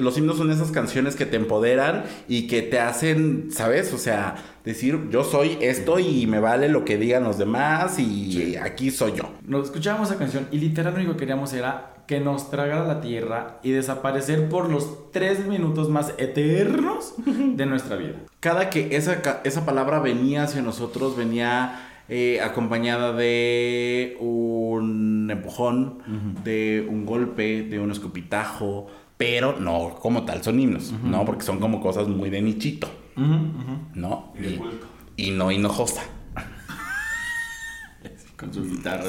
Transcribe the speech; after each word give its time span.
Los 0.00 0.16
himnos 0.16 0.36
son 0.36 0.52
esas 0.52 0.70
canciones 0.70 1.16
que 1.16 1.26
te 1.26 1.34
empoderan 1.34 2.04
y 2.28 2.46
que 2.46 2.62
te 2.62 2.78
hacen, 2.78 3.48
¿sabes? 3.50 3.92
O 3.92 3.98
sea, 3.98 4.36
decir, 4.64 5.08
yo 5.10 5.24
soy 5.24 5.58
esto 5.60 5.98
y 5.98 6.28
me 6.28 6.38
vale 6.38 6.68
lo 6.68 6.84
que 6.84 6.96
digan 6.96 7.24
los 7.24 7.36
demás 7.36 7.98
y 7.98 8.54
aquí 8.54 8.92
soy 8.92 9.14
yo. 9.16 9.24
Nos 9.44 9.64
escuchábamos 9.64 10.08
esa 10.08 10.16
canción 10.16 10.46
y 10.52 10.58
literal 10.58 10.92
lo 10.92 11.00
único 11.00 11.14
que 11.14 11.18
queríamos 11.18 11.52
era 11.52 11.96
que 12.06 12.20
nos 12.20 12.48
tragara 12.48 12.86
la 12.86 13.00
tierra 13.00 13.58
y 13.64 13.72
desaparecer 13.72 14.48
por 14.48 14.70
los 14.70 15.10
tres 15.10 15.44
minutos 15.48 15.88
más 15.88 16.14
eternos 16.16 17.14
de 17.26 17.66
nuestra 17.66 17.96
vida. 17.96 18.18
Cada 18.38 18.70
que 18.70 18.94
esa, 18.96 19.40
esa 19.42 19.66
palabra 19.66 19.98
venía 19.98 20.44
hacia 20.44 20.62
nosotros, 20.62 21.16
venía 21.16 22.04
eh, 22.08 22.40
acompañada 22.40 23.12
de 23.14 24.16
un 24.20 25.28
empujón, 25.28 25.98
de 26.44 26.86
un 26.88 27.04
golpe, 27.04 27.64
de 27.64 27.80
un 27.80 27.90
escupitajo, 27.90 28.86
pero 29.18 29.56
no 29.58 29.96
como 30.00 30.24
tal 30.24 30.42
son 30.42 30.58
himnos, 30.60 30.94
¿no? 31.02 31.24
Porque 31.24 31.44
son 31.44 31.58
como 31.58 31.80
cosas 31.80 32.08
muy 32.08 32.30
de 32.30 32.40
nichito, 32.40 32.88
¿no? 33.16 34.32
Y, 35.16 35.26
y, 35.26 35.30
no 35.32 35.50
hinojosa. 35.50 36.02
Con 38.36 38.54
su 38.54 38.64
guitarra. 38.64 39.02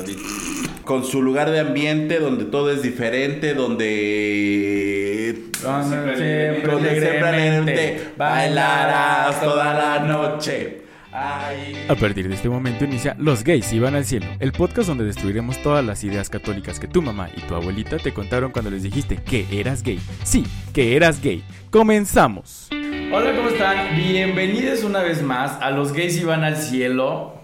Con 0.84 1.05
su 1.05 1.21
lugar 1.21 1.51
de 1.51 1.59
ambiente 1.59 2.20
donde 2.20 2.45
todo 2.45 2.71
es 2.71 2.81
diferente, 2.81 3.53
donde... 3.53 5.45
Siempre, 5.61 6.62
siempre 6.99 8.13
bailarás 8.17 9.39
toda 9.39 9.76
la 9.76 9.99
noche. 9.99 10.81
A 11.12 11.95
partir 11.99 12.27
de 12.27 12.36
este 12.36 12.49
momento 12.49 12.86
inicia 12.86 13.16
Los 13.18 13.44
gays 13.44 13.73
iban 13.73 13.95
al 13.95 14.05
cielo, 14.05 14.27
el 14.40 14.52
podcast 14.52 14.88
donde 14.88 15.05
destruiremos 15.05 15.59
todas 15.63 15.84
las 15.84 16.04
ideas 16.04 16.30
católicas 16.30 16.80
que 16.80 16.88
tu 16.88 17.02
mamá 17.02 17.30
y 17.35 17.41
tu 17.41 17.55
abuelita 17.55 17.98
te 17.98 18.13
contaron 18.13 18.52
cuando 18.52 18.70
les 18.70 18.84
dijiste 18.84 19.18
que 19.18 19.48
eras 19.52 19.82
gay. 19.82 19.99
Sí, 20.23 20.45
que 20.72 20.95
eras 20.95 21.22
gay. 21.22 21.44
Comenzamos. 21.72 22.70
Hola, 23.12 23.35
¿cómo 23.35 23.49
están? 23.49 23.95
Bienvenidos 23.95 24.84
una 24.84 25.01
vez 25.01 25.24
más 25.24 25.60
a 25.62 25.71
Los 25.71 25.93
gays 25.93 26.20
iban 26.21 26.43
al 26.43 26.57
cielo. 26.57 27.41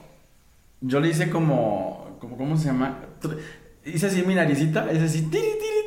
Yo 0.81 0.99
le 0.99 1.09
hice 1.09 1.31
como, 1.31 2.17
como 2.19 2.37
¿cómo 2.37 2.57
se 2.57 2.67
llama? 2.67 2.99
Hice 3.83 4.07
así 4.07 4.21
mi 4.21 4.35
naricita, 4.35 4.91
es 4.91 5.01
así, 5.01 5.23
tiri, 5.23 5.41
tiri, 5.41 5.85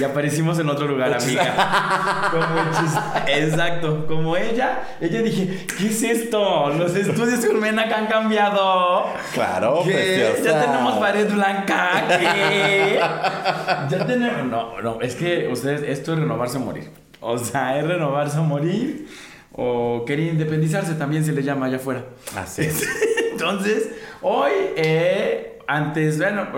y 0.00 0.04
aparecimos 0.04 0.58
en 0.58 0.68
otro 0.70 0.86
lugar, 0.86 1.12
amiga. 1.12 2.30
como 2.30 3.26
Exacto. 3.28 4.06
Como 4.06 4.36
ella, 4.36 4.82
ella 5.00 5.20
dije, 5.20 5.66
¿qué 5.76 5.88
es 5.88 6.02
esto? 6.02 6.70
Los 6.70 6.94
estudios 6.96 7.44
con 7.44 7.60
Menac 7.60 7.92
han 7.92 8.06
cambiado. 8.06 9.04
Claro, 9.34 9.82
¿Qué? 9.84 10.36
Ya 10.42 10.64
tenemos 10.64 10.94
pared 10.98 11.30
blanca. 11.30 12.04
¿Qué? 12.08 12.98
ya 13.90 14.06
tenemos. 14.06 14.44
No, 14.46 14.80
no, 14.80 15.00
es 15.02 15.14
que 15.14 15.48
ustedes, 15.48 15.82
esto 15.82 16.14
es 16.14 16.20
renovarse 16.20 16.56
o 16.56 16.60
morir. 16.60 16.90
O 17.20 17.36
sea, 17.36 17.78
es 17.78 17.86
renovarse 17.86 18.38
o 18.38 18.42
morir. 18.42 19.06
O 19.52 20.04
querer 20.06 20.28
independizarse 20.28 20.94
también 20.94 21.24
se 21.24 21.32
le 21.32 21.42
llama 21.42 21.66
allá 21.66 21.76
afuera. 21.76 22.04
Así 22.36 22.62
es. 22.62 22.88
Entonces, 23.32 23.90
hoy 24.22 24.52
eh, 24.76 25.58
antes, 25.66 26.18
bueno, 26.18 26.48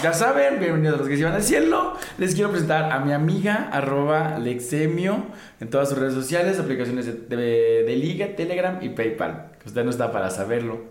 ya 0.00 0.12
saben, 0.12 0.60
bienvenidos 0.60 0.94
a 0.94 0.98
los 0.98 1.08
que 1.08 1.16
se 1.16 1.24
van 1.24 1.32
al 1.32 1.42
cielo. 1.42 1.94
Les 2.18 2.34
quiero 2.34 2.50
presentar 2.50 2.92
a 2.92 3.00
mi 3.00 3.12
amiga, 3.12 3.68
arroba 3.72 4.38
Lexemio, 4.38 5.24
en 5.60 5.70
todas 5.70 5.88
sus 5.88 5.98
redes 5.98 6.14
sociales, 6.14 6.60
aplicaciones 6.60 7.28
de, 7.28 7.96
Liga, 7.96 8.36
Telegram 8.36 8.78
y 8.80 8.90
PayPal. 8.90 9.50
usted 9.66 9.84
no 9.84 9.90
está 9.90 10.12
para 10.12 10.30
saberlo. 10.30 10.82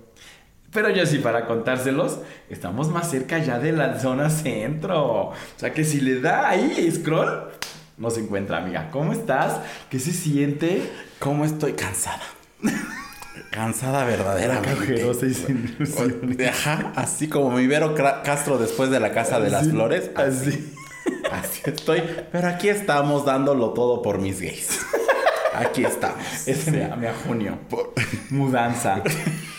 Pero 0.74 0.90
yo 0.90 1.06
sí, 1.06 1.20
para 1.20 1.46
contárselos, 1.46 2.20
estamos 2.50 2.90
más 2.90 3.10
cerca 3.10 3.38
ya 3.38 3.60
de 3.60 3.72
la 3.72 3.98
zona 3.98 4.30
centro. 4.30 5.28
O 5.30 5.34
sea 5.56 5.72
que 5.72 5.86
si 5.86 6.02
le 6.02 6.20
da 6.20 6.50
ahí 6.50 6.92
scroll, 6.92 7.50
no 7.98 8.10
se 8.10 8.22
encuentra, 8.22 8.58
amiga. 8.58 8.90
¿Cómo 8.92 9.14
estás? 9.14 9.62
¿Qué 9.90 10.00
se 10.00 10.12
siente? 10.12 10.82
¿Cómo 11.20 11.46
estoy 11.46 11.74
cansada? 11.74 12.24
Cansada 13.50 14.04
verdaderamente. 14.06 15.04
Ajá, 16.48 16.94
así 16.96 17.28
como 17.28 17.52
mi 17.52 17.68
Vero 17.68 17.96
Castro 17.96 18.58
después 18.58 18.90
de 18.90 19.00
la 19.00 19.12
Casa 19.12 19.40
de 19.40 19.50
las 19.50 19.70
Flores. 19.70 20.12
Así. 20.16 20.74
Así 21.32 21.62
estoy. 21.66 22.04
Pero 22.32 22.48
aquí 22.48 22.70
estamos 22.70 23.26
dándolo 23.26 23.72
todo 23.72 24.02
por 24.02 24.20
mis 24.20 24.40
gays. 24.40 24.86
Aquí 25.54 25.84
estamos. 25.84 26.48
Ese 26.48 26.72
me, 26.72 27.08
a 27.08 27.14
junio. 27.26 27.58
Mudanza. 28.30 29.02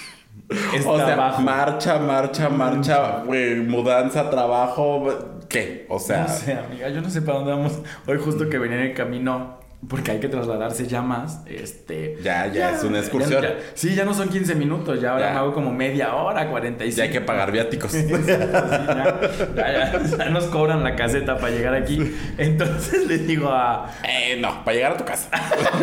o 0.86 0.96
sea, 0.96 1.36
marcha, 1.40 1.98
marcha, 1.98 2.48
marcha, 2.48 3.24
mudanza, 3.24 4.30
trabajo, 4.30 5.40
¿qué? 5.48 5.86
O 5.88 5.98
sea. 5.98 6.22
No 6.22 6.28
sé, 6.28 6.52
amiga, 6.52 6.88
yo 6.90 7.00
no 7.00 7.10
sé 7.10 7.22
para 7.22 7.38
dónde 7.38 7.52
vamos. 7.52 7.80
Hoy 8.06 8.18
justo 8.18 8.48
que 8.48 8.58
venía 8.58 8.78
en 8.78 8.90
el 8.90 8.94
camino 8.94 9.58
porque 9.88 10.12
hay 10.12 10.20
que 10.20 10.28
trasladarse 10.28 10.86
ya 10.86 11.02
más. 11.02 11.40
Este, 11.46 12.18
ya, 12.22 12.46
ya, 12.46 12.70
es 12.70 12.84
una 12.84 12.98
excursión. 12.98 13.44
sí, 13.74 13.94
ya 13.94 14.04
no 14.04 14.14
son 14.14 14.28
15 14.28 14.54
minutos, 14.54 15.00
ya 15.00 15.12
ahora 15.12 15.30
me 15.30 15.36
hago 15.38 15.52
como 15.52 15.72
media 15.72 16.14
hora, 16.14 16.48
45. 16.48 16.96
Ya 16.96 17.04
hay 17.04 17.10
que 17.10 17.20
pagar 17.20 17.52
viáticos. 17.52 17.92
ya, 19.56 19.56
ya, 19.56 20.30
nos 20.30 20.44
cobran 20.44 20.82
la 20.84 20.96
caseta 20.96 21.38
para 21.38 21.54
llegar 21.54 21.74
aquí. 21.74 22.14
Entonces 22.38 23.06
le 23.06 23.18
digo 23.18 23.48
a. 23.50 23.90
Eh, 24.08 24.38
no, 24.40 24.64
para 24.64 24.76
llegar 24.76 24.92
a 24.92 24.96
tu 24.96 25.04
casa. 25.04 25.30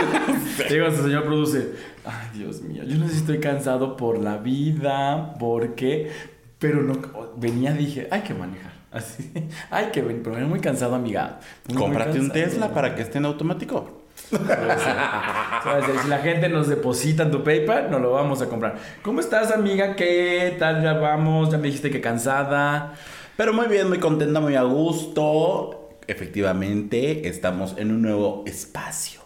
digo 0.69 0.87
a 0.87 0.91
su 0.91 1.03
señor 1.03 1.25
produce. 1.25 1.71
Ay, 2.05 2.39
Dios 2.39 2.61
mío, 2.61 2.83
yo 2.83 2.97
no 2.97 3.05
sé 3.07 3.13
si 3.13 3.19
estoy 3.19 3.39
cansado 3.39 3.95
por 3.97 4.19
la 4.19 4.37
vida, 4.37 5.35
porque. 5.39 6.11
Pero 6.59 6.81
no. 6.81 6.93
Venía, 7.37 7.73
dije, 7.73 8.07
hay 8.11 8.21
que 8.21 8.33
manejar. 8.33 8.80
Así. 8.91 9.31
Ay, 9.69 9.89
qué 9.93 10.01
bien, 10.01 10.21
pero 10.21 10.35
muy 10.47 10.59
cansado, 10.59 10.95
amiga. 10.95 11.39
Cómprate 11.75 12.19
un 12.19 12.29
Tesla 12.29 12.73
para 12.73 12.93
que 12.93 13.01
esté 13.03 13.19
en 13.19 13.25
automático. 13.25 14.01
si 14.29 16.09
la 16.09 16.19
gente 16.19 16.49
nos 16.49 16.67
deposita 16.67 17.23
en 17.23 17.31
tu 17.31 17.43
PayPal, 17.43 17.89
no 17.89 17.99
lo 17.99 18.11
vamos 18.11 18.41
a 18.41 18.47
comprar. 18.47 18.75
¿Cómo 19.01 19.21
estás, 19.21 19.51
amiga? 19.51 19.95
¿Qué 19.95 20.55
tal? 20.59 20.83
Ya 20.83 20.93
vamos. 20.93 21.51
Ya 21.51 21.57
me 21.57 21.67
dijiste 21.67 21.89
que 21.89 22.01
cansada. 22.01 22.93
Pero 23.37 23.53
muy 23.53 23.67
bien, 23.67 23.87
muy 23.87 23.99
contenta, 23.99 24.41
muy 24.41 24.55
a 24.55 24.63
gusto. 24.63 25.89
Efectivamente, 26.07 27.29
estamos 27.29 27.75
en 27.77 27.91
un 27.91 28.01
nuevo 28.01 28.43
espacio. 28.45 29.21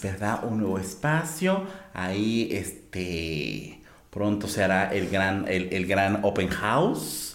¿Verdad? 0.00 0.44
Un 0.44 0.58
nuevo 0.58 0.78
espacio. 0.78 1.64
Ahí, 1.92 2.50
este. 2.52 3.80
Pronto 4.10 4.46
se 4.46 4.62
hará 4.62 4.92
el 4.92 5.08
gran, 5.08 5.46
el 5.48 5.86
gran 5.86 6.20
open 6.22 6.48
house. 6.48 7.31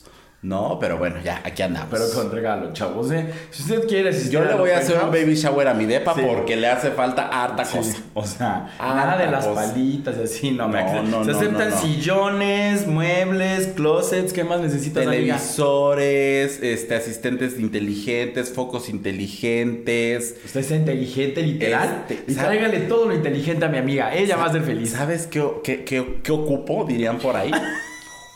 No, 0.48 0.78
pero 0.80 0.98
bueno, 0.98 1.18
ya, 1.22 1.42
aquí 1.44 1.62
andamos. 1.62 1.90
Pero 1.92 2.10
con 2.14 2.32
regalo, 2.32 2.72
chavos. 2.72 3.12
¿eh? 3.12 3.28
Si 3.52 3.64
usted 3.64 3.86
quiere 3.86 4.14
Yo 4.30 4.46
le 4.46 4.54
voy 4.54 4.70
a 4.70 4.78
hacer 4.78 4.98
un 5.04 5.12
baby 5.12 5.36
shower 5.36 5.68
a 5.68 5.74
mi 5.74 5.86
depa 5.86 6.16
porque 6.16 6.56
le 6.56 6.68
hace 6.68 6.92
falta 6.92 7.28
harta 7.28 7.64
cosa. 7.64 7.98
O 8.14 8.26
sea, 8.26 8.74
nada 8.80 9.18
de 9.18 9.30
las 9.30 9.46
palitas 9.46 10.18
así, 10.18 10.52
no, 10.52 10.70
me 10.70 10.82
no, 11.04 11.26
Se 11.26 11.32
aceptan 11.32 11.78
sillones, 11.78 12.88
muebles, 12.88 13.74
closets, 13.76 14.32
¿qué 14.32 14.46
más 14.46 14.62
necesitas, 14.62 15.04
Televisores, 15.04 16.64
este, 16.64 16.96
asistentes 16.96 17.60
inteligentes, 17.60 18.54
focos 18.54 18.88
inteligentes. 18.88 20.38
¿Usted 20.46 20.62
es 20.62 20.72
inteligente, 20.72 21.42
literal? 21.42 22.06
Este, 22.08 22.32
y 22.32 22.36
tráigale 22.36 22.80
todo 22.82 23.08
lo 23.08 23.14
inteligente 23.14 23.66
a 23.66 23.68
mi 23.68 23.80
amiga. 23.80 24.16
Ella 24.16 24.38
va 24.38 24.46
a 24.46 24.52
ser 24.54 24.62
feliz. 24.62 24.92
¿Sabes 24.92 25.28
qué, 25.28 25.46
qué, 25.62 25.84
qué, 25.84 26.20
qué 26.24 26.32
ocupo? 26.32 26.86
Dirían 26.86 27.18
por 27.18 27.36
ahí. 27.36 27.52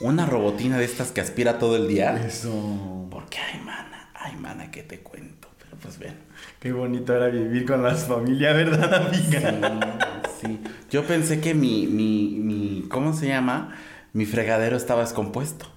Una 0.01 0.25
robotina 0.25 0.77
de 0.77 0.85
estas 0.85 1.11
que 1.11 1.21
aspira 1.21 1.59
todo 1.59 1.75
el 1.75 1.87
día. 1.87 2.15
Eso. 2.25 3.07
Porque, 3.11 3.37
ay, 3.37 3.59
mana, 3.63 4.09
ay, 4.15 4.35
mana, 4.35 4.71
que 4.71 4.81
te 4.81 4.99
cuento. 4.99 5.47
Pero 5.59 5.77
pues 5.77 5.99
ven. 5.99 6.15
Qué 6.59 6.71
bonito 6.71 7.15
era 7.15 7.27
vivir 7.27 7.65
con 7.65 7.83
las 7.83 8.05
familias, 8.05 8.55
¿verdad, 8.55 9.07
amiga? 9.07 10.19
Sí, 10.39 10.47
sí. 10.47 10.59
Yo 10.89 11.05
pensé 11.05 11.39
que 11.39 11.53
mi, 11.53 11.85
mi, 11.85 12.37
mi, 12.39 12.87
¿cómo 12.89 13.13
se 13.13 13.27
llama? 13.27 13.75
Mi 14.13 14.25
fregadero 14.25 14.75
estaba 14.75 15.01
descompuesto. 15.01 15.67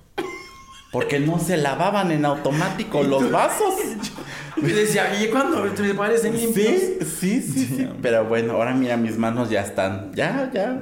Porque 0.90 1.18
no 1.18 1.38
se 1.38 1.56
lavaban 1.56 2.10
en 2.10 2.24
automático 2.24 3.02
los 3.02 3.30
vasos. 3.30 3.74
Y 4.56 4.66
decía, 4.66 5.20
¿y 5.20 5.28
cuándo 5.30 5.62
te 5.72 5.94
parecen 5.94 6.36
limpios? 6.36 6.80
Sí, 6.80 7.40
sí, 7.40 7.42
sí, 7.42 7.66
sí. 7.66 7.88
Pero 8.00 8.24
bueno, 8.26 8.52
ahora 8.52 8.72
mira, 8.72 8.96
mis 8.96 9.18
manos 9.18 9.50
ya 9.50 9.62
están. 9.62 10.12
Ya, 10.14 10.48
ya. 10.54 10.80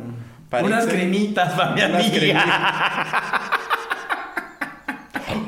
Unas 0.61 0.87
cremitas 0.87 1.55
para 1.55 1.73
mi 1.73 1.81
amiga. 1.81 2.45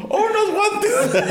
unos 0.09 0.51
guantes! 0.53 1.25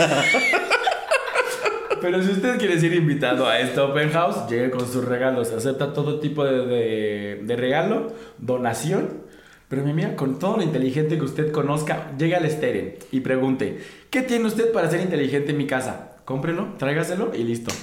Pero 2.01 2.21
si 2.21 2.31
usted 2.31 2.59
quiere 2.59 2.79
ser 2.79 2.93
invitado 2.93 3.47
a 3.47 3.59
este 3.59 3.79
open 3.79 4.11
house, 4.11 4.49
llegue 4.49 4.69
con 4.71 4.85
sus 4.85 5.05
regalos. 5.05 5.51
Acepta 5.51 5.93
todo 5.93 6.19
tipo 6.19 6.43
de, 6.43 7.39
de, 7.41 7.55
regalo, 7.55 8.11
donación. 8.37 9.21
Pero 9.69 9.83
mi 9.83 9.91
amiga, 9.91 10.15
con 10.17 10.37
todo 10.37 10.57
lo 10.57 10.63
inteligente 10.63 11.17
que 11.17 11.23
usted 11.23 11.51
conozca, 11.51 12.11
llegue 12.17 12.35
al 12.35 12.49
Steren 12.49 12.95
y 13.11 13.21
pregunte, 13.21 13.79
¿qué 14.09 14.21
tiene 14.21 14.45
usted 14.45 14.73
para 14.73 14.89
ser 14.89 14.99
inteligente 14.99 15.51
en 15.51 15.57
mi 15.57 15.65
casa? 15.65 16.17
Cómprelo, 16.25 16.73
tráigaselo 16.77 17.31
y 17.33 17.43
listo. 17.45 17.73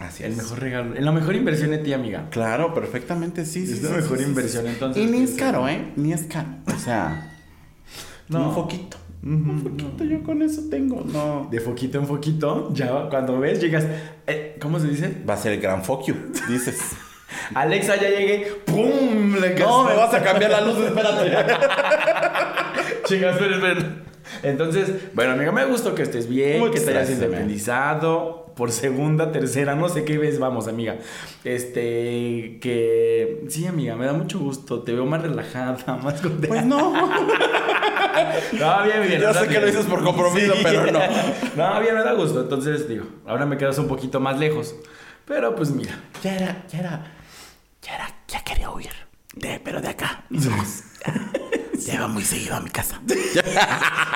Así 0.00 0.22
el 0.22 0.36
mejor 0.36 0.60
regalo. 0.60 0.94
En 0.96 1.04
la 1.04 1.12
mejor 1.12 1.34
inversión 1.34 1.70
de 1.70 1.78
ti, 1.78 1.92
amiga. 1.92 2.26
Claro, 2.30 2.72
perfectamente, 2.72 3.44
sí. 3.44 3.64
Es 3.64 3.82
la 3.82 3.96
mejor 3.96 4.20
inversión, 4.20 4.66
entonces. 4.66 5.02
Y 5.02 5.06
ni 5.06 5.22
es 5.24 5.32
caro, 5.32 5.68
¿eh? 5.68 5.92
Ni 5.96 6.12
es 6.12 6.22
caro. 6.24 6.48
O 6.66 6.78
sea, 6.78 7.36
no. 8.28 8.48
un 8.48 8.54
foquito. 8.54 8.96
Un 9.20 9.60
foquito 9.60 10.04
yo 10.04 10.22
con 10.22 10.42
eso 10.42 10.62
tengo, 10.70 11.02
no. 11.04 11.48
De 11.50 11.58
foquito 11.60 11.98
en 11.98 12.06
foquito, 12.06 12.72
ya 12.72 13.08
cuando 13.10 13.40
ves, 13.40 13.60
llegas. 13.60 13.84
Eh, 14.28 14.56
¿Cómo 14.60 14.78
se 14.78 14.86
dice? 14.88 15.12
Va 15.28 15.34
a 15.34 15.36
ser 15.36 15.54
el 15.54 15.60
gran 15.60 15.82
you, 15.82 16.14
dices. 16.48 16.78
Alexa, 17.54 17.96
ya 17.96 18.08
llegué. 18.08 18.46
¡Pum! 18.64 19.34
Le 19.40 19.58
No, 19.58 19.84
me 19.84 19.94
vas 19.94 20.14
a 20.14 20.22
cambiar 20.22 20.52
la 20.52 20.60
luz, 20.60 20.78
espérate. 20.78 21.30
Chicas, 23.04 23.34
esperen, 23.34 23.54
esperen. 23.54 24.02
Entonces, 24.42 24.90
bueno, 25.14 25.32
amiga, 25.32 25.50
me 25.50 25.64
gustó 25.64 25.94
que 25.94 26.02
estés 26.02 26.28
bien, 26.28 26.60
Muchas 26.60 26.80
que 26.80 26.92
te 26.92 26.98
hayas 26.98 27.10
independizado 27.10 28.47
por 28.58 28.72
segunda, 28.72 29.30
tercera, 29.30 29.76
no 29.76 29.88
sé 29.88 30.04
qué 30.04 30.18
vez 30.18 30.40
vamos, 30.40 30.66
amiga. 30.66 30.96
Este, 31.44 32.58
que 32.60 33.44
sí, 33.48 33.68
amiga, 33.68 33.94
me 33.94 34.04
da 34.04 34.12
mucho 34.14 34.40
gusto, 34.40 34.82
te 34.82 34.92
veo 34.92 35.06
más 35.06 35.22
relajada, 35.22 35.96
más 36.02 36.20
contenta. 36.20 36.48
Pues 36.48 36.66
no. 36.66 36.92
No, 38.52 38.82
bien, 38.82 39.02
bien. 39.06 39.20
Yo 39.20 39.32
sé 39.32 39.46
que 39.46 39.60
lo 39.60 39.66
dices 39.66 39.86
por 39.86 40.02
compromiso, 40.02 40.52
pero 40.62 40.90
no. 40.90 40.98
No, 41.56 41.80
bien, 41.80 41.94
me 41.94 42.02
da 42.02 42.14
gusto. 42.14 42.40
Entonces, 42.40 42.88
digo, 42.88 43.04
ahora 43.26 43.46
me 43.46 43.56
quedas 43.56 43.78
un 43.78 43.86
poquito 43.86 44.18
más 44.18 44.38
lejos. 44.38 44.74
Pero 45.24 45.54
pues 45.54 45.70
mira, 45.70 46.00
Ya 46.22 46.34
era, 46.34 46.64
ya 46.68 46.78
era, 46.80 47.12
ya 47.82 47.94
era, 47.94 48.14
ya 48.26 48.42
quería 48.42 48.70
huir. 48.70 48.90
De, 49.34 49.60
pero 49.62 49.80
de 49.80 49.88
acá. 49.88 50.24
Ya 51.86 51.94
iba 51.94 52.08
muy 52.08 52.24
seguido 52.24 52.56
a 52.56 52.60
mi 52.60 52.70
casa. 52.70 53.00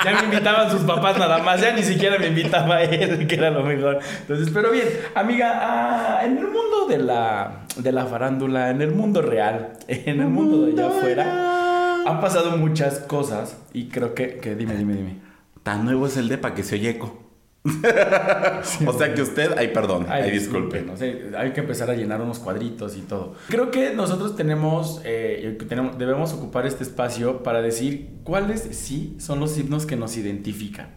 ya 0.05 0.13
me 0.13 0.25
invitaban 0.25 0.71
sus 0.71 0.83
papás 0.83 1.19
nada 1.19 1.39
más, 1.39 1.61
ya 1.61 1.73
ni 1.73 1.83
siquiera 1.83 2.19
me 2.19 2.29
invitaba 2.29 2.83
él, 2.83 3.27
que 3.27 3.35
era 3.35 3.51
lo 3.51 3.63
mejor. 3.63 4.01
Entonces, 4.21 4.51
pero 4.53 4.71
bien, 4.71 4.89
amiga, 5.15 5.59
ah, 5.63 6.25
en 6.25 6.39
el 6.39 6.45
mundo 6.45 6.87
de 6.89 6.99
la, 6.99 7.65
de 7.77 7.93
la 7.93 8.07
farándula, 8.07 8.71
en 8.71 8.83
el 8.83 8.93
mundo 8.93 9.23
real, 9.23 9.75
en 9.89 10.21
el 10.21 10.29
mundo 10.29 10.67
de 10.67 10.73
allá 10.73 10.89
afuera, 10.89 12.05
han 12.07 12.21
pasado 12.21 12.57
muchas 12.57 12.99
cosas 13.01 13.57
y 13.73 13.89
creo 13.89 14.15
que, 14.15 14.39
que 14.39 14.55
dime, 14.55 14.75
dime, 14.77 14.95
dime. 14.95 15.17
Tan 15.63 15.85
nuevo 15.85 16.07
es 16.07 16.17
el 16.17 16.29
depa 16.29 16.55
que 16.55 16.65
se 16.65 16.75
oye 16.75 16.91
eco. 16.91 17.22
o 18.87 18.93
sea 18.93 19.15
que 19.15 19.23
usted, 19.23 19.55
ay, 19.57 19.69
perdón, 19.69 20.07
ay, 20.09 20.33
disculpe. 20.33 20.83
no 20.83 20.97
sé, 20.97 21.31
hay 21.37 21.53
que 21.53 21.61
empezar 21.61 21.91
a 21.91 21.95
llenar 21.95 22.21
unos 22.21 22.41
cuadritos 22.41 22.97
y 22.97 23.03
todo. 23.03 23.35
Creo 23.49 23.71
que 23.71 23.95
nosotros 23.95 24.35
tenemos, 24.35 25.01
eh, 25.05 25.57
tenemos, 25.69 25.97
debemos 25.97 26.33
ocupar 26.33 26.67
este 26.67 26.83
espacio 26.83 27.45
para 27.45 27.63
decir 27.63 28.11
cuáles 28.25 28.63
sí 28.73 29.15
son 29.19 29.39
los 29.39 29.57
himnos 29.57 29.87
que 29.87 29.95
nos 29.95 30.17
identifican. 30.17 30.89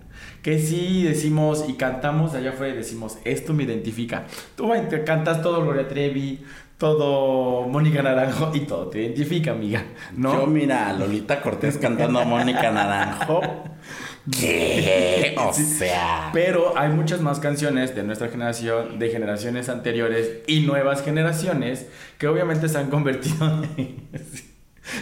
Que 0.41 0.57
sí 0.57 1.03
decimos 1.03 1.65
y 1.67 1.73
cantamos 1.73 2.33
allá 2.33 2.51
afuera 2.51 2.73
y 2.73 2.77
decimos, 2.77 3.19
esto 3.25 3.53
me 3.53 3.63
identifica. 3.63 4.25
Tú 4.55 4.71
te 4.89 5.03
cantas 5.03 5.43
todo 5.43 5.61
Gloria 5.61 5.87
Trevi, 5.87 6.43
todo 6.77 7.67
Mónica 7.67 8.01
Naranjo 8.01 8.51
y 8.53 8.61
todo 8.61 8.87
te 8.87 9.01
identifica, 9.01 9.51
amiga. 9.51 9.83
¿no? 10.15 10.33
Yo, 10.41 10.47
mira, 10.47 10.89
a 10.89 10.93
Lolita 10.93 11.41
Cortés 11.41 11.77
cantando 11.77 12.19
a 12.19 12.25
Mónica 12.25 12.71
Naranjo. 12.71 13.41
¿Qué? 14.31 15.35
O 15.45 15.53
sea. 15.53 16.29
Pero 16.33 16.77
hay 16.77 16.89
muchas 16.89 17.21
más 17.21 17.39
canciones 17.39 17.95
de 17.95 18.03
nuestra 18.03 18.29
generación, 18.29 18.97
de 18.99 19.09
generaciones 19.09 19.69
anteriores 19.69 20.39
y 20.47 20.61
nuevas 20.61 21.03
generaciones 21.03 21.85
que 22.17 22.27
obviamente 22.27 22.67
se 22.69 22.77
han 22.77 22.89
convertido 22.89 23.45
en, 23.77 24.07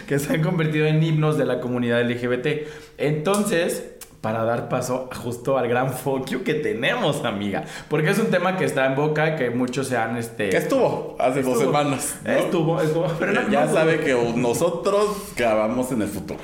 que 0.06 0.18
se 0.18 0.34
han 0.34 0.42
convertido 0.42 0.86
en 0.86 1.02
himnos 1.02 1.38
de 1.38 1.44
la 1.46 1.60
comunidad 1.60 2.02
LGBT. 2.08 2.66
Entonces, 2.98 3.84
para 4.20 4.44
dar 4.44 4.68
paso 4.68 5.08
justo 5.22 5.58
al 5.58 5.68
gran 5.68 5.92
fuck 5.92 6.26
you 6.30 6.42
que 6.44 6.54
tenemos, 6.54 7.24
amiga, 7.24 7.64
porque 7.88 8.10
es 8.10 8.18
un 8.18 8.26
tema 8.30 8.56
que 8.56 8.64
está 8.64 8.86
en 8.86 8.94
boca 8.96 9.36
que 9.36 9.50
muchos 9.50 9.88
se 9.88 9.96
han 9.98 10.16
este 10.16 10.48
¿Qué 10.48 10.56
estuvo? 10.56 11.16
Hace 11.18 11.42
dos 11.42 11.58
semanas. 11.58 12.16
¿no? 12.24 12.30
Estuvo, 12.32 12.80
estuvo, 12.80 13.06
pero 13.18 13.32
no- 13.32 13.50
ya 13.50 13.66
no- 13.66 13.72
sabe 13.72 14.00
que 14.00 14.14
nosotros 14.36 15.32
grabamos 15.36 15.92
en 15.92 16.02
el 16.02 16.08
futuro. 16.08 16.40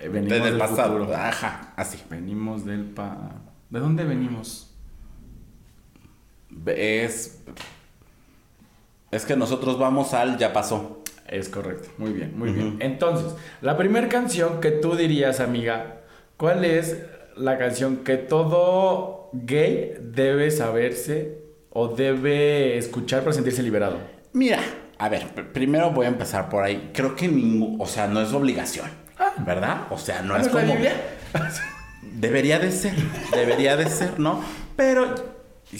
Eh, 0.00 0.08
venimos 0.08 0.36
En 0.38 0.42
el 0.44 0.50
del 0.50 0.58
pasado. 0.58 0.98
futuro. 0.98 1.16
Ajá, 1.16 1.72
así. 1.76 1.98
Venimos 2.10 2.64
del 2.64 2.84
pa 2.84 3.32
¿De 3.68 3.78
dónde 3.78 4.04
venimos? 4.04 4.74
Es. 6.66 7.42
Es 9.10 9.24
que 9.24 9.36
nosotros 9.36 9.78
vamos 9.78 10.14
al 10.14 10.38
ya 10.38 10.52
pasó. 10.52 11.02
Es 11.28 11.48
correcto, 11.48 11.88
muy 11.98 12.12
bien, 12.12 12.36
muy 12.36 12.50
bien. 12.50 12.78
Entonces, 12.80 13.36
la 13.60 13.76
primera 13.76 14.08
canción 14.08 14.60
que 14.60 14.72
tú 14.72 14.96
dirías, 14.96 15.38
amiga, 15.38 16.00
¿cuál 16.36 16.64
es 16.64 17.04
la 17.36 17.56
canción 17.56 17.98
que 17.98 18.16
todo 18.16 19.30
gay 19.32 19.94
debe 20.00 20.50
saberse 20.50 21.38
o 21.70 21.86
debe 21.86 22.76
escuchar 22.78 23.20
para 23.20 23.32
sentirse 23.32 23.62
liberado? 23.62 23.98
Mira, 24.32 24.58
a 24.98 25.08
ver, 25.08 25.32
pr- 25.32 25.52
primero 25.52 25.92
voy 25.92 26.06
a 26.06 26.08
empezar 26.08 26.48
por 26.48 26.64
ahí. 26.64 26.90
Creo 26.92 27.14
que 27.14 27.28
ningún. 27.28 27.80
O 27.80 27.86
sea, 27.86 28.08
no 28.08 28.20
es 28.20 28.32
obligación. 28.32 28.86
¿Verdad? 29.44 29.82
O 29.90 29.98
sea, 29.98 30.22
no 30.22 30.36
es 30.36 30.42
¿No 30.42 30.48
es 30.48 30.54
la 30.54 30.60
como. 30.60 30.72
Biblia? 30.74 30.92
Debería 32.02 32.58
de 32.58 32.70
ser, 32.72 32.94
debería 33.32 33.76
de 33.76 33.88
ser, 33.88 34.18
¿no? 34.18 34.40
Pero 34.76 35.14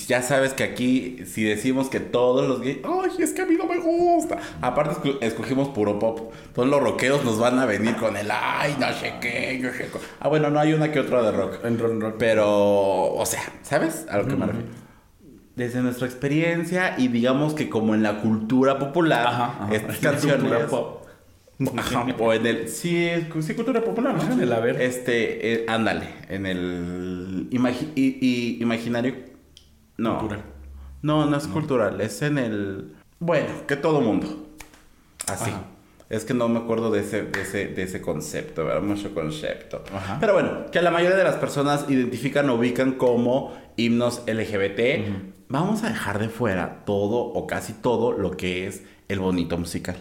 ya 0.07 0.23
sabes 0.23 0.53
que 0.53 0.63
aquí, 0.65 1.25
si 1.27 1.43
decimos 1.43 1.89
que 1.89 1.99
todos 1.99 2.47
los 2.47 2.61
gays, 2.61 2.79
ay, 2.85 3.23
es 3.23 3.33
que 3.33 3.43
a 3.43 3.47
mí 3.47 3.57
no 3.57 3.65
me 3.67 3.79
gusta. 3.79 4.39
Aparte, 4.61 4.95
esco- 4.95 5.19
escogimos 5.21 5.69
puro 5.71 5.99
pop. 5.99 6.33
Entonces 6.47 6.71
los 6.71 6.81
rockeros 6.83 7.25
nos 7.25 7.39
van 7.39 7.59
a 7.59 7.67
venir 7.67 7.97
con 7.97 8.17
el, 8.17 8.31
ay, 8.31 8.77
no 8.79 8.93
sé 8.93 9.15
qué, 9.21 9.59
no 9.63 9.71
sé 9.73 9.79
qué. 9.91 9.99
Ah, 10.21 10.29
bueno, 10.29 10.51
no 10.51 10.61
hay 10.61 10.73
una 10.73 10.93
que 10.93 11.01
otra 11.01 11.23
de 11.23 11.33
rock. 11.33 11.65
En 11.65 11.79
rock, 11.79 12.01
rock. 12.01 12.15
Pero, 12.19 13.13
o 13.15 13.27
sea, 13.27 13.43
¿sabes 13.63 14.07
a 14.09 14.19
lo 14.19 14.27
que 14.29 14.37
me 14.37 14.47
refiero? 14.47 14.69
Desde 15.57 15.81
nuestra 15.81 16.07
experiencia 16.07 16.95
y 16.97 17.09
digamos 17.09 17.55
que 17.55 17.69
como 17.69 17.95
en 17.95 18.03
la 18.03 18.21
cultura 18.21 18.79
popular, 18.79 19.27
Ajá, 19.27 19.45
ajá. 19.65 19.75
estas 19.75 20.03
La 20.03 20.11
canciones... 20.13 20.39
cultura 20.41 20.67
pop. 20.69 21.00
Ajá, 21.77 22.07
o 22.19 22.33
en 22.33 22.47
el. 22.47 22.69
Sí, 22.69 23.05
es- 23.07 23.27
sí, 23.45 23.55
cultura 23.55 23.83
popular, 23.85 24.15
¿no? 24.15 24.33
En 24.33 24.41
el 24.41 24.53
haber. 24.53 24.81
Este, 24.81 25.53
eh, 25.53 25.65
ándale, 25.69 26.07
en 26.29 26.47
el. 26.47 27.49
imagi- 27.51 27.93
y- 27.95 28.19
y- 28.21 28.63
imaginario. 28.63 29.15
No. 29.97 30.19
Cultural. 30.19 30.45
No, 31.03 31.27
no 31.27 31.37
es 31.37 31.47
cultural, 31.47 32.01
es 32.01 32.23
en 32.23 32.39
el. 32.39 32.95
Bueno, 33.19 33.49
que 33.67 33.77
todo 33.77 34.01
mundo. 34.01 34.47
Así. 35.27 35.51
Ajá. 35.51 35.65
Es 36.09 36.25
que 36.25 36.35
no 36.35 36.49
me 36.49 36.59
acuerdo 36.59 36.91
de 36.91 37.01
ese, 37.01 37.23
de 37.23 37.43
ese, 37.43 37.67
de 37.69 37.83
ese 37.85 38.01
concepto, 38.01 38.65
¿verdad? 38.65 38.83
Mucho 38.83 39.15
concepto. 39.15 39.85
Ajá. 39.95 40.17
Pero 40.19 40.33
bueno, 40.33 40.67
que 40.73 40.83
la 40.83 40.91
mayoría 40.91 41.17
de 41.17 41.23
las 41.23 41.37
personas 41.37 41.85
identifican 41.89 42.51
o 42.51 42.55
ubican 42.55 42.93
como 42.95 43.53
himnos 43.77 44.23
LGBT. 44.27 45.05
Vamos 45.49 45.85
a 45.85 45.89
dejar 45.89 46.19
de 46.19 46.29
fuera 46.29 46.83
todo 46.85 47.19
o 47.19 47.47
casi 47.47 47.75
todo 47.75 48.11
lo 48.13 48.37
que 48.37 48.67
es 48.67 48.83
el 49.09 49.21
bonito 49.21 49.57
musical 49.57 49.97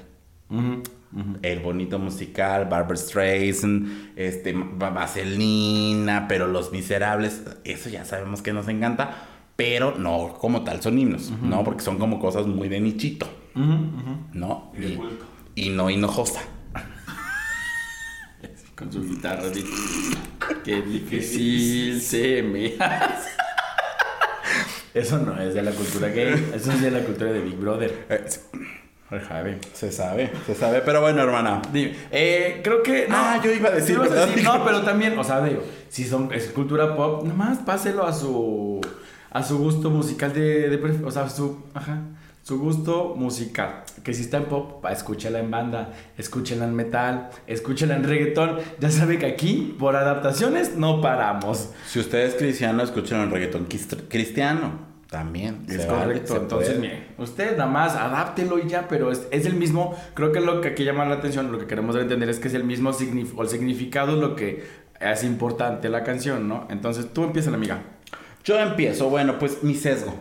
El 1.41 1.59
bonito 1.61 1.97
musical, 1.97 2.65
Barbara 2.65 2.95
Streisand, 2.95 4.11
este, 4.15 4.53
Va- 4.53 4.91
Vaselina, 4.91 6.27
pero 6.27 6.45
Los 6.47 6.71
Miserables, 6.71 7.41
eso 7.63 7.89
ya 7.89 8.06
sabemos 8.06 8.41
que 8.44 8.53
nos 8.53 8.67
encanta, 8.67 9.25
pero 9.56 9.95
no 9.97 10.35
como 10.39 10.63
tal 10.63 10.81
son 10.81 11.00
himnos, 11.00 11.31
¿no? 11.41 11.63
Porque 11.63 11.81
son 11.83 11.97
como 11.97 12.19
cosas 12.19 12.45
muy 12.47 12.69
de 12.69 12.79
nichito. 12.79 13.27
¿no? 13.56 14.71
Y 14.78 14.81
de 14.81 14.95
culto. 14.95 15.25
y 15.56 15.69
no 15.71 15.89
hinojosa. 15.89 16.42
Con 18.75 18.94
su 18.94 19.04
guitarra 19.04 19.44
así. 19.49 19.66
Qué 20.63 20.81
difícil 20.81 21.99
se 22.01 22.42
me 22.44 22.75
hace. 22.80 23.30
Eso 24.94 25.18
no 25.19 25.39
es 25.42 25.54
de 25.54 25.61
la 25.61 25.71
cultura 25.71 26.07
gay, 26.09 26.51
eso 26.56 26.71
es 26.71 26.81
de 26.81 26.92
la 26.92 27.01
cultura 27.04 27.31
de 27.31 27.42
Big 27.42 27.56
Brother. 27.57 28.06
Se- 29.09 29.19
Javi. 29.19 29.57
se 29.73 29.92
sabe, 29.92 30.31
se 30.45 30.54
sabe, 30.56 30.81
pero 30.85 31.01
bueno, 31.01 31.21
hermana. 31.23 31.61
Dime, 31.73 31.95
eh, 32.11 32.61
creo 32.63 32.83
que. 32.83 33.07
no. 33.07 33.16
Ah, 33.18 33.39
yo 33.44 33.51
iba 33.51 33.69
a 33.69 33.71
decir, 33.71 33.97
a 33.99 34.04
decir, 34.04 34.44
no, 34.44 34.63
pero 34.63 34.81
también, 34.83 35.18
o 35.18 35.23
sea, 35.23 35.42
digo, 35.44 35.63
si 35.89 36.06
son, 36.06 36.31
es 36.33 36.47
cultura 36.49 36.95
pop, 36.95 37.23
nomás 37.25 37.57
páselo 37.59 38.06
a 38.06 38.13
su. 38.13 38.80
a 39.31 39.44
su 39.44 39.57
gusto 39.57 39.89
musical 39.89 40.33
de. 40.33 40.99
o 41.04 41.11
sea, 41.11 41.28
su. 41.30 41.63
Ajá. 41.73 42.01
Su 42.42 42.57
gusto 42.57 43.13
musical. 43.16 43.83
Que 44.04 44.13
si 44.13 44.21
está 44.23 44.37
en 44.37 44.45
pop, 44.45 44.83
escúchala 44.89 45.39
en 45.39 45.51
banda, 45.51 45.94
escúchala 46.18 46.66
en 46.66 46.73
metal, 46.73 47.30
escúchala 47.45 47.95
en 47.95 48.04
reggaetón. 48.06 48.57
Ya 48.80 48.89
sabe 48.89 49.19
que 49.19 49.28
aquí, 49.28 49.75
por 49.78 49.95
adaptaciones, 49.95 50.75
no 50.75 50.99
paramos. 51.01 51.69
Si 51.87 51.99
usted 51.99 52.19
es 52.25 52.35
cristiano, 52.35 52.81
escuchen 52.81 53.19
el 53.19 53.30
reggaetón 53.30 53.68
cristiano. 54.07 54.88
También. 55.09 55.66
Es 55.68 55.87
vale, 55.87 56.04
correcto. 56.04 56.37
Entonces, 56.37 56.75
puede. 56.75 56.81
mire, 56.81 57.07
usted 57.18 57.57
nada 57.57 57.69
más 57.69 57.95
adáptelo 57.95 58.59
y 58.59 58.69
ya, 58.69 58.87
pero 58.87 59.11
es, 59.11 59.28
es 59.31 59.45
el 59.45 59.56
mismo. 59.56 59.95
Creo 60.13 60.31
que 60.31 60.39
lo 60.39 60.61
que 60.61 60.69
aquí 60.69 60.83
llama 60.83 61.06
la 61.06 61.16
atención, 61.16 61.51
lo 61.51 61.57
que 61.57 61.66
queremos 61.66 61.95
entender 61.95 62.30
es 62.30 62.39
que 62.39 62.47
es 62.47 62.54
el 62.54 62.63
mismo 62.63 62.94
signif 62.94 63.37
o 63.37 63.42
el 63.42 63.49
significado 63.49 64.13
es 64.13 64.19
lo 64.19 64.35
que 64.35 64.63
es 64.99 65.23
importante 65.23 65.89
la 65.89 66.04
canción, 66.04 66.47
¿no? 66.47 66.68
Entonces 66.69 67.11
tú 67.11 67.23
empieza, 67.23 67.49
amiga. 67.51 67.81
Yo 68.44 68.59
empiezo, 68.59 69.09
bueno, 69.09 69.39
pues 69.39 69.63
mi 69.63 69.73
sesgo. 69.73 70.13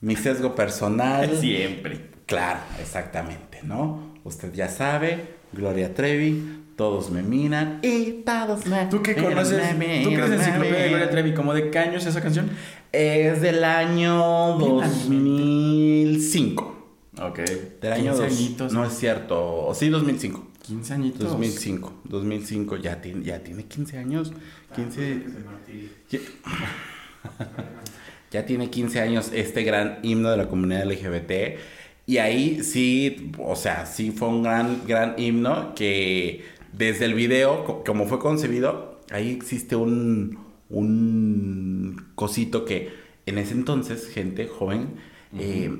Mi 0.00 0.16
sesgo 0.16 0.54
personal. 0.54 1.36
Siempre. 1.40 2.10
Claro, 2.26 2.60
exactamente, 2.80 3.60
¿no? 3.62 4.14
Usted 4.24 4.52
ya 4.52 4.68
sabe, 4.68 5.36
Gloria 5.52 5.94
Trevi, 5.94 6.60
todos 6.76 7.10
me 7.10 7.22
miran 7.22 7.80
y 7.82 8.22
todos 8.24 8.66
me 8.66 8.86
¿Tú 8.86 9.02
qué 9.02 9.14
conoces? 9.14 9.76
me 9.76 10.02
¿Tú 10.02 10.10
miran, 10.10 10.14
crees 10.14 10.30
en 10.30 10.30
me 10.30 10.44
Enciclopedia 10.44 10.82
de. 10.82 10.88
Gloria 10.88 11.10
Trevi? 11.10 11.34
¿Cómo 11.34 11.54
de 11.54 11.70
qué 11.70 11.78
año 11.78 11.98
es 11.98 12.06
esa 12.06 12.20
canción? 12.20 12.50
Es 12.92 13.40
del 13.40 13.64
año 13.64 14.58
Bien 14.58 14.76
2005. 14.76 16.76
Ok. 17.22 17.38
Del 17.80 17.92
año 17.92 18.12
15 18.12 18.22
dos- 18.22 18.32
añitos. 18.32 18.72
No 18.72 18.84
es 18.84 18.92
cierto. 18.94 19.70
Sí, 19.74 19.88
2005. 19.88 20.46
15 20.66 20.94
añitos. 20.94 21.30
2005. 21.30 21.92
2005 22.04 22.76
ya 22.76 23.00
tiene, 23.00 23.24
ya 23.30 23.42
tiene 23.42 23.64
15 23.64 23.98
años. 23.98 24.32
15. 24.74 25.22
Ya- 26.10 26.18
ya 28.30 28.46
tiene 28.46 28.70
15 28.70 29.00
años 29.00 29.30
este 29.34 29.62
gran 29.64 29.98
himno 30.02 30.30
de 30.30 30.36
la 30.36 30.48
comunidad 30.48 30.84
LGBT. 30.90 31.58
Y 32.06 32.18
ahí 32.18 32.62
sí, 32.62 33.30
o 33.38 33.56
sea, 33.56 33.86
sí 33.86 34.10
fue 34.10 34.28
un 34.28 34.42
gran, 34.42 34.82
gran 34.86 35.14
himno 35.18 35.74
que 35.74 36.44
desde 36.72 37.04
el 37.04 37.14
video, 37.14 37.82
como 37.84 38.06
fue 38.06 38.18
concebido, 38.18 39.00
ahí 39.10 39.30
existe 39.30 39.76
un, 39.76 40.38
un 40.70 42.06
cosito 42.14 42.64
que 42.64 42.92
en 43.26 43.38
ese 43.38 43.52
entonces, 43.52 44.08
gente 44.08 44.46
joven, 44.48 44.96
eh, 45.38 45.70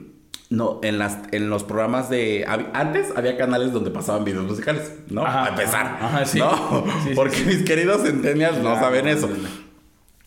no, 0.50 0.80
en, 0.82 0.98
las, 0.98 1.18
en 1.32 1.48
los 1.48 1.64
programas 1.64 2.10
de... 2.10 2.44
Antes 2.72 3.12
había 3.16 3.36
canales 3.36 3.72
donde 3.72 3.90
pasaban 3.90 4.24
videos 4.24 4.46
musicales, 4.46 4.94
¿no? 5.08 5.24
A 5.24 5.48
empezar, 5.48 5.98
ajá, 6.00 6.24
sí. 6.24 6.38
¿no? 6.38 6.84
Porque 7.14 7.42
mis 7.44 7.62
queridos 7.62 8.02
centenias 8.02 8.58
no 8.58 8.74
saben 8.74 9.08
eso. 9.08 9.28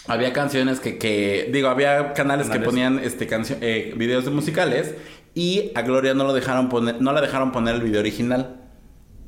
Había 0.07 0.33
canciones 0.33 0.79
que, 0.79 0.97
que 0.97 1.49
digo, 1.53 1.69
había 1.69 2.13
canales, 2.13 2.49
que 2.49 2.59
ponían 2.59 2.99
este 2.99 3.27
canción, 3.27 3.59
eh, 3.61 3.93
videos 3.95 4.25
de 4.25 4.31
musicales 4.31 4.95
y 5.33 5.71
a 5.75 5.81
Gloria 5.81 6.13
no 6.13 6.25
lo 6.25 6.33
dejaron 6.33 6.67
poner, 6.67 7.01
no 7.01 7.13
la 7.13 7.21
dejaron 7.21 7.53
poner 7.53 7.75
el 7.75 7.81
video 7.81 8.01
original 8.01 8.62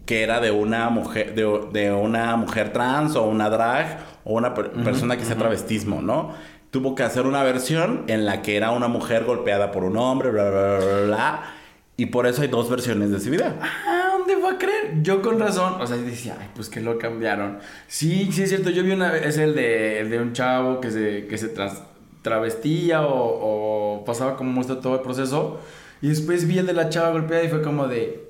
que 0.05 0.23
era 0.23 0.39
de 0.39 0.51
una 0.51 0.89
mujer, 0.89 1.35
de, 1.35 1.67
de 1.71 1.91
una 1.91 2.35
mujer 2.35 2.71
trans 2.71 3.15
o 3.15 3.23
una 3.23 3.49
drag 3.49 3.99
o 4.23 4.33
una 4.33 4.53
persona 4.53 5.17
que 5.17 5.23
hacía 5.23 5.37
travestismo, 5.37 6.01
¿no? 6.01 6.33
Tuvo 6.71 6.93
que 6.93 7.03
hacer 7.03 7.25
una 7.25 7.43
versión 7.43 8.03
en 8.07 8.25
la 8.25 8.41
que 8.41 8.57
era 8.57 8.71
una 8.71 8.87
mujer 8.87 9.23
golpeada 9.23 9.71
por 9.71 9.83
un 9.83 9.97
hombre, 9.97 10.29
bla, 10.31 10.49
bla, 10.49 10.77
bla, 10.77 11.01
bla. 11.05 11.43
Y 11.97 12.07
por 12.07 12.27
eso 12.27 12.41
hay 12.41 12.49
dos 12.49 12.69
versiones 12.69 13.09
de 13.11 13.17
ese 13.17 13.29
video. 13.29 13.53
Ah, 13.61 14.09
¿dónde 14.17 14.35
va 14.35 14.51
a 14.51 14.57
creer? 14.57 15.01
Yo 15.01 15.21
con 15.21 15.39
razón, 15.39 15.79
o 15.79 15.87
sea, 15.87 15.95
decía, 15.95 16.35
ay, 16.39 16.49
pues 16.53 16.67
que 16.67 16.81
lo 16.81 16.97
cambiaron. 16.97 17.59
Sí, 17.87 18.29
sí 18.31 18.43
es 18.43 18.49
cierto, 18.49 18.69
yo 18.69 18.83
vi 18.83 18.91
una 18.91 19.11
vez, 19.11 19.25
es 19.25 19.37
el 19.37 19.55
de, 19.55 20.01
el 20.01 20.09
de 20.09 20.19
un 20.19 20.33
chavo 20.33 20.81
que 20.81 20.91
se, 20.91 21.27
que 21.27 21.37
se 21.37 21.53
travestía 22.21 23.03
o, 23.07 23.99
o 23.99 24.03
pasaba 24.05 24.35
como 24.35 24.51
muestra 24.51 24.81
todo 24.81 24.95
el 24.95 25.01
proceso. 25.01 25.61
Y 26.01 26.09
después 26.09 26.45
vi 26.45 26.59
el 26.59 26.67
de 26.67 26.73
la 26.73 26.89
chava 26.89 27.11
golpeada 27.11 27.43
y 27.43 27.47
fue 27.47 27.61
como 27.61 27.87
de, 27.87 28.24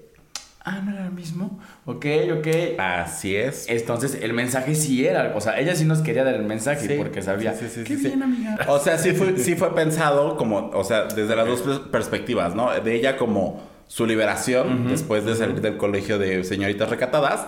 ah, 0.65 0.81
no 0.83 0.91
era 0.91 1.05
el 1.05 1.11
mismo. 1.11 1.59
Ok, 1.85 2.05
ok. 2.37 2.47
Así 2.77 3.35
es. 3.35 3.67
Entonces, 3.69 4.19
el 4.21 4.33
mensaje 4.33 4.75
sí 4.75 5.05
era, 5.05 5.33
o 5.35 5.41
sea, 5.41 5.59
ella 5.59 5.75
sí 5.75 5.85
nos 5.85 5.99
quería 5.99 6.23
dar 6.23 6.35
el 6.35 6.43
mensaje 6.43 6.97
porque 6.97 7.21
sabía. 7.21 7.53
Sí, 7.53 7.67
sí, 7.69 7.83
Qué 7.83 7.95
bien, 7.95 8.21
amiga. 8.21 8.57
O 8.67 8.79
sea, 8.79 8.97
sí 8.97 9.11
fue, 9.11 9.37
sí 9.37 9.55
fue 9.55 9.73
pensado 9.73 10.35
como, 10.35 10.69
o 10.71 10.83
sea, 10.83 11.05
desde 11.05 11.35
las 11.35 11.47
dos 11.47 11.79
perspectivas, 11.91 12.55
¿no? 12.55 12.71
De 12.81 12.95
ella 12.95 13.17
como 13.17 13.61
su 13.87 14.05
liberación 14.05 14.87
después 14.87 15.25
de 15.25 15.35
salir 15.35 15.61
del 15.61 15.77
colegio 15.77 16.17
de 16.17 16.43
señoritas 16.43 16.89
recatadas 16.89 17.45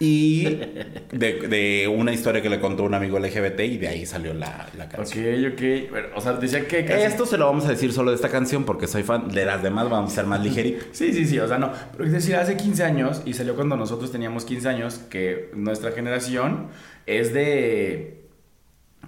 y 0.00 0.44
de, 1.12 1.92
una 1.94 2.12
historia 2.12 2.42
que 2.42 2.48
le 2.48 2.60
contó 2.60 2.82
un 2.82 2.94
amigo 2.94 3.18
LGBT 3.18 3.60
y 3.60 3.78
de 3.78 3.88
ahí 3.88 4.06
salió 4.06 4.34
la, 4.34 4.68
la 4.76 4.88
canción. 4.88 5.52
Ok, 5.52 5.52
ok. 5.52 6.16
o 6.16 6.20
sea, 6.20 6.32
decía 6.32 6.66
que... 6.66 7.04
Esto 7.04 7.26
se 7.26 7.38
lo 7.38 7.46
vamos 7.46 7.64
a 7.66 7.68
decir 7.68 7.92
solo 7.92 8.10
de 8.10 8.16
esta 8.16 8.28
canción 8.28 8.64
porque 8.64 8.86
soy 8.86 9.02
fan 9.02 9.28
de 9.28 9.44
las 9.44 9.62
demás, 9.62 9.88
vamos 9.88 10.12
a 10.12 10.14
ser 10.14 10.26
más 10.26 10.42
ligeritos. 10.42 10.84
Sí, 10.92 11.12
sí, 11.12 11.26
sí, 11.26 11.38
o 11.38 11.48
sea, 11.48 11.58
no. 11.58 11.72
Pero 11.92 12.04
es 12.04 12.12
decir, 12.12 12.36
hace 12.36 12.56
15 12.56 12.84
años 12.84 13.22
y 13.24 13.34
salió 13.34 13.54
cuando 13.54 13.76
nosotros 13.76 14.10
teníamos 14.12 14.44
15 14.44 14.68
años 14.68 14.98
que 15.10 15.50
nuestra 15.54 15.92
generación 15.92 16.68
es 17.06 17.32
de... 17.32 18.22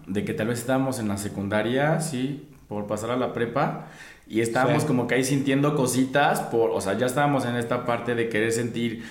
De 0.06 0.24
que 0.24 0.34
tal 0.34 0.48
vez 0.48 0.60
estábamos 0.60 1.00
en 1.00 1.08
la 1.08 1.16
secundaria, 1.16 2.00
sí, 2.00 2.48
por 2.68 2.86
pasar 2.86 3.10
a 3.10 3.16
la 3.16 3.32
prepa. 3.32 3.88
Y 4.28 4.40
estábamos 4.40 4.84
como 4.84 5.06
que 5.06 5.14
ahí 5.14 5.24
sintiendo 5.24 5.76
cositas, 5.76 6.40
por, 6.40 6.70
o 6.70 6.80
sea, 6.80 6.98
ya 6.98 7.06
estábamos 7.06 7.44
en 7.44 7.56
esta 7.56 7.84
parte 7.84 8.14
de 8.14 8.28
querer 8.28 8.52
sentir 8.52 9.04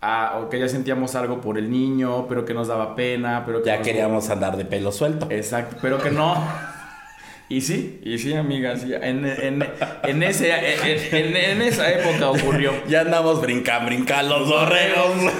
Ah, 0.00 0.40
o 0.40 0.48
que 0.48 0.60
ya 0.60 0.68
sentíamos 0.68 1.16
algo 1.16 1.40
por 1.40 1.58
el 1.58 1.70
niño, 1.70 2.26
pero 2.28 2.44
que 2.44 2.54
nos 2.54 2.68
daba 2.68 2.94
pena, 2.94 3.42
pero 3.44 3.62
que 3.62 3.66
ya 3.66 3.82
queríamos 3.82 4.30
andar 4.30 4.56
de 4.56 4.64
pelo 4.64 4.92
suelto. 4.92 5.26
Exacto, 5.30 5.76
pero 5.82 5.98
que 5.98 6.10
no. 6.10 6.36
Y 7.50 7.62
sí, 7.62 7.98
y 8.04 8.18
sí, 8.18 8.34
amigas, 8.34 8.82
en, 8.82 9.24
en, 9.24 9.66
en, 10.02 10.22
ese, 10.22 10.52
en, 10.52 11.62
esa 11.62 11.90
época 11.90 12.28
ocurrió. 12.28 12.72
Ya 12.88 13.00
andamos 13.00 13.40
brincando, 13.40 13.86
brincando 13.86 14.40
los 14.40 14.50
borregos. 14.50 15.32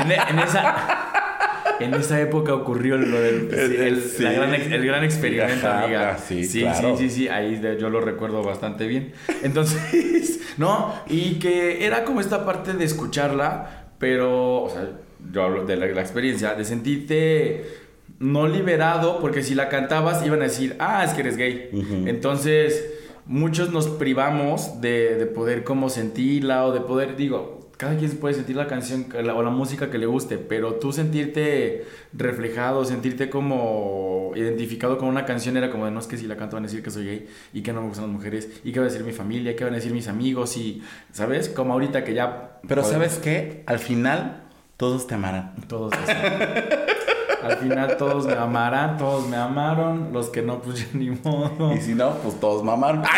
En, 0.00 0.38
esa, 0.40 1.76
en 1.78 1.94
esa 1.94 2.20
época 2.20 2.54
ocurrió 2.54 2.96
lo 2.96 3.20
del 3.20 3.54
el, 3.54 4.02
gran, 4.18 4.52
el 4.52 4.84
gran 4.84 5.04
experimento, 5.04 5.70
amiga. 5.70 6.18
Sí, 6.18 6.44
sí, 6.44 6.66
sí, 6.74 6.86
sí, 6.98 7.08
sí, 7.08 7.28
ahí 7.28 7.62
yo 7.78 7.88
lo 7.88 8.00
recuerdo 8.00 8.42
bastante 8.42 8.88
bien. 8.88 9.12
Entonces, 9.44 10.40
no, 10.58 10.92
y 11.06 11.38
que 11.38 11.86
era 11.86 12.02
como 12.02 12.20
esta 12.20 12.44
parte 12.44 12.72
de 12.72 12.84
escucharla 12.84 13.83
pero, 14.04 14.64
o 14.64 14.68
sea, 14.68 14.86
yo 15.32 15.44
hablo 15.44 15.64
de 15.64 15.78
la, 15.78 15.86
experiencia, 15.86 16.54
de 16.54 16.66
sentirte 16.66 17.64
no 18.18 18.46
liberado, 18.46 19.18
porque 19.18 19.42
si 19.42 19.54
la 19.54 19.70
cantabas 19.70 20.26
iban 20.26 20.42
a 20.42 20.44
decir, 20.44 20.76
ah, 20.78 21.04
es 21.06 21.14
que 21.14 21.22
eres 21.22 21.38
gay. 21.38 21.70
Entonces, 22.04 22.84
muchos 23.24 23.72
nos 23.72 23.88
privamos 23.88 24.82
de, 24.82 25.14
de, 25.14 25.24
poder 25.24 25.64
como 25.64 25.88
sentirla 25.88 26.66
o 26.66 26.72
de 26.72 26.80
poder, 26.82 27.16
digo, 27.16 27.63
cada 27.84 27.98
quien 27.98 28.10
puede 28.16 28.34
sentir 28.34 28.56
la 28.56 28.66
canción 28.66 29.06
o 29.14 29.42
la 29.42 29.50
música 29.50 29.90
que 29.90 29.98
le 29.98 30.06
guste, 30.06 30.38
pero 30.38 30.76
tú 30.76 30.90
sentirte 30.90 31.84
reflejado, 32.14 32.86
sentirte 32.86 33.28
como 33.28 34.32
identificado 34.34 34.96
con 34.96 35.08
una 35.08 35.26
canción 35.26 35.58
era 35.58 35.70
como 35.70 35.84
de 35.84 35.90
no 35.90 36.00
es 36.00 36.06
que 36.06 36.16
si 36.16 36.26
la 36.26 36.36
canto 36.36 36.56
van 36.56 36.64
a 36.64 36.66
decir 36.66 36.82
que 36.82 36.90
soy 36.90 37.04
gay 37.04 37.28
y 37.52 37.62
que 37.62 37.74
no 37.74 37.82
me 37.82 37.88
gustan 37.88 38.06
las 38.06 38.14
mujeres 38.14 38.48
y 38.64 38.72
que 38.72 38.80
va 38.80 38.86
a 38.86 38.88
decir 38.88 39.04
mi 39.04 39.12
familia, 39.12 39.54
que 39.54 39.64
van 39.64 39.74
a 39.74 39.76
decir 39.76 39.92
mis 39.92 40.08
amigos 40.08 40.56
y, 40.56 40.82
¿sabes? 41.12 41.50
Como 41.50 41.74
ahorita 41.74 42.04
que 42.04 42.14
ya... 42.14 42.58
Pero 42.66 42.82
¿sabes 42.84 43.18
qué? 43.22 43.64
Al 43.66 43.78
final 43.78 44.44
todos 44.78 45.06
te 45.06 45.14
amarán. 45.16 45.54
Todos 45.68 45.92
te 45.92 46.12
Al 47.44 47.58
final 47.58 47.98
todos 47.98 48.24
me 48.24 48.32
amarán, 48.32 48.96
todos 48.96 49.28
me 49.28 49.36
amaron, 49.36 50.10
los 50.14 50.30
que 50.30 50.40
no, 50.40 50.62
pues 50.62 50.78
ya 50.78 50.86
ni 50.94 51.10
modo. 51.10 51.74
Y 51.74 51.82
si 51.82 51.94
no, 51.94 52.14
pues 52.22 52.40
todos 52.40 52.64
me 52.64 52.72
amaron. 52.72 53.02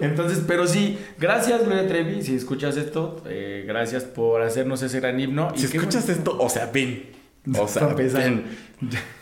Entonces, 0.00 0.42
pero 0.46 0.66
sí, 0.66 0.98
gracias 1.18 1.64
Gloria 1.64 1.86
Trevi, 1.86 2.22
si 2.22 2.36
escuchas 2.36 2.76
esto, 2.76 3.22
eh, 3.26 3.64
gracias 3.66 4.04
por 4.04 4.42
hacernos 4.42 4.82
ese 4.82 5.00
gran 5.00 5.18
himno. 5.18 5.52
Si 5.54 5.66
escuchas 5.66 6.08
esto, 6.08 6.36
o 6.38 6.48
sea, 6.48 6.70
ven. 6.72 7.10
O 7.58 7.66
sea, 7.66 7.86
ven. 7.88 8.44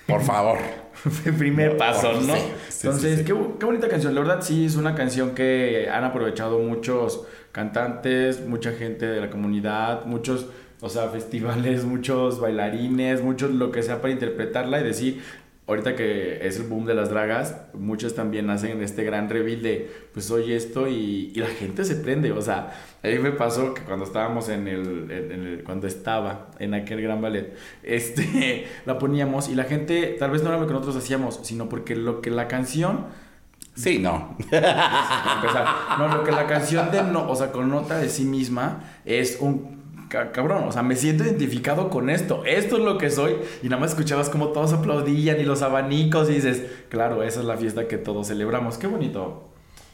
Por 0.07 0.23
favor. 0.23 0.59
Primer 1.39 1.77
paso, 1.77 2.21
¿no? 2.21 2.35
Entonces, 2.35 3.19
Qué, 3.21 3.35
qué, 3.59 3.67
bonita 3.67 3.89
canción. 3.89 4.15
La 4.15 4.21
verdad, 4.21 4.41
sí, 4.41 4.65
es 4.65 4.77
una 4.77 4.95
canción 4.95 5.35
que 5.35 5.89
han 5.93 6.05
aprovechado 6.05 6.59
muchos 6.59 7.27
cantantes, 7.53 8.47
mucha 8.47 8.73
gente 8.73 9.07
de 9.07 9.21
la 9.21 9.31
comunidad, 9.31 10.05
muchos, 10.07 10.47
o 10.81 10.89
sea, 10.89 11.09
festivales, 11.09 11.85
muchos 11.87 12.41
bailarines, 12.41 13.23
muchos 13.23 13.51
lo 13.51 13.71
que 13.71 13.83
sea 13.83 14.01
para 14.01 14.13
interpretarla 14.13 14.81
y 14.81 14.85
decir, 14.85 15.23
ahorita 15.67 15.97
que 15.97 16.47
es 16.47 16.59
el 16.59 16.69
boom 16.69 16.87
de 16.87 16.95
las 16.95 17.11
dragas, 17.11 17.57
muchos 17.75 18.15
también 18.15 18.49
hacen 18.51 18.81
este 18.83 19.03
gran 19.03 19.29
reveal 19.29 19.63
de, 19.63 19.91
pues 20.15 20.31
oye 20.31 20.55
esto 20.55 20.87
y, 20.87 21.33
y 21.35 21.41
la 21.41 21.49
gente 21.49 21.85
se 21.85 21.97
prende. 21.97 22.31
O 22.33 22.41
sea, 22.41 22.73
a 23.03 23.09
mí 23.09 23.19
me 23.19 23.33
pasó 23.33 23.75
que 23.75 23.83
cuando 23.83 24.05
estábamos 24.05 24.49
en 24.49 24.69
el, 24.69 25.11
en 25.11 25.33
el, 25.33 25.65
cuando 25.65 25.89
estaba 25.89 26.51
en 26.59 26.75
aquel 26.75 27.03
gran 27.03 27.21
ballet, 27.21 27.57
este, 27.83 28.67
la 28.85 28.99
poníamos 28.99 29.49
y 29.49 29.55
la 29.55 29.65
gente, 29.65 30.17
tal 30.19 30.31
vez 30.31 30.43
no 30.43 30.51
era 30.51 30.59
lo 30.61 30.67
que 30.67 30.73
nosotros 30.73 30.97
hacíamos, 30.97 31.41
sino 31.43 31.69
porque 31.69 31.97
lo 31.97 32.21
que 32.21 32.31
la 32.31 32.49
canción... 32.49 33.07
Sí, 33.75 33.99
no. 33.99 34.39
no, 35.99 36.09
lo 36.09 36.25
que 36.25 36.33
la 36.33 36.47
canción 36.47 36.91
de 36.91 37.03
no, 37.03 37.29
o 37.29 37.37
sea, 37.37 37.53
con 37.53 37.69
nota 37.69 37.99
de 37.99 38.09
sí 38.09 38.25
misma 38.25 38.85
es 39.05 39.37
un 39.39 39.76
cabrón, 40.09 40.65
o 40.65 40.73
sea, 40.73 40.83
me 40.83 40.97
siento 40.97 41.25
identificado 41.25 41.91
con 41.91 42.11
esto, 42.11 42.45
esto 42.45 42.77
es 42.77 42.83
lo 42.83 42.99
que 42.99 43.11
soy, 43.11 43.37
y 43.63 43.69
nada 43.69 43.81
más 43.81 43.91
escuchabas 43.91 44.29
como 44.29 44.49
todos 44.49 44.73
aplaudían 44.73 45.41
y 45.41 45.45
los 45.45 45.63
abanicos 45.63 46.31
y 46.31 46.35
dices, 46.35 46.63
claro, 46.89 47.23
esa 47.23 47.41
es 47.41 47.47
la 47.47 47.57
fiesta 47.57 47.89
que 47.89 47.99
todos 47.99 48.29
celebramos, 48.29 48.79
qué 48.79 48.87
bonito, 48.87 49.49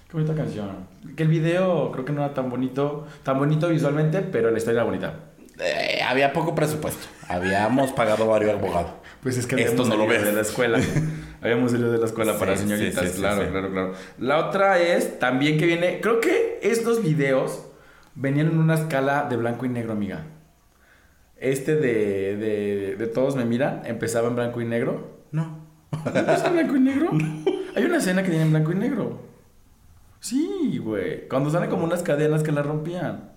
qué 0.08 0.14
bonita 0.14 0.34
canción. 0.34 0.86
Que 1.16 1.22
el 1.22 1.28
video 1.28 1.90
creo 1.92 2.04
que 2.04 2.12
no 2.12 2.24
era 2.24 2.34
tan 2.34 2.50
bonito, 2.50 3.06
tan 3.22 3.38
bonito 3.38 3.68
visualmente, 3.68 4.20
pero 4.20 4.50
la 4.50 4.58
historia 4.58 4.78
era 4.80 4.84
bonita. 4.84 5.14
Eh, 5.58 6.00
había 6.02 6.32
poco 6.32 6.54
presupuesto, 6.54 7.06
habíamos 7.28 7.92
pagado 7.92 8.26
varios 8.26 8.52
abogados. 8.52 8.92
Pues 9.22 9.38
es 9.38 9.46
que 9.46 9.62
esto 9.62 9.84
no 9.84 9.96
lo 9.96 10.06
ves 10.06 10.24
de 10.24 10.32
la 10.32 10.40
escuela. 10.40 10.80
habíamos 11.40 11.70
salido 11.70 11.92
de 11.92 11.98
la 11.98 12.06
escuela 12.06 12.38
para 12.38 12.56
señoritas, 12.56 13.10
claro, 13.12 13.48
claro, 13.50 13.70
claro. 13.70 13.92
La 14.18 14.38
otra 14.38 14.80
es 14.80 15.18
también 15.18 15.58
que 15.58 15.66
viene, 15.66 16.00
creo 16.00 16.20
que 16.20 16.58
estos 16.62 17.02
videos 17.02 17.66
venían 18.14 18.48
en 18.48 18.58
una 18.58 18.74
escala 18.74 19.26
de 19.28 19.36
blanco 19.36 19.66
y 19.66 19.68
negro, 19.68 19.92
amiga. 19.92 20.24
Este 21.36 21.74
de, 21.74 22.36
de, 22.36 22.96
de 22.96 23.06
Todos 23.08 23.34
me 23.34 23.44
miran 23.44 23.82
empezaba 23.84 24.28
en 24.28 24.36
blanco 24.36 24.60
y 24.60 24.64
negro. 24.64 25.22
No. 25.32 25.66
¿Empieza 26.06 26.46
en 26.48 26.52
blanco 26.54 26.76
y 26.76 26.80
negro? 26.80 27.10
Hay 27.76 27.84
una 27.84 27.96
escena 27.96 28.22
que 28.22 28.28
tiene 28.28 28.44
en 28.44 28.50
blanco 28.50 28.72
y 28.72 28.76
negro. 28.76 29.20
Sí, 30.20 30.78
güey. 30.78 31.26
Cuando 31.28 31.50
salen 31.50 31.68
como 31.68 31.84
unas 31.84 32.02
cadenas 32.02 32.42
que 32.42 32.52
la 32.52 32.62
rompían. 32.62 33.32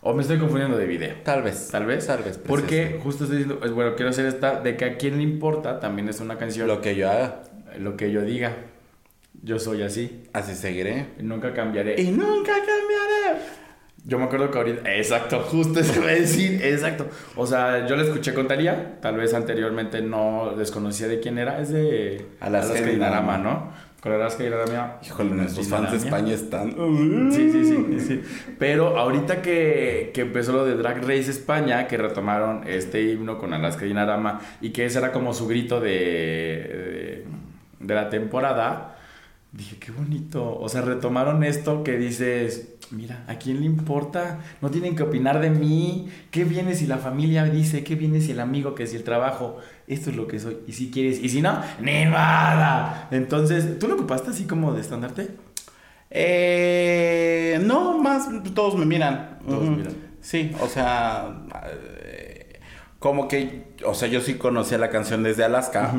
O 0.00 0.14
me 0.14 0.22
estoy 0.22 0.38
confundiendo 0.38 0.76
de 0.76 0.86
video. 0.86 1.16
Tal 1.24 1.42
vez. 1.42 1.68
Tal 1.70 1.84
vez. 1.84 2.06
Tal 2.06 2.22
vez. 2.22 2.38
Porque 2.38 2.98
justo 3.02 3.24
estoy 3.24 3.40
diciendo, 3.40 3.60
pues, 3.60 3.72
bueno, 3.72 3.94
quiero 3.94 4.10
hacer 4.10 4.26
esta 4.26 4.60
de 4.60 4.76
que 4.76 4.84
a 4.84 4.96
quién 4.96 5.18
le 5.18 5.22
importa, 5.22 5.78
también 5.78 6.08
es 6.08 6.20
una 6.20 6.38
canción. 6.38 6.66
Lo 6.66 6.80
que 6.80 6.96
yo 6.96 7.10
haga. 7.10 7.42
Lo 7.78 7.96
que 7.96 8.10
yo 8.10 8.22
diga. 8.22 8.56
Yo 9.42 9.58
soy 9.58 9.82
así. 9.82 10.22
Así 10.32 10.54
seguiré. 10.54 11.08
Y 11.18 11.22
nunca 11.22 11.52
cambiaré. 11.52 12.00
Y 12.00 12.10
nunca 12.10 12.52
cambiaré. 12.52 13.42
Yo 14.04 14.18
me 14.18 14.24
acuerdo 14.24 14.50
que 14.50 14.58
ahorita. 14.58 14.94
Exacto, 14.96 15.40
justo 15.40 15.78
eso 15.80 16.00
iba 16.00 16.10
a 16.10 16.14
decir. 16.14 16.60
Exacto. 16.64 17.06
O 17.36 17.46
sea, 17.46 17.86
yo 17.86 17.96
la 17.96 18.02
escuché 18.02 18.34
con 18.34 18.48
Talía. 18.48 18.98
Tal 19.00 19.16
vez 19.16 19.32
anteriormente 19.32 20.02
no 20.02 20.54
desconocía 20.56 21.06
de 21.06 21.20
quién 21.20 21.38
era. 21.38 21.60
Es 21.60 21.70
de. 21.70 22.26
Alaska, 22.40 22.72
Alaska 22.72 22.90
Dinarama, 22.90 23.38
¿no? 23.38 23.70
Con 24.02 24.10
Alaska 24.10 24.42
y 24.42 24.48
Aramia. 24.48 24.96
Híjole, 25.06 25.30
nuestros 25.30 25.68
fans 25.68 25.92
de 25.92 25.98
España 25.98 26.34
están. 26.34 26.72
Sí, 27.30 27.52
sí, 27.52 27.64
sí, 27.64 28.00
sí. 28.00 28.22
Pero 28.58 28.98
ahorita 28.98 29.42
que, 29.42 30.10
que 30.12 30.22
empezó 30.22 30.50
lo 30.50 30.64
de 30.64 30.74
Drag 30.74 31.02
Race 31.02 31.30
España, 31.30 31.86
que 31.86 31.96
retomaron 31.96 32.66
este 32.66 33.00
himno 33.02 33.38
con 33.38 33.54
Alaska 33.54 33.86
y 33.86 33.94
Narama, 33.94 34.40
y 34.60 34.70
que 34.70 34.86
ese 34.86 34.98
era 34.98 35.12
como 35.12 35.32
su 35.32 35.46
grito 35.46 35.80
de, 35.80 35.90
de, 35.90 37.24
de 37.78 37.94
la 37.94 38.10
temporada, 38.10 38.96
dije, 39.52 39.76
qué 39.78 39.92
bonito. 39.92 40.58
O 40.58 40.68
sea, 40.68 40.80
retomaron 40.80 41.44
esto 41.44 41.84
que 41.84 41.96
dices, 41.96 42.74
mira, 42.92 43.24
¿a 43.26 43.36
quién 43.36 43.60
le 43.60 43.66
importa? 43.66 44.40
No 44.60 44.70
tienen 44.70 44.94
que 44.94 45.02
opinar 45.02 45.40
de 45.40 45.50
mí. 45.50 46.08
¿Qué 46.30 46.44
viene 46.44 46.74
si 46.74 46.86
la 46.86 46.98
familia 46.98 47.44
dice? 47.44 47.82
¿Qué 47.82 47.94
viene 47.94 48.20
si 48.20 48.32
el 48.32 48.40
amigo? 48.40 48.74
¿Qué 48.74 48.86
si 48.86 48.96
el 48.96 49.04
trabajo? 49.04 49.58
Esto 49.86 50.10
es 50.10 50.16
lo 50.16 50.26
que 50.26 50.38
soy. 50.38 50.58
Y 50.66 50.72
si 50.72 50.90
quieres, 50.90 51.18
y 51.22 51.28
si 51.28 51.42
no, 51.42 51.60
ni 51.80 52.04
nada. 52.04 53.08
Entonces, 53.10 53.78
¿tú 53.78 53.88
lo 53.88 53.94
ocupaste 53.94 54.30
así 54.30 54.44
como 54.44 54.72
de 54.72 54.80
estandarte? 54.80 55.28
Eh, 56.10 57.60
no, 57.64 57.98
más 57.98 58.28
todos 58.54 58.76
me 58.76 58.84
miran. 58.84 59.38
Todos 59.48 59.64
Ujú. 59.68 59.76
miran. 59.76 59.94
Sí, 60.20 60.52
o 60.60 60.68
sea, 60.68 61.42
como 63.02 63.26
que, 63.26 63.64
o 63.84 63.94
sea, 63.94 64.06
yo 64.06 64.20
sí 64.20 64.34
conocía 64.34 64.78
la 64.78 64.88
canción 64.88 65.24
desde 65.24 65.42
Alaska 65.42 65.92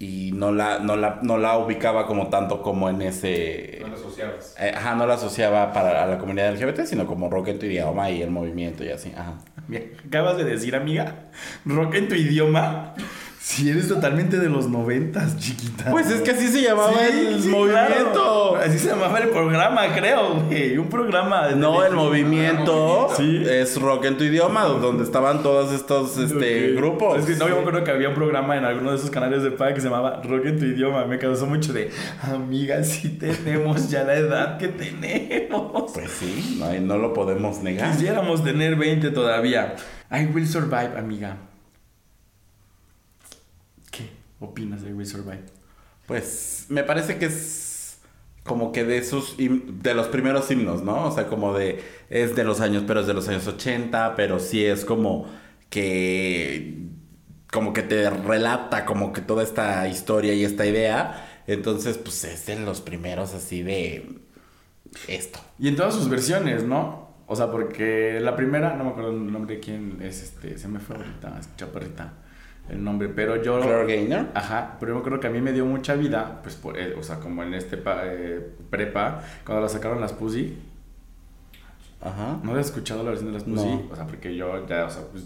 y 0.00 0.32
no 0.34 0.50
la, 0.50 0.80
no 0.80 0.96
la, 0.96 1.20
no 1.22 1.38
la 1.38 1.56
ubicaba 1.56 2.08
como 2.08 2.28
tanto 2.28 2.60
como 2.60 2.90
en 2.90 3.02
ese. 3.02 3.78
No 3.82 3.86
lo 3.86 3.94
asociabas. 3.94 4.56
Eh, 4.58 4.72
ajá, 4.76 4.96
no 4.96 5.06
la 5.06 5.14
asociaba 5.14 5.72
para 5.72 6.02
a 6.02 6.06
la 6.08 6.18
comunidad 6.18 6.52
LGBT, 6.52 6.86
sino 6.86 7.06
como 7.06 7.30
rock 7.30 7.48
en 7.48 7.60
tu 7.60 7.66
idioma 7.66 8.10
y 8.10 8.20
el 8.20 8.32
movimiento 8.32 8.82
y 8.84 8.88
así. 8.88 9.12
Ajá. 9.16 9.38
Mira, 9.68 9.84
acabas 10.04 10.38
de 10.38 10.44
decir, 10.44 10.74
amiga, 10.74 11.30
rock 11.64 11.94
en 11.94 12.08
tu 12.08 12.16
idioma. 12.16 12.94
Si 13.42 13.70
eres 13.70 13.88
totalmente 13.88 14.36
de 14.38 14.50
los 14.50 14.68
noventas, 14.68 15.38
chiquita. 15.38 15.90
Pues 15.90 16.10
es 16.10 16.20
que 16.20 16.32
así 16.32 16.48
se 16.48 16.60
llamaba 16.60 16.92
Sí, 16.92 17.26
el 17.26 17.42
sí, 17.42 17.48
movimiento. 17.48 18.52
claro. 18.52 18.56
Así 18.56 18.78
se 18.78 18.88
llamaba 18.90 19.18
el 19.18 19.30
programa, 19.30 19.94
creo, 19.94 20.34
güey. 20.42 20.76
Un 20.76 20.88
programa. 20.90 21.48
de 21.48 21.56
No, 21.56 21.82
el 21.82 21.94
movimiento 21.94 23.08
Sí. 23.16 23.42
es 23.48 23.80
rock 23.80 24.04
en 24.04 24.18
tu 24.18 24.24
idioma, 24.24 24.64
donde 24.64 25.04
estaban 25.04 25.42
todos 25.42 25.72
estos 25.72 26.18
este, 26.18 26.72
grupos. 26.72 27.20
Es 27.20 27.24
que 27.26 27.36
no, 27.36 27.48
yo 27.48 27.54
me 27.54 27.60
acuerdo 27.62 27.82
que 27.82 27.90
había 27.90 28.10
un 28.10 28.14
programa 28.14 28.58
en 28.58 28.64
alguno 28.66 28.90
de 28.90 28.98
esos 28.98 29.10
canales 29.10 29.42
de 29.42 29.50
paga 29.52 29.72
que 29.74 29.80
se 29.80 29.88
llamaba 29.88 30.20
Rock 30.22 30.44
en 30.44 30.58
tu 30.58 30.66
idioma. 30.66 31.06
Me 31.06 31.18
causó 31.18 31.46
mucho 31.46 31.72
de, 31.72 31.90
amiga, 32.22 32.84
sí 32.84 33.08
tenemos 33.08 33.88
ya 33.90 34.04
la 34.04 34.16
edad 34.16 34.58
que 34.58 34.68
tenemos. 34.68 35.92
Pues 35.94 36.10
sí, 36.10 36.58
no, 36.60 36.72
no 36.80 36.98
lo 36.98 37.14
podemos 37.14 37.62
negar. 37.62 37.90
Quisiéramos 37.92 38.44
tener 38.44 38.76
20 38.76 39.10
todavía. 39.12 39.76
I 40.12 40.26
will 40.26 40.46
survive, 40.46 40.90
amiga. 40.98 41.36
¿Qué 44.40 44.46
opinas 44.46 44.82
de 44.82 44.94
will 44.94 45.06
survive? 45.06 45.44
Pues 46.06 46.66
me 46.70 46.84
parece 46.84 47.18
que 47.18 47.26
es 47.26 48.00
como 48.44 48.72
que 48.72 48.84
de 48.84 48.98
esos 48.98 49.38
him- 49.38 49.80
de 49.82 49.94
los 49.94 50.08
primeros 50.08 50.50
himnos, 50.50 50.82
¿no? 50.82 51.06
O 51.08 51.12
sea, 51.12 51.28
como 51.28 51.54
de 51.54 51.82
es 52.10 52.36
de 52.36 52.44
los 52.44 52.60
años, 52.62 52.84
pero 52.86 53.00
es 53.02 53.08
de 53.08 53.14
los 53.14 53.28
años 53.28 53.46
80, 53.48 54.16
pero 54.16 54.40
sí 54.40 54.64
es 54.64 54.84
como 54.86 55.26
que 55.70 56.88
como 57.52 57.72
que 57.74 57.82
te 57.82 58.10
relata 58.10 58.86
como 58.86 59.12
que 59.12 59.22
toda 59.22 59.44
esta 59.44 59.88
historia 59.88 60.34
y 60.34 60.44
esta 60.44 60.66
idea. 60.66 61.42
Entonces, 61.48 61.98
pues 61.98 62.24
es 62.24 62.46
de 62.46 62.60
los 62.60 62.82
primeros 62.82 63.34
así 63.34 63.62
de 63.62 64.20
esto. 65.08 65.40
Y 65.58 65.68
en 65.68 65.76
todas 65.76 65.94
sus 65.94 66.08
versiones, 66.10 66.64
¿no? 66.64 67.10
O 67.26 67.36
sea, 67.36 67.50
porque 67.50 68.18
la 68.20 68.36
primera, 68.36 68.74
no 68.76 68.84
me 68.84 68.90
acuerdo 68.90 69.10
el 69.12 69.32
nombre 69.32 69.56
de 69.56 69.60
quién 69.60 69.98
es 70.02 70.22
este, 70.22 70.58
se 70.58 70.68
me 70.68 70.80
fue 70.80 70.96
ahorita, 70.96 71.38
es 71.40 71.56
chaparrita 71.56 72.14
el 72.70 72.82
nombre, 72.84 73.08
pero 73.08 73.42
yo... 73.42 73.60
Claire 73.60 73.86
Gaynor. 73.86 74.26
Ajá, 74.34 74.76
pero 74.80 74.96
yo 74.96 75.02
creo 75.02 75.20
que 75.20 75.26
a 75.26 75.30
mí 75.30 75.40
me 75.40 75.52
dio 75.52 75.64
mucha 75.66 75.94
vida, 75.94 76.40
pues, 76.42 76.54
por, 76.56 76.78
eh, 76.78 76.94
o 76.98 77.02
sea, 77.02 77.18
como 77.20 77.42
en 77.42 77.54
este 77.54 77.76
pa- 77.76 78.02
eh, 78.04 78.40
prepa, 78.70 79.22
cuando 79.44 79.62
la 79.62 79.68
sacaron 79.68 80.00
las 80.00 80.12
Pussy. 80.12 80.56
Ajá. 82.02 82.38
¿No 82.42 82.52
habías 82.52 82.66
escuchado 82.66 83.02
la 83.02 83.10
versión 83.10 83.28
de 83.32 83.34
las 83.34 83.44
Pussy? 83.44 83.66
No. 83.66 83.88
O 83.92 83.96
sea, 83.96 84.06
porque 84.06 84.34
yo 84.34 84.66
ya, 84.66 84.86
o 84.86 84.90
sea, 84.90 85.02
pues, 85.12 85.24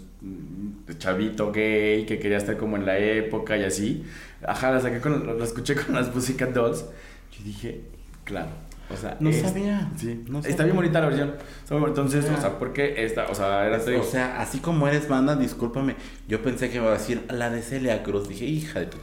chavito 0.97 1.51
gay, 1.51 2.05
que 2.05 2.19
quería 2.19 2.37
estar 2.37 2.57
como 2.57 2.75
en 2.75 2.85
la 2.85 2.97
época 2.97 3.55
y 3.57 3.63
así. 3.63 4.05
Ajá, 4.45 4.71
la 4.71 4.81
saqué 4.81 4.99
con, 4.99 5.37
la 5.37 5.43
escuché 5.43 5.75
con 5.75 5.95
las 5.95 6.09
Pussycat 6.09 6.49
Dolls. 6.49 6.85
Yo 7.31 7.43
dije, 7.45 7.81
claro. 8.25 8.49
O 8.93 8.95
sea, 8.97 9.17
No 9.19 9.29
es- 9.29 9.41
sabía. 9.41 9.89
Sí, 9.95 10.23
No 10.27 10.39
está 10.39 10.51
sabía. 10.51 10.65
bien 10.65 10.75
bonita 10.75 10.99
la 11.01 11.07
versión. 11.07 11.35
Está. 11.63 11.75
Entonces, 11.75 12.25
Ah. 12.29 12.35
o 12.37 12.41
sea, 12.41 12.59
porque 12.59 13.03
esta, 13.05 13.25
o 13.29 13.35
sea, 13.35 13.65
era 13.65 13.77
O 13.99 14.03
sea, 14.03 14.39
así 14.39 14.59
como 14.59 14.87
eres 14.87 15.07
banda, 15.07 15.35
discúlpame. 15.35 15.95
Yo 16.27 16.41
pensé 16.43 16.69
que 16.69 16.77
iba 16.77 16.89
a 16.89 16.93
decir 16.93 17.25
la 17.29 17.49
de 17.49 17.61
Celia 17.61 18.03
Cruz. 18.03 18.27
Dije, 18.29 18.45
hija 18.45 18.79
de 18.81 18.85
tu. 18.87 18.97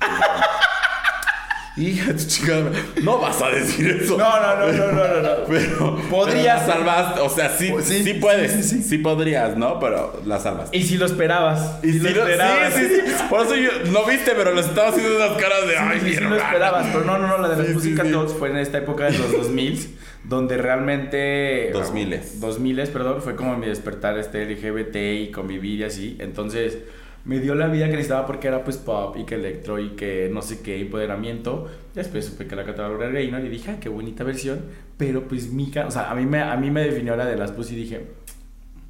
Hija 1.76 2.12
de 2.12 2.14
tu 2.18 2.24
chingada. 2.28 2.70
No 3.02 3.18
vas 3.18 3.40
a 3.42 3.48
decir 3.50 4.00
eso. 4.02 4.16
No, 4.18 4.40
no, 4.40 4.56
no, 4.56 4.72
no, 4.72 4.92
no, 4.92 5.08
no, 5.08 5.22
no. 5.22 5.44
Pero 5.48 5.98
Podrías- 6.11 6.62
pero 6.64 6.78
la 6.80 6.85
salvaste. 6.85 7.20
O 7.20 7.28
sea, 7.30 7.48
sí, 7.56 7.68
Pues 7.70 7.87
sí, 7.87 8.02
sí, 8.04 8.14
puedes. 8.14 8.52
sí, 8.52 8.62
Sí, 8.62 8.76
sí, 8.82 8.82
sí. 8.88 8.98
podrías, 8.98 9.56
¿no? 9.56 9.78
Pero 9.80 10.20
la 10.26 10.38
salvaste. 10.38 10.76
Y 10.76 10.82
si 10.82 10.96
lo 10.98 11.06
esperabas. 11.06 11.78
Y 11.82 11.92
si 11.92 12.00
sí, 12.00 12.08
lo 12.11 12.11
lo- 12.11 12.22
esperabas. 12.28 12.74
sí, 12.74 12.87
sí, 12.88 13.00
sí. 13.06 13.12
Por 13.30 13.46
eso 13.46 13.56
yo 13.56 13.70
no 13.90 14.04
viste, 14.04 14.32
pero 14.37 14.54
les 14.54 14.66
estaba 14.66 14.88
haciendo 14.88 15.16
unas 15.16 15.32
caras 15.40 15.66
de 15.66 15.76
ay, 15.78 16.00
Sí, 16.00 16.08
sí, 16.08 16.14
lo 16.16 16.26
hermana". 16.26 16.42
esperabas, 16.44 16.87
pero 16.92 17.04
no, 17.04 17.18
no, 17.18 17.26
no, 17.28 17.38
la 17.38 17.48
de 17.48 17.56
las 17.56 17.66
Sí, 17.66 17.72
sí, 17.72 17.74
Pussycat 17.74 18.06
sí. 18.06 18.12
Dolls 18.12 18.32
fue 18.35 18.50
en 18.50 18.56
esta 18.58 18.78
época 18.78 19.04
de 19.11 19.18
los 19.18 19.32
2000 19.32 19.96
donde 20.24 20.56
realmente 20.56 21.72
2000s. 21.72 22.38
2000 22.40 22.76
perdón, 22.92 23.22
fue 23.22 23.35
como 23.35 23.56
mi 23.56 23.66
despertar 23.66 24.18
este 24.18 24.44
LGBT 24.44 24.96
y 25.22 25.30
convivir 25.30 25.80
y 25.80 25.85
así. 25.85 26.16
Entonces, 26.20 26.78
me 27.24 27.38
dio 27.38 27.54
la 27.54 27.68
vida 27.68 27.87
que 27.87 27.92
necesitaba 27.92 28.26
porque 28.26 28.48
era 28.48 28.64
pues 28.64 28.76
pop 28.78 29.16
y 29.16 29.24
que 29.24 29.37
electro 29.37 29.78
y 29.78 29.90
que 29.90 30.28
no 30.32 30.42
sé 30.42 30.61
qué 30.62 30.80
empoderamiento. 30.80 31.68
Después 31.94 32.24
supe 32.24 32.46
que 32.46 32.56
la 32.56 32.64
cantaba 32.64 32.88
Gloria 32.88 33.11
Gaynor 33.11 33.44
y 33.44 33.48
dije, 33.48 33.70
"Ah, 33.72 33.76
qué 33.80 33.88
bonita 33.88 34.24
versión", 34.24 34.61
pero 34.96 35.28
pues 35.28 35.52
Mika, 35.52 35.87
o 35.87 35.90
sea, 35.90 36.11
a 36.11 36.14
mí 36.14 36.26
me 36.26 36.40
a 36.42 36.56
mí 36.56 36.70
me 36.70 36.82
definió 36.82 37.16
la 37.16 37.26
de 37.26 37.37
las 37.37 37.52
Pussy 37.52 37.74
y 37.74 37.78
dije, 37.78 38.00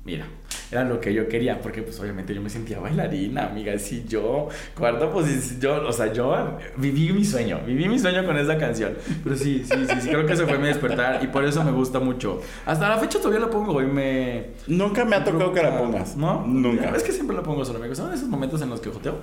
Mira, 0.04 0.26
era 0.72 0.84
lo 0.84 1.00
que 1.00 1.14
yo 1.14 1.28
quería, 1.28 1.60
porque 1.60 1.82
pues 1.82 2.00
obviamente 2.00 2.34
yo 2.34 2.40
me 2.40 2.50
sentía 2.50 2.80
bailarina, 2.80 3.46
amiga, 3.46 3.78
sí, 3.78 4.04
yo, 4.08 4.48
cuarta 4.76 5.10
posición, 5.12 5.60
yo, 5.60 5.88
o 5.88 5.92
sea, 5.92 6.12
yo 6.12 6.58
viví 6.76 7.12
mi 7.12 7.24
sueño, 7.24 7.60
viví 7.64 7.88
mi 7.88 8.00
sueño 8.00 8.24
con 8.24 8.36
esa 8.36 8.58
canción, 8.58 8.94
pero 9.22 9.36
sí, 9.36 9.62
sí, 9.64 9.76
sí, 9.86 10.00
sí, 10.00 10.08
creo 10.08 10.26
que 10.26 10.32
ese 10.32 10.44
fue 10.44 10.58
mi 10.58 10.66
despertar 10.66 11.22
y 11.22 11.28
por 11.28 11.44
eso 11.44 11.62
me 11.62 11.70
gusta 11.70 12.00
mucho. 12.00 12.40
Hasta 12.66 12.88
la 12.88 12.98
fecha 12.98 13.18
todavía 13.18 13.40
la 13.40 13.50
pongo 13.50 13.80
y 13.80 13.86
me... 13.86 14.46
Nunca 14.66 15.04
me 15.04 15.14
ha 15.14 15.22
tocado 15.22 15.52
que 15.52 15.62
la 15.62 15.78
pongas. 15.78 16.16
¿No? 16.16 16.44
Nunca. 16.46 16.90
Es 16.96 17.02
que 17.02 17.12
siempre 17.12 17.36
la 17.36 17.42
pongo 17.42 17.64
solo, 17.64 17.78
amigos. 17.78 17.98
Son 17.98 18.12
esos 18.12 18.28
momentos 18.28 18.60
en 18.62 18.70
los 18.70 18.80
que 18.80 18.90
joteo 18.90 19.18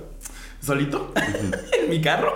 solito 0.60 1.12
en 1.82 1.90
mi 1.90 2.00
carro. 2.00 2.32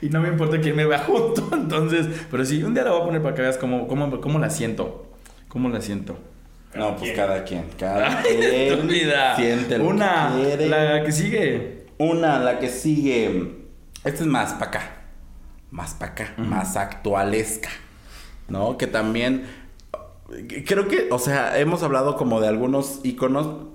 Y 0.00 0.08
no 0.08 0.20
me 0.20 0.28
importa 0.28 0.60
quién 0.60 0.74
me 0.74 0.84
vea 0.84 1.00
junto. 1.00 1.48
Entonces, 1.52 2.06
pero 2.30 2.44
sí, 2.44 2.62
un 2.62 2.74
día 2.74 2.84
la 2.84 2.92
voy 2.92 3.02
a 3.02 3.04
poner 3.04 3.22
para 3.22 3.34
que 3.34 3.42
veas 3.42 3.58
cómo, 3.58 3.86
cómo, 3.86 4.20
cómo 4.20 4.38
la 4.38 4.50
siento. 4.50 5.06
¿Cómo 5.48 5.68
la 5.68 5.80
siento? 5.80 6.16
No, 6.76 6.96
pues 6.96 7.12
cada 7.12 7.44
quien. 7.44 7.66
Cada 7.78 8.18
Ay, 8.20 8.36
quien 8.38 8.90
siente 9.36 9.78
lo 9.78 9.86
Una, 9.88 10.32
que 10.36 10.42
quiere. 10.44 10.66
la 10.68 11.04
que 11.04 11.12
sigue. 11.12 11.86
Una, 11.98 12.38
la 12.38 12.58
que 12.58 12.68
sigue. 12.68 13.66
Esta 14.04 14.22
es 14.22 14.26
más 14.26 14.52
para 14.54 14.66
acá. 14.66 14.90
Más 15.70 15.94
para 15.94 16.12
acá. 16.12 16.34
Más 16.36 16.76
actualesca. 16.76 17.70
¿No? 18.48 18.76
Que 18.78 18.86
también. 18.86 19.46
Creo 20.66 20.88
que, 20.88 21.08
o 21.10 21.18
sea, 21.18 21.58
hemos 21.58 21.82
hablado 21.82 22.16
como 22.16 22.40
de 22.40 22.48
algunos 22.48 23.00
iconos. 23.04 23.66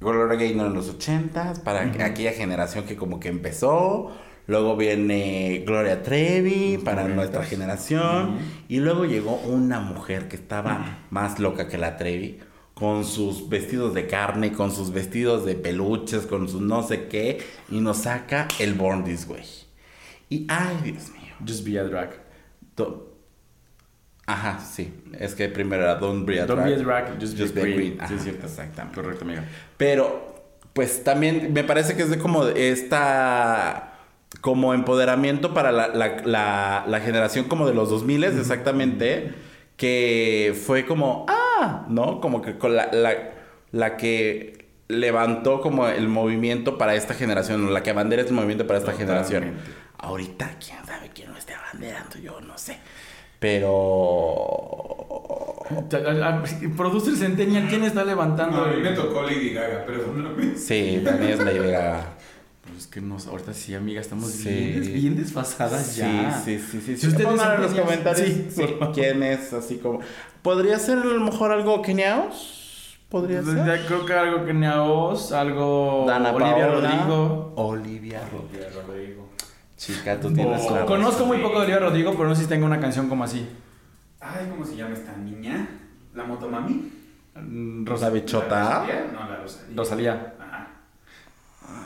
Gloria 0.00 0.36
Gaynor 0.36 0.66
en 0.66 0.74
los 0.74 0.88
ochentas, 0.90 1.60
para 1.60 1.80
aquella 2.04 2.32
generación 2.32 2.84
que 2.84 2.96
como 2.96 3.20
que 3.20 3.28
empezó. 3.28 4.12
Luego 4.46 4.76
viene 4.76 5.62
Gloria 5.66 6.02
Trevi 6.02 6.78
para 6.84 7.08
nuestra 7.08 7.44
generación. 7.44 8.36
Y 8.68 8.80
luego 8.80 9.04
llegó 9.06 9.36
una 9.36 9.80
mujer 9.80 10.28
que 10.28 10.36
estaba 10.36 10.98
más 11.10 11.38
loca 11.38 11.66
que 11.68 11.78
la 11.78 11.96
Trevi. 11.96 12.38
Con 12.74 13.04
sus 13.04 13.48
vestidos 13.48 13.94
de 13.94 14.06
carne, 14.08 14.52
con 14.52 14.72
sus 14.72 14.92
vestidos 14.92 15.46
de 15.46 15.54
peluches, 15.54 16.26
con 16.26 16.48
sus 16.48 16.60
no 16.60 16.82
sé 16.82 17.06
qué. 17.06 17.40
Y 17.70 17.80
nos 17.80 17.98
saca 17.98 18.48
el 18.58 18.74
Born 18.74 19.04
This 19.04 19.26
Way. 19.28 19.44
Y 20.28 20.46
ay, 20.48 20.76
Dios 20.82 21.10
mío. 21.12 21.32
Just 21.46 21.64
be 21.66 21.78
a 21.78 21.84
drag. 21.84 22.10
Do- 22.76 23.12
Ajá, 24.26 24.58
sí. 24.58 24.92
Es 25.18 25.34
que 25.34 25.48
primero 25.48 25.82
era 25.84 25.94
Don't 25.96 26.26
Be 26.26 26.40
a 26.40 26.46
Don't 26.46 26.60
Drag. 26.62 26.74
be 26.74 26.80
a 26.80 26.84
drag, 26.84 27.20
just, 27.20 27.36
be, 27.54 27.60
a 27.60 27.64
queen. 27.64 27.96
Ajá, 28.00 28.08
Sí, 28.08 28.14
es 28.14 28.22
cierto. 28.22 28.46
Exactamente. 28.46 29.00
Correcto, 29.00 29.24
amiga. 29.24 29.44
Pero, 29.76 30.34
pues 30.72 31.04
también 31.04 31.52
me 31.52 31.62
parece 31.62 31.94
que 31.94 32.02
es 32.02 32.10
de 32.10 32.18
como 32.18 32.44
esta. 32.46 33.90
Como 34.44 34.74
empoderamiento 34.74 35.54
para 35.54 35.72
la, 35.72 35.88
la, 35.88 36.16
la- 36.26 36.84
la 36.86 37.00
generación 37.00 37.46
como 37.46 37.66
de 37.66 37.72
los 37.72 37.88
2000 37.88 38.24
exactamente. 38.24 39.32
Que 39.78 40.54
fue 40.66 40.84
como, 40.84 41.24
ah, 41.28 41.86
¿no? 41.88 42.20
Como 42.20 42.42
que 42.42 42.58
con 42.58 42.76
la, 42.76 42.90
la, 42.92 43.14
la 43.72 43.96
que 43.96 44.66
levantó 44.88 45.62
como 45.62 45.88
el 45.88 46.08
movimiento 46.08 46.76
para 46.76 46.94
esta 46.94 47.14
generación, 47.14 47.72
la 47.72 47.82
que 47.82 47.88
abandera 47.90 48.20
este 48.20 48.34
movimiento 48.34 48.66
para 48.66 48.78
esta 48.80 48.92
Totalmente. 48.92 49.32
generación. 49.32 49.64
Ahorita, 49.98 50.56
quién 50.64 50.84
sabe 50.84 51.10
quién 51.14 51.32
lo 51.32 51.38
esté 51.38 51.54
abanderando, 51.54 52.18
yo 52.18 52.38
no 52.42 52.58
sé. 52.58 52.76
Pero. 53.40 54.44
Producer 56.76 57.14
Centennial, 57.16 57.66
¿quién 57.68 57.84
está 57.84 58.04
levantando? 58.04 58.58
No, 58.58 58.64
a 58.64 58.68
mí 58.68 58.74
el- 58.76 58.82
me 58.82 58.90
tocó 58.90 59.22
Lady 59.22 59.50
Gaga, 59.54 59.84
perdóname. 59.86 60.56
Sí, 60.56 61.00
también 61.04 61.32
es 61.32 61.38
Lady 61.40 61.58
Gaga. 61.70 62.14
es 62.76 62.86
que 62.86 63.00
nos, 63.00 63.26
ahorita 63.26 63.52
sí, 63.54 63.74
amiga, 63.74 64.00
estamos 64.00 64.30
Sí. 64.30 64.48
bien, 64.48 64.94
bien 64.94 65.16
desfasadas 65.16 65.96
ya. 65.96 66.40
Sí, 66.44 66.58
sí, 66.58 66.66
sí, 66.70 66.80
sí. 66.80 66.94
Si 66.96 67.00
sí. 67.02 67.06
ustedes 67.08 67.28
en 67.40 67.62
los 67.62 67.72
comentarios 67.74 68.28
sí, 68.28 68.48
sí, 68.50 68.62
quién 68.94 69.22
es, 69.22 69.52
así 69.52 69.78
como... 69.78 70.00
¿Podría 70.42 70.78
ser 70.78 70.98
a 70.98 71.04
lo 71.04 71.20
mejor 71.20 71.52
algo 71.52 71.80
keniaos? 71.82 72.98
¿Podría 73.08 73.42
Pues, 73.42 73.54
ser? 73.56 73.66
ya 73.66 73.86
creo 73.86 74.04
que 74.06 74.12
algo 74.12 74.44
que 74.44 74.52
Neaos, 74.54 75.30
algo 75.32 76.04
Dana 76.06 76.32
Olivia 76.32 76.68
Paola. 76.68 76.90
Rodrigo. 76.90 77.52
Olivia 77.56 78.20
Rodrigo. 78.30 79.28
Chica, 79.76 80.18
tú 80.18 80.32
tienes 80.32 80.62
O- 80.68 80.74
la 80.74 80.84
conozco 80.86 81.24
muy 81.26 81.38
poco 81.38 81.54
de 81.56 81.66
Olivia 81.66 81.78
Rodrigo, 81.80 82.12
pero 82.12 82.28
no 82.28 82.34
sé 82.34 82.42
si 82.42 82.48
tengo 82.48 82.66
una 82.66 82.80
canción 82.80 83.08
como 83.08 83.22
así. 83.24 83.46
Ay, 84.20 84.48
¿cómo 84.50 84.64
se 84.64 84.76
llama 84.76 84.94
esta 84.94 85.16
niña? 85.16 85.68
¿La 86.14 86.24
motomami? 86.24 86.90
Mm, 87.36 87.84
Rosa 87.86 88.10
Bichota. 88.10 88.56
¿La 88.56 88.78
Rosalía? 88.80 89.06
No, 89.12 89.28
la 89.28 89.36
Rosalía. 89.36 89.76
Rosalía. 89.76 90.33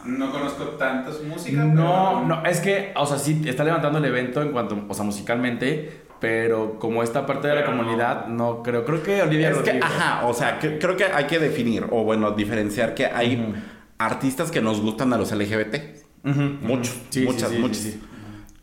No 0.05 0.31
conozco 0.33 0.65
tantas 0.79 1.23
músicas. 1.23 1.65
No, 1.67 1.73
pero- 1.75 2.27
no, 2.27 2.45
es 2.47 2.61
que, 2.61 2.93
o 2.97 3.07
sea, 3.07 3.19
sí 3.19 3.43
está 3.47 3.65
levantando 3.65 3.99
el 3.99 4.05
evento 4.05 4.41
en 4.43 4.51
cuanto, 4.53 4.85
o 4.89 4.95
sea, 4.95 5.05
musicalmente, 5.05 6.03
pero 6.21 6.79
como 6.79 7.03
esta 7.03 7.27
parte 7.27 7.49
de 7.49 7.55
la 7.55 7.65
Pero 7.65 7.77
comunidad, 7.77 8.27
no 8.27 8.63
creo. 8.63 8.85
Creo 8.85 9.03
que 9.03 9.23
Olivia 9.23 9.51
Es 9.51 9.59
que, 9.59 9.63
Rodrigo. 9.73 9.85
ajá, 9.87 10.27
o 10.27 10.35
sea, 10.35 10.59
que- 10.59 10.79
creo 10.79 10.97
que 10.97 11.05
hay 11.05 11.25
que 11.27 11.39
definir, 11.39 11.87
o 11.91 12.03
bueno, 12.05 12.33
diferenciar 12.33 12.95
que 12.95 13.07
hay 13.07 13.55
artistas 13.99 14.51
que 14.51 14.61
nos 14.61 14.81
gustan 14.81 15.13
a 15.13 15.17
los 15.19 15.31
LGBT. 15.33 15.97
Muchos, 16.25 16.95
ujú. 16.95 17.05
Sí, 17.11 17.21
sí, 17.21 17.27
muchas, 17.27 17.49
sí, 17.51 17.55
sí, 17.57 17.61
muchas. 17.61 17.87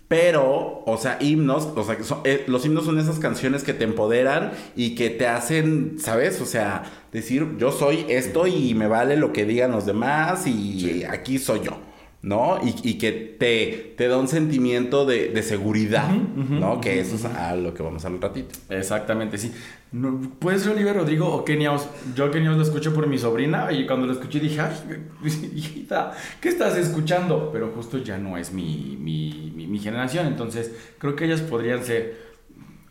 Pero, 0.07 0.83
o 0.85 0.97
sea, 0.97 1.17
himnos, 1.19 1.67
o 1.75 1.83
sea, 1.83 1.97
que 1.97 2.03
son- 2.03 2.21
eh, 2.25 2.43
los 2.47 2.63
himnos 2.65 2.85
son 2.85 2.99
esas 2.99 3.17
canciones 3.17 3.63
que 3.63 3.73
te 3.73 3.85
empoderan 3.85 4.51
y 4.75 4.93
que 4.93 5.09
te 5.09 5.25
hacen, 5.27 5.97
¿sabes? 5.99 6.39
O 6.41 6.45
sea, 6.45 6.83
decir, 7.11 7.57
yo 7.57 7.71
soy 7.71 8.05
esto 8.09 8.45
y 8.45 8.75
me 8.75 8.87
vale 8.87 9.17
lo 9.17 9.33
que 9.33 9.45
digan 9.45 9.71
los 9.71 9.85
demás 9.87 10.45
y 10.45 11.03
aquí 11.05 11.39
soy 11.39 11.61
yo, 11.63 11.77
¿no? 12.25 12.57
Y, 12.63 12.89
y 12.89 12.97
que 12.97 13.11
te, 13.11 13.93
te 13.95 14.07
da 14.07 14.17
un 14.17 14.27
sentimiento 14.27 15.05
de, 15.05 15.29
de 15.29 15.43
seguridad, 15.43 16.09
¿no? 16.09 16.81
Que 16.81 16.99
eso 16.99 17.17
es 17.17 17.25
a 17.25 17.55
lo 17.55 17.75
que 17.75 17.83
vamos 17.83 18.03
a 18.03 18.07
hablar 18.07 18.17
un 18.17 18.21
ratito. 18.23 18.55
Exactamente, 18.67 19.37
sí. 19.37 19.51
No, 19.91 20.19
puede 20.39 20.57
ser 20.57 20.71
Olivia 20.71 20.93
Rodrigo 20.93 21.27
o 21.27 21.45
Os. 21.71 21.87
Yo 22.15 22.25
Os 22.25 22.35
lo 22.35 22.63
escucho 22.63 22.95
por 22.95 23.05
mi 23.05 23.19
sobrina 23.19 23.71
y 23.71 23.85
cuando 23.85 24.07
lo 24.07 24.13
escuché 24.13 24.39
dije, 24.39 24.59
ay, 24.59 24.73
hijita, 25.55 26.13
¿qué 26.41 26.49
estás 26.49 26.75
escuchando? 26.77 27.51
Pero 27.53 27.71
justo 27.75 27.99
ya 27.99 28.17
no 28.17 28.39
es 28.39 28.51
mi, 28.51 28.97
mi, 28.99 29.53
mi, 29.55 29.67
mi 29.67 29.77
generación, 29.77 30.25
entonces 30.25 30.71
creo 30.97 31.15
que 31.15 31.25
ellas 31.25 31.41
podrían 31.41 31.83
ser... 31.83 32.25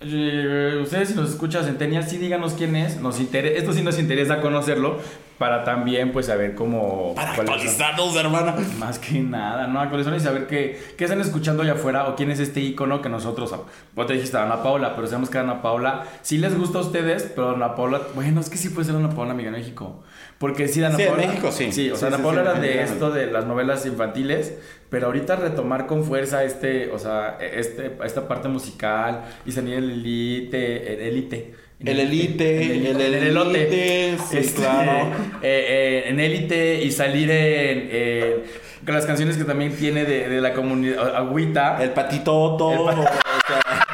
Eh, 0.01 0.79
ustedes 0.81 1.09
si 1.09 1.15
nos 1.17 1.31
escuchan 1.31 1.65
Centennial, 1.65 2.07
sí 2.07 2.19
díganos 2.19 2.53
quién 2.53 2.77
es. 2.77 3.01
Nos 3.01 3.19
interesa, 3.19 3.59
esto 3.59 3.73
sí 3.73 3.83
nos 3.83 3.99
interesa 3.99 4.41
conocerlo 4.41 5.01
para 5.39 5.65
también 5.65 6.13
pues 6.13 6.27
saber 6.27 6.55
cómo... 6.55 7.15
Para 7.15 7.33
actualizarnos, 7.33 8.15
hermana. 8.17 8.55
más 8.79 8.99
que 8.99 9.21
nada, 9.21 9.67
¿no? 9.67 9.81
Actualizar 9.81 10.15
y 10.15 10.21
saber 10.21 10.47
qué, 10.47 10.81
qué 10.97 11.05
están 11.05 11.21
escuchando 11.21 11.63
allá 11.63 11.73
afuera 11.73 12.09
o 12.09 12.15
quién 12.17 12.31
es 12.31 12.39
este 12.39 12.61
icono 12.61 13.03
que 13.03 13.09
nosotros. 13.09 13.53
Vos 13.95 14.07
te 14.07 14.13
dijiste 14.13 14.37
Ana 14.39 14.63
Paula, 14.63 14.95
pero 14.95 15.07
sabemos 15.07 15.31
que 15.31 15.39
Ana 15.39 15.61
Paula 15.63 16.05
sí 16.23 16.39
les 16.39 16.57
gusta 16.57 16.79
a 16.79 16.83
ustedes, 16.83 17.31
pero 17.35 17.55
Ana 17.55 17.75
Paula, 17.75 18.01
bueno, 18.15 18.41
es 18.41 18.49
que 18.49 18.57
sí 18.57 18.69
puede 18.69 18.87
ser 18.87 18.97
Ana 18.97 19.11
Paula, 19.11 19.33
amiga, 19.33 19.49
en 19.49 19.55
México. 19.57 20.03
Porque 20.39 20.69
sí, 20.69 20.83
Ana 20.83 20.97
Sí, 20.97 21.05
Paula. 21.05 21.27
México 21.27 21.51
sí. 21.51 21.73
Sí, 21.73 21.91
o 21.91 21.97
sea, 21.97 22.09
Sí, 22.09 22.15
Ana 22.15 22.23
Paula 22.23 22.43
sí, 22.43 22.49
era 22.51 22.61
de 22.61 22.83
esto 22.83 23.11
de 23.11 23.27
las 23.27 23.47
novelas 23.47 23.87
infantiles, 23.87 24.55
pero 24.91 25.07
ahorita 25.07 25.37
retomar 25.37 25.87
con 25.87 26.05
fuerza 26.05 26.45
este, 26.45 26.91
o 26.93 26.99
sea, 26.99 27.39
este, 27.41 27.97
esta 28.05 28.29
parte 28.29 28.49
musical 28.49 29.23
y 29.45 29.53
salir 29.53 29.75
el 29.75 29.91
elite, 29.91 30.95
el 30.95 31.01
elite. 31.01 31.55
El 31.81 32.01
elite, 32.01 32.77
el 32.91 33.01
el 33.01 33.15
elote. 33.15 33.63
elite, 33.63 34.19
sí, 34.31 34.39
Este, 34.39 34.63
claro. 34.63 35.09
eh, 35.43 35.67
eh, 35.69 36.05
en 36.09 36.21
élite 36.21 36.83
y 36.83 36.91
salir 36.91 37.31
en, 37.31 37.89
eh, 37.91 38.45
con 38.87 38.95
las 38.95 39.05
canciones 39.07 39.37
que 39.37 39.45
también 39.45 39.75
tiene 39.77 40.05
de, 40.05 40.29
de 40.29 40.41
la 40.41 40.55
comunidad 40.55 41.15
Agüita. 41.17 41.83
El 41.83 41.91
patitoto. 41.91 42.71
El 42.91 42.97
pa- 42.97 43.01
o 43.01 43.05
sea, 43.47 43.85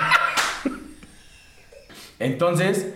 Entonces, 2.19 2.87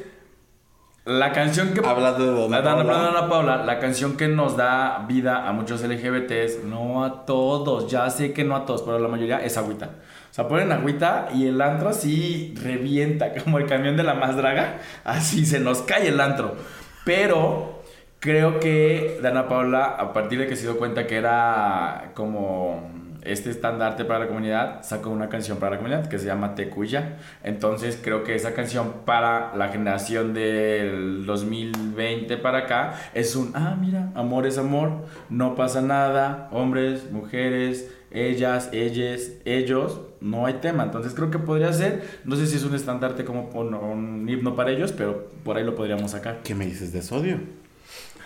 la 1.05 1.33
canción 1.33 1.75
que 1.75 1.87
Hablando 1.87 2.25
de 2.25 2.31
Dona 2.31 2.63
Paula. 2.63 3.29
Paula, 3.29 3.57
la 3.65 3.79
canción 3.79 4.17
que 4.17 4.27
nos 4.27 4.57
da 4.57 5.05
vida 5.07 5.47
a 5.47 5.53
muchos 5.53 5.83
LGBTs, 5.83 6.65
no 6.65 7.05
a 7.05 7.27
todos, 7.27 7.91
ya 7.91 8.09
sé 8.09 8.33
que 8.33 8.43
no 8.43 8.57
a 8.57 8.65
todos, 8.65 8.83
pero 8.83 8.99
la 8.99 9.09
mayoría 9.09 9.45
es 9.45 9.59
agüita. 9.59 9.91
O 10.31 10.35
sea, 10.35 10.49
ponen 10.49 10.73
agüita 10.73 11.29
y 11.35 11.47
el 11.47 11.61
antro 11.61 11.91
así 11.91 12.55
revienta, 12.63 13.35
como 13.45 13.59
el 13.59 13.67
camión 13.67 13.97
de 13.97 14.03
la 14.03 14.15
más 14.15 14.37
draga, 14.37 14.79
así 15.05 15.45
se 15.45 15.61
nos 15.61 15.83
cae 15.83 16.09
el 16.09 16.21
antro. 16.21 16.57
Pero 17.05 17.83
creo 18.19 18.59
que 18.59 19.21
Dana 19.23 19.47
Paula, 19.47 19.85
a 19.85 20.15
partir 20.15 20.39
de 20.39 20.47
que 20.47 20.57
se 20.57 20.63
dio 20.63 20.79
cuenta 20.79 21.07
que 21.07 21.17
era 21.17 22.13
como 22.15 23.04
este 23.25 23.51
estandarte 23.51 24.05
para 24.05 24.21
la 24.21 24.29
comunidad, 24.29 24.83
sacó 24.83 25.11
una 25.11 25.29
canción 25.29 25.59
para 25.59 25.73
la 25.73 25.77
comunidad 25.79 26.07
que 26.07 26.19
se 26.19 26.27
llama 26.27 26.55
Tecuya. 26.55 27.17
Entonces 27.43 27.99
creo 28.03 28.25
que 28.25 28.35
esa 28.35 28.55
canción 28.55 28.93
para 29.05 29.55
la 29.57 29.69
generación 29.69 30.35
del 30.35 31.27
2020 31.27 32.37
para 32.39 32.59
acá 32.59 32.95
es 33.15 33.37
un, 33.37 33.53
ah, 33.55 33.77
mira, 33.81 34.13
amor 34.15 34.47
es 34.47 34.59
amor, 34.59 35.07
no 35.29 35.55
pasa 35.55 35.81
nada, 35.81 36.49
hombres, 36.53 37.11
mujeres, 37.11 37.91
ellas, 38.11 38.71
ellas, 38.73 39.33
ellos, 39.45 40.01
no 40.21 40.47
hay 40.47 40.55
tema. 40.55 40.85
Entonces 40.85 41.15
creo 41.15 41.31
que 41.31 41.39
podría 41.39 41.73
ser, 41.73 42.03
no 42.25 42.37
sé 42.37 42.47
si 42.47 42.57
es 42.57 42.65
un 42.65 42.75
estandarte 42.75 43.25
como 43.25 43.51
un, 43.51 43.75
un 43.75 44.29
himno 44.29 44.55
para 44.55 44.71
ellos, 44.71 44.93
pero 44.93 45.29
por 45.43 45.57
ahí 45.57 45.65
lo 45.65 45.75
podríamos 45.75 46.13
sacar. 46.13 46.41
¿Qué 46.45 46.55
me 46.55 46.67
dices 46.67 46.93
de 46.93 47.03
sodio? 47.03 47.64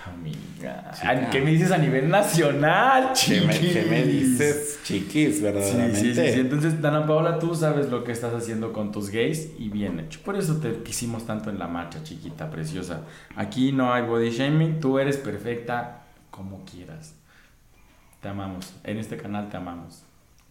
Amiga, 0.07 0.91
Chica. 0.95 1.31
¿qué 1.31 1.41
me 1.41 1.51
dices 1.51 1.71
a 1.71 1.79
nivel 1.79 2.09
nacional, 2.09 3.13
¿Qué 3.27 3.41
me, 3.43 3.53
chiquis? 3.53 3.73
qué 3.73 3.83
me 3.85 4.03
dices, 4.05 4.81
chiquis, 4.85 5.37
Sí, 5.37 5.43
verdaderamente? 5.43 6.01
sí, 6.01 6.15
sí, 6.15 6.33
sí. 6.33 6.41
Entonces, 6.41 6.81
Dana 6.81 7.07
Paola, 7.07 7.39
tú 7.39 7.55
sabes 7.55 7.91
lo 7.91 8.05
que 8.05 8.13
estás 8.13 8.33
haciendo 8.33 8.73
con 8.73 8.91
tus 8.93 9.11
gays 9.11 9.51
y 9.59 9.69
bien 9.69 10.01
hecho. 10.01 10.21
Por 10.25 10.37
eso 10.37 10.57
te 10.59 10.83
quisimos 10.83 11.27
tanto 11.27 11.51
en 11.51 11.59
la 11.59 11.67
marcha, 11.69 12.03
chiquita, 12.03 12.51
preciosa. 12.51 13.03
Aquí 13.37 13.73
no 13.73 13.93
hay 13.93 14.03
body 14.05 14.31
shaming, 14.31 14.81
tú 14.81 14.99
eres 14.99 15.17
perfecta 15.19 16.03
como 16.31 16.65
quieras. 16.65 17.15
Te 18.23 18.29
amamos. 18.29 18.75
En 18.85 18.99
este 18.99 19.17
canal 19.17 19.49
te 19.51 19.57
amamos. 19.59 20.03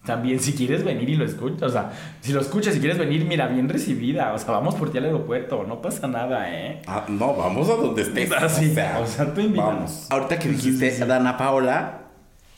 También 0.07 0.39
si 0.39 0.53
quieres 0.53 0.85
venir 0.85 1.09
y 1.09 1.15
lo 1.15 1.25
escuchas, 1.25 1.63
o 1.63 1.69
sea, 1.69 1.91
si 2.21 2.31
lo 2.31 2.39
escuchas, 2.39 2.73
si 2.73 2.79
quieres 2.79 2.97
venir, 2.97 3.25
mira, 3.25 3.45
bien 3.47 3.67
recibida. 3.67 4.31
O 4.31 4.37
sea, 4.37 4.51
vamos 4.51 4.75
por 4.75 4.89
ti 4.89 4.99
al 4.99 5.03
aeropuerto, 5.03 5.65
no 5.67 5.81
pasa 5.81 6.07
nada, 6.07 6.49
¿eh? 6.49 6.81
Ah, 6.87 7.03
no, 7.09 7.35
vamos 7.35 7.69
a 7.69 7.73
donde 7.73 8.03
estés. 8.03 8.31
Ah, 8.31 8.47
sí, 8.47 8.69
o 8.71 8.73
sea, 8.73 8.99
o 9.03 9.05
sea, 9.05 9.33
tú 9.33 9.41
vamos. 9.53 10.07
Ahorita 10.09 10.39
que 10.39 10.47
dijiste 10.47 11.05
Dana 11.05 11.35
Paola, 11.35 12.03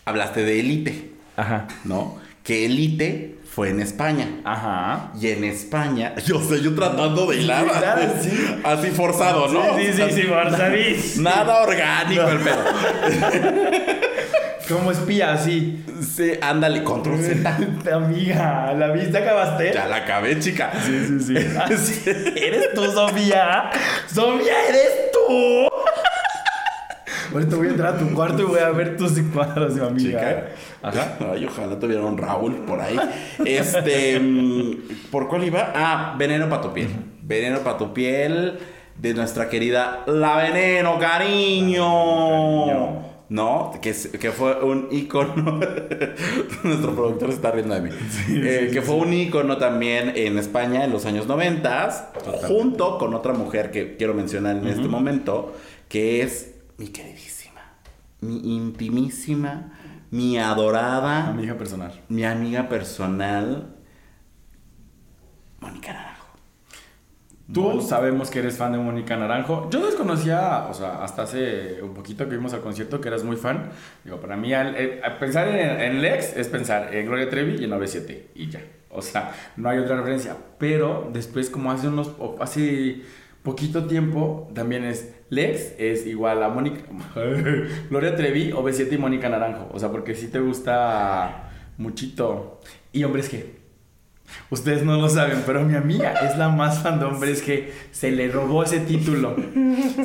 hablaste 0.05 0.43
de 0.43 0.59
Elite, 0.59 1.11
Ajá. 1.35 1.67
¿no? 1.85 2.17
Que 2.43 2.67
Elite 2.67 3.39
fue 3.49 3.71
en 3.71 3.79
España. 3.79 4.41
Ajá. 4.43 5.11
Y 5.19 5.29
en 5.29 5.43
España, 5.43 6.13
yo 6.27 6.39
sé, 6.39 6.61
yo 6.61 6.75
tratando 6.75 7.25
de 7.25 7.37
hilar, 7.37 7.67
así, 7.67 8.29
sí. 8.29 8.61
así 8.63 8.87
forzado, 8.91 9.47
¿no? 9.47 9.75
Sí, 9.75 9.87
sí, 9.91 10.03
sí, 10.11 10.21
forzadísimo. 10.21 11.27
Nada 11.27 11.63
orgánico 11.63 12.27
el 12.29 12.39
pedo. 12.41 12.63
Como 14.69 14.91
espía, 14.91 15.33
así. 15.33 15.83
Sí, 16.01 16.33
ándale, 16.41 16.83
control 16.83 17.19
Z. 17.19 17.57
Amiga, 17.93 18.73
¿la 18.77 18.91
viste? 18.91 19.17
¿Acabaste? 19.17 19.71
Ya 19.73 19.87
la 19.87 19.97
acabé, 19.97 20.39
chica. 20.39 20.71
Sí, 20.85 21.07
sí, 21.07 21.19
sí. 21.19 22.09
¿Eres 22.35 22.73
tú, 22.75 22.85
Sofía? 22.85 23.71
¡Sofía, 24.07 24.53
eres 24.69 25.11
tú! 25.11 25.67
Ahorita 27.33 27.55
voy 27.55 27.67
a 27.67 27.69
entrar 27.71 27.95
a 27.95 27.97
tu 27.97 28.13
cuarto 28.13 28.41
y 28.41 28.45
voy 28.45 28.59
a 28.59 28.69
ver 28.69 28.95
tus 28.95 29.13
cuadros, 29.33 29.73
mi 29.73 29.81
amiga. 29.81 30.19
Chica. 30.19 30.31
¿eh? 30.31 30.43
Ajá. 30.81 31.17
Ay, 31.31 31.45
ojalá 31.45 31.79
tuviera 31.79 32.03
un 32.03 32.17
Raúl 32.17 32.55
por 32.65 32.79
ahí. 32.79 32.99
Este, 33.45 34.19
mm, 34.19 35.09
¿por 35.11 35.27
cuál 35.27 35.43
iba? 35.43 35.71
Ah, 35.75 36.15
Veneno 36.17 36.47
para 36.47 36.61
tu 36.61 36.73
piel. 36.73 36.89
Veneno 37.21 37.59
para 37.59 37.77
tu 37.77 37.93
piel 37.93 38.59
de 38.97 39.13
nuestra 39.13 39.49
querida 39.49 40.03
La 40.07 40.37
Veneno, 40.37 40.97
cariño. 40.99 42.65
Cariño. 42.65 43.08
¿No? 43.29 43.71
Que, 43.81 43.93
que 43.93 44.31
fue 44.31 44.63
un 44.63 44.87
ícono. 44.91 45.33
Nuestro 46.63 46.95
productor 46.95 47.29
se 47.29 47.35
está 47.35 47.51
riendo 47.51 47.75
de 47.75 47.81
mí. 47.81 47.89
Eh, 48.29 48.69
que 48.73 48.81
fue 48.81 48.95
un 48.95 49.13
ícono 49.13 49.57
también 49.57 50.13
en 50.15 50.37
España 50.39 50.83
en 50.83 50.91
los 50.91 51.05
años 51.05 51.27
90, 51.27 52.13
junto 52.47 52.97
con 52.97 53.13
otra 53.13 53.33
mujer 53.33 53.69
que 53.69 53.97
quiero 53.97 54.13
mencionar 54.15 54.57
en 54.57 54.67
este 54.67 54.87
momento, 54.87 55.55
que 55.87 56.23
es 56.23 56.55
mi 56.77 56.87
queridísima, 56.87 57.61
mi 58.21 58.55
intimísima, 58.55 59.73
mi 60.11 60.39
adorada, 60.39 61.27
Amiga 61.27 61.55
personal. 61.55 62.01
mi 62.09 62.23
amiga 62.23 62.67
personal, 62.67 63.75
Mónica 65.59 65.93
Naranjo. 65.93 66.18
Tú 67.51 67.81
sabemos 67.81 68.29
que 68.29 68.39
eres 68.39 68.57
fan 68.57 68.71
de 68.73 68.77
Mónica 68.77 69.17
Naranjo. 69.17 69.69
Yo 69.71 69.83
desconocía, 69.85 70.67
o 70.69 70.73
sea, 70.73 71.03
hasta 71.03 71.23
hace 71.23 71.79
un 71.81 71.95
poquito 71.95 72.29
que 72.29 72.35
vimos 72.35 72.53
al 72.53 72.61
concierto 72.61 73.01
que 73.01 73.07
eras 73.07 73.23
muy 73.23 73.37
fan. 73.37 73.69
Digo, 74.03 74.17
para 74.21 74.37
mí, 74.37 74.53
al- 74.53 74.75
eh, 74.77 75.01
pensar 75.19 75.47
en, 75.47 75.81
en 75.81 76.01
Lex 76.01 76.37
es 76.37 76.47
pensar 76.47 76.93
en 76.93 77.07
Gloria 77.07 77.27
Trevi 77.29 77.55
y 77.59 77.63
en 77.63 77.71
97 77.71 78.27
y 78.35 78.49
ya. 78.49 78.61
O 78.91 79.01
sea, 79.01 79.31
no 79.57 79.67
hay 79.69 79.79
otra 79.79 79.97
referencia. 79.97 80.37
Pero 80.59 81.09
después, 81.11 81.49
como 81.49 81.71
hace 81.71 81.87
unos, 81.87 82.11
hace 82.39 83.01
poquito 83.41 83.85
tiempo 83.85 84.49
también 84.53 84.83
es 84.83 85.15
Lex 85.29 85.73
es 85.79 86.05
igual 86.05 86.43
a 86.43 86.49
Mónica 86.49 86.81
Gloria 87.89 88.15
Trevi 88.15 88.51
o 88.51 88.63
B7 88.63 88.91
y 88.93 88.97
Mónica 88.97 89.27
Naranjo. 89.29 89.69
O 89.73 89.79
sea, 89.79 89.89
porque 89.89 90.13
si 90.15 90.27
te 90.27 90.39
gusta 90.39 91.49
muchito. 91.77 92.59
Y 92.91 93.03
hombres 93.03 93.29
que 93.29 93.58
Ustedes 94.51 94.83
no 94.83 94.99
lo 94.99 95.09
saben, 95.09 95.43
pero 95.45 95.61
mi 95.61 95.75
amiga 95.75 96.11
es 96.23 96.35
la 96.37 96.49
más 96.49 96.81
fan 96.81 96.99
de 96.99 97.05
hombres 97.05 97.43
que 97.43 97.71
se 97.91 98.09
le 98.09 98.29
robó 98.29 98.63
ese 98.63 98.79
título. 98.79 99.35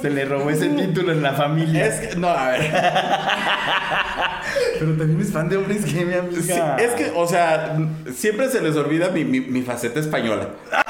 Se 0.03 0.11
le 0.11 0.27
robó 0.27 0.51
ese 0.51 0.69
título 0.69 1.13
en 1.13 1.23
la 1.23 1.33
familia. 1.33 1.87
Es 1.87 2.09
que, 2.09 2.17
no, 2.17 2.29
a 2.29 2.51
ver. 2.51 2.71
Pero 4.79 4.93
también 4.97 5.21
es 5.21 5.33
fan 5.33 5.49
de 5.49 5.57
hombres 5.57 5.85
que 5.85 6.05
mi 6.05 6.15
amiga. 6.15 6.77
Sí, 6.77 6.85
es 6.85 6.91
que, 6.93 7.13
o 7.15 7.27
sea, 7.27 7.77
siempre 8.15 8.51
se 8.51 8.61
les 8.61 8.77
olvida 8.77 9.09
mi, 9.09 9.25
mi, 9.25 9.41
mi 9.41 9.63
faceta 9.63 10.01
española. 10.01 10.49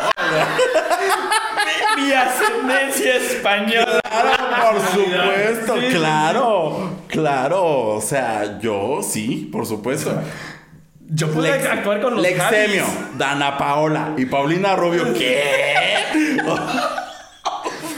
mi 1.97 2.12
ascendencia 2.12 3.16
española. 3.16 4.01
Claro, 4.03 4.73
por 4.73 4.81
supuesto, 4.81 5.75
Sí, 5.75 5.81
sí, 5.87 5.97
claro, 5.97 6.90
claro. 7.09 7.64
O 7.97 8.01
sea, 8.01 8.59
yo 8.59 9.01
sí, 9.03 9.49
por 9.53 9.66
supuesto. 9.66 10.20
Yo 11.09 11.31
puedo 11.31 11.47
Lex- 11.47 11.67
actuar 11.71 12.01
con 12.01 12.14
los 12.14 12.23
Lexemio, 12.23 12.85
Javis. 12.85 13.19
Dana 13.19 13.59
Paola 13.59 14.14
y 14.17 14.27
Paulina 14.27 14.75
Rubio. 14.77 15.12
¿Qué? 15.19 15.43
o 16.47 16.57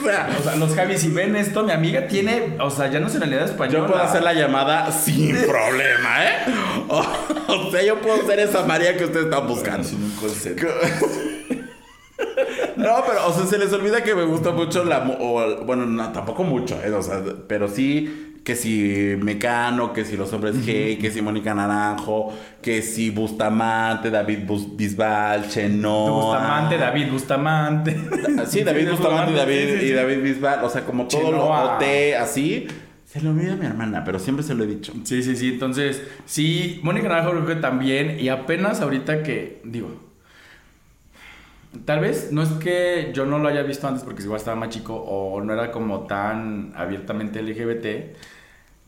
sea, 0.04 0.28
O 0.38 0.42
sea, 0.42 0.56
los 0.56 0.74
Javis, 0.74 1.00
si 1.00 1.10
ven 1.10 1.36
esto, 1.36 1.62
mi 1.64 1.72
amiga 1.72 2.06
tiene, 2.08 2.56
o 2.60 2.70
sea, 2.70 2.90
ya 2.90 3.00
nacionalidad 3.00 3.44
española. 3.44 3.78
yo 3.80 3.86
puedo 3.86 4.02
hacer 4.02 4.22
la 4.22 4.34
llamada 4.34 4.90
sin 4.92 5.36
problema, 5.46 6.24
¿eh? 6.24 6.32
O, 6.88 6.98
o 7.48 7.70
sea, 7.70 7.82
yo 7.82 8.00
puedo 8.00 8.26
ser 8.26 8.40
esa 8.40 8.64
María 8.64 8.96
que 8.96 9.04
ustedes 9.04 9.26
están 9.26 9.46
buscando. 9.46 9.84
Sin 9.86 10.02
un 10.02 10.10
concepto. 10.16 10.66
No, 12.76 13.02
pero, 13.06 13.26
o 13.26 13.32
sea, 13.32 13.46
se 13.46 13.58
les 13.58 13.72
olvida 13.72 14.02
que 14.04 14.14
me 14.14 14.24
gusta 14.24 14.50
mucho 14.52 14.84
la... 14.84 14.98
o, 15.20 15.64
bueno, 15.64 15.86
no, 15.86 16.12
tampoco 16.12 16.44
mucho, 16.44 16.78
¿eh? 16.84 16.90
O 16.92 17.02
sea, 17.02 17.22
pero 17.48 17.68
sí 17.68 18.35
que 18.46 18.54
si 18.54 19.16
Mecano, 19.20 19.92
que 19.92 20.04
si 20.04 20.16
los 20.16 20.32
hombres 20.32 20.64
gay, 20.64 20.98
que 20.98 21.10
si 21.10 21.20
Mónica 21.20 21.52
Naranjo, 21.52 22.32
que 22.62 22.80
si 22.80 23.10
Bustamante, 23.10 24.08
David 24.08 24.46
Bus- 24.46 24.76
Bisbal, 24.76 25.48
Chenoa... 25.48 26.10
Bustamante, 26.12 26.78
David 26.78 27.10
Bustamante. 27.10 27.96
Sí, 28.46 28.62
David 28.62 28.90
Bustamante 28.90 29.32
y 29.32 29.34
David, 29.34 29.64
sí, 29.72 29.78
sí, 29.80 29.86
y. 29.86 29.92
David 29.92 30.22
Bisbal, 30.22 30.62
o 30.64 30.68
sea, 30.70 30.82
como 30.84 31.08
todo 31.08 31.22
lo 31.32 31.38
Chenoa. 31.38 31.76
OT, 31.76 32.14
así... 32.20 32.68
Se 33.04 33.20
lo 33.20 33.30
olvida 33.30 33.54
a 33.54 33.56
mi 33.56 33.66
hermana, 33.66 34.04
pero 34.04 34.20
siempre 34.20 34.44
se 34.44 34.54
lo 34.54 34.62
he 34.62 34.68
dicho. 34.68 34.92
Sí, 35.02 35.24
sí, 35.24 35.34
sí. 35.34 35.48
Entonces, 35.48 36.02
sí, 36.24 36.78
Mónica 36.84 37.08
Naranjo 37.08 37.30
creo 37.32 37.46
que 37.46 37.54
también. 37.56 38.20
Y 38.20 38.28
apenas 38.28 38.80
ahorita 38.80 39.24
que, 39.24 39.60
digo, 39.64 39.88
tal 41.84 42.00
vez 42.00 42.30
no 42.32 42.42
es 42.42 42.50
que 42.50 43.10
yo 43.12 43.26
no 43.26 43.38
lo 43.38 43.48
haya 43.48 43.62
visto 43.62 43.88
antes 43.88 44.02
porque 44.04 44.22
igual 44.22 44.38
estaba 44.38 44.56
más 44.56 44.68
chico 44.70 44.94
o 44.94 45.40
no 45.42 45.52
era 45.52 45.70
como 45.72 46.00
tan 46.06 46.72
abiertamente 46.76 47.42
LGBT. 47.42 48.16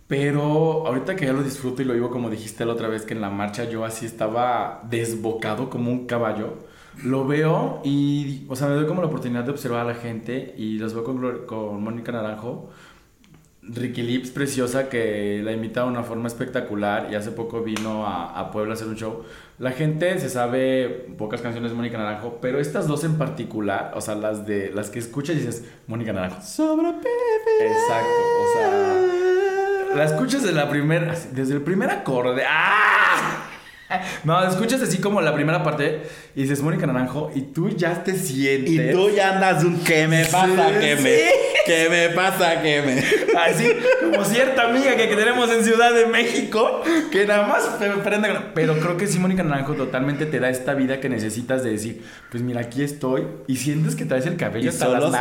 Pero 0.09 0.87
ahorita 0.87 1.17
que 1.17 1.27
ya 1.27 1.35
lo 1.35 1.43
disfruto 1.43 1.83
y 1.83 1.85
lo 1.85 1.93
vivo 1.93 2.11
como 2.11 2.31
dijiste 2.31 2.65
la 2.65 2.73
otra 2.73 2.89
vez 2.89 3.03
que 3.03 3.13
en 3.13 3.21
la 3.21 3.29
marcha 3.29 3.65
yo 3.65 3.85
así 3.85 4.07
estaba 4.07 4.83
desbocado 4.89 5.69
como 5.69 5.93
un 5.93 6.07
caballo. 6.07 6.55
Lo 7.05 7.27
veo 7.27 7.81
y, 7.85 8.47
o 8.49 8.57
sea, 8.57 8.69
me 8.69 8.75
doy 8.75 8.87
como 8.87 9.03
la 9.03 9.09
oportunidad 9.09 9.45
de 9.45 9.51
observar 9.51 9.83
a 9.83 9.85
la 9.85 9.95
gente 9.95 10.55
y 10.57 10.79
los 10.79 10.95
veo 10.95 11.05
con, 11.05 11.47
con 11.47 11.83
Mónica 11.83 12.11
Naranjo. 12.11 12.71
Ricky 13.71 14.01
Lips, 14.01 14.31
preciosa, 14.31 14.89
que 14.89 15.43
la 15.45 15.53
imita 15.53 15.83
de 15.83 15.89
una 15.89 16.03
forma 16.03 16.27
espectacular 16.27 17.09
y 17.13 17.15
hace 17.15 17.31
poco 17.33 17.63
vino 17.63 18.07
a, 18.07 18.39
a 18.39 18.51
Puebla 18.51 18.73
a 18.73 18.75
hacer 18.77 18.89
un 18.89 18.97
show. 18.97 19.25
La 19.59 19.73
gente 19.73 20.19
se 20.21 20.31
sabe 20.31 20.89
pocas 21.19 21.43
canciones 21.43 21.73
de 21.73 21.77
Mónica 21.77 21.99
Naranjo, 21.99 22.39
pero 22.41 22.61
estas 22.61 22.89
dos 22.89 23.05
en 23.05 23.19
particular, 23.19 23.93
o 23.95 24.01
sea, 24.01 24.15
las 24.15 24.47
de 24.47 24.71
las 24.73 24.89
que 24.89 25.01
escuchas 25.01 25.37
y 25.37 25.41
dices, 25.41 25.65
Mónica 25.87 26.15
Naranjo. 26.15 26.41
Sobre 26.41 26.89
Exacto, 26.89 28.23
o 28.41 28.53
sea, 28.55 29.18
la 29.95 30.05
escuchas 30.05 30.43
desde 30.43 30.55
la 30.55 30.69
primera, 30.69 31.15
desde 31.33 31.55
el 31.55 31.63
primer 31.63 31.91
acorde. 31.91 32.43
¡Ah! 32.49 33.45
No, 34.25 34.47
escuchas 34.47 34.83
así 34.83 34.99
como 34.99 35.21
la 35.23 35.35
primera 35.35 35.63
parte 35.63 36.03
y 36.35 36.43
dices 36.43 36.61
Mónica 36.61 36.87
Naranjo 36.87 37.31
y 37.35 37.41
tú 37.41 37.71
ya 37.71 38.05
te 38.05 38.15
sientes. 38.15 38.71
Y 38.71 38.93
tú 38.93 39.11
ya 39.11 39.35
andas 39.35 39.65
un 39.65 39.81
¿qué 39.83 40.07
me 40.07 40.27
pasa? 40.27 40.69
Sí, 40.69 40.75
¿Qué 40.79 40.97
me? 40.97 41.17
sí. 41.17 41.25
¿Qué 41.69 41.89
me 41.91 42.09
pasa? 42.15 42.63
¿Qué 42.63 42.81
me? 42.81 43.39
Así 43.39 43.71
como 44.01 44.25
cierta 44.25 44.63
amiga 44.71 44.97
que, 44.97 45.07
que 45.09 45.15
tenemos 45.17 45.51
en 45.51 45.63
Ciudad 45.63 45.93
de 45.93 46.07
México, 46.07 46.83
que 47.13 47.27
nada 47.27 47.47
más 47.47 47.65
prende 48.03 48.31
Pero 48.55 48.79
creo 48.79 48.97
que 48.97 49.07
sí, 49.07 49.19
Mónica 49.19 49.43
Naranjo 49.43 49.75
totalmente 49.75 50.25
te 50.25 50.41
da 50.41 50.49
esta 50.49 50.73
vida 50.73 50.99
que 50.99 51.11
necesitas 51.11 51.63
de 51.63 51.73
decir, 51.73 52.03
pues 52.31 52.43
mira, 52.43 52.63
aquí 52.63 52.83
estoy. 52.83 53.27
Y 53.47 53.57
sientes 53.57 53.97
que 53.97 54.07
traes 54.07 54.25
el 54.25 54.37
cabello 54.39 54.71
hasta 54.71 54.89
las 54.89 55.05
una- 55.05 55.19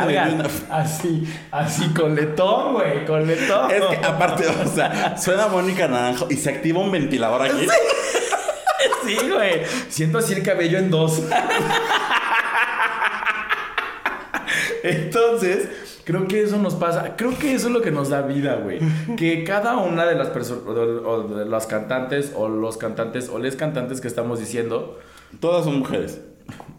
Así, 0.70 1.28
así, 1.50 1.88
con 1.90 2.14
letón, 2.14 2.72
güey, 2.72 3.04
con 3.04 3.26
letón. 3.26 3.70
Es 3.70 3.82
que 3.84 4.06
aparte, 4.06 4.46
o 4.46 4.66
sea, 4.74 5.18
suena 5.18 5.48
Mónica 5.48 5.86
Naranjo 5.86 6.28
y 6.30 6.36
se 6.36 6.48
activa 6.48 6.80
un 6.80 6.90
ventilador 6.90 7.42
aquí. 7.42 7.66
Sí, 9.06 9.18
güey. 9.34 9.62
Siento 9.90 10.16
así 10.18 10.32
el 10.32 10.42
cabello 10.42 10.78
en 10.78 10.90
dos. 10.90 11.22
Entonces, 14.82 15.68
creo 16.08 16.26
que 16.26 16.42
eso 16.42 16.56
nos 16.56 16.74
pasa. 16.74 17.16
Creo 17.16 17.38
que 17.38 17.52
eso 17.52 17.66
es 17.66 17.72
lo 17.74 17.82
que 17.82 17.90
nos 17.90 18.08
da 18.08 18.22
vida, 18.22 18.56
güey. 18.56 18.78
Que 19.18 19.44
cada 19.44 19.76
una 19.76 20.06
de 20.06 20.14
las 20.14 20.28
personas, 20.28 20.62
o 20.66 21.22
de 21.24 21.44
las 21.44 21.66
cantantes, 21.66 22.32
o 22.34 22.48
los 22.48 22.78
cantantes, 22.78 23.28
o 23.28 23.38
les 23.38 23.56
cantantes 23.56 24.00
que 24.00 24.08
estamos 24.08 24.40
diciendo, 24.40 24.98
Todas 25.38 25.64
son 25.66 25.80
mujeres. 25.80 26.22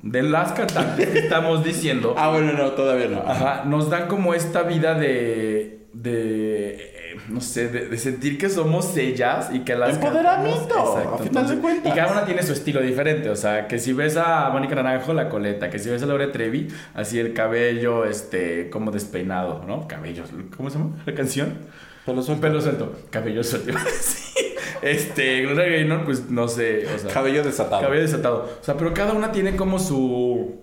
de 0.01 0.23
las 0.23 0.53
cantantes 0.53 1.09
que 1.09 1.19
estamos 1.19 1.63
diciendo, 1.63 2.15
Ah, 2.17 2.31
bueno, 2.31 2.53
no, 2.53 2.71
todavía 2.71 3.07
no. 3.07 3.19
Ajá, 3.19 3.65
nos 3.65 3.91
dan 3.91 4.07
como 4.07 4.33
esta 4.33 4.63
vida 4.63 4.95
de. 4.95 5.85
de. 5.93 6.88
No 7.28 7.41
sé, 7.41 7.67
de, 7.67 7.88
de 7.88 7.98
sentir 7.98 8.38
que 8.38 8.50
somos 8.50 8.95
ellas 8.98 9.50
y 9.52 9.60
que 9.62 9.76
las. 9.76 9.95
Empoderamiento, 9.95 10.76
cantamos. 10.76 11.22
a 11.22 11.24
final 11.24 11.48
de 11.48 11.58
cuentas. 11.58 11.91
Y 11.91 11.95
cada 11.95 12.12
una 12.12 12.26
tiene 12.26 12.43
su 12.43 12.54
estilo 12.54 12.82
diferente. 12.82 13.30
O 13.30 13.36
sea, 13.36 13.67
que 13.67 13.80
si 13.80 13.93
ves 13.93 14.17
a 14.17 14.50
Mónica 14.50 14.76
Naranjo, 14.76 15.13
la 15.13 15.30
coleta. 15.30 15.69
Que 15.69 15.80
si 15.80 15.89
ves 15.89 16.04
a 16.04 16.06
Laura 16.06 16.32
Trevi, 16.32 16.67
así 16.93 17.19
el 17.19 17.34
cabello, 17.34 18.06
este, 18.06 18.69
como 18.69 18.91
despeinado, 18.91 19.63
¿no? 19.65 19.88
Cabello. 19.88 20.24
¿Cómo 20.56 20.69
se 20.69 20.78
llama 20.78 20.98
la 21.06 21.13
canción? 21.13 21.58
Pelo 22.06 22.22
suelto. 22.22 22.41
Pelo 22.41 22.62
suelto. 22.62 22.95
Cabello 23.10 23.43
suelto. 23.43 23.74
Sí. 24.02 24.56
Este, 24.82 25.41
Gloria 25.41 25.65
Gaynor, 25.65 26.06
pues 26.06 26.30
no 26.30 26.48
sé. 26.48 26.88
O 26.95 27.00
sea, 27.00 27.12
Cabello 27.12 27.43
desatado. 27.43 27.82
Cabello 27.82 28.02
desatado. 28.02 28.50
O 28.62 28.63
sea, 28.63 28.78
pero 28.78 28.93
cada 28.93 29.13
una 29.13 29.32
tiene 29.32 29.56
como 29.56 29.80
su. 29.80 30.62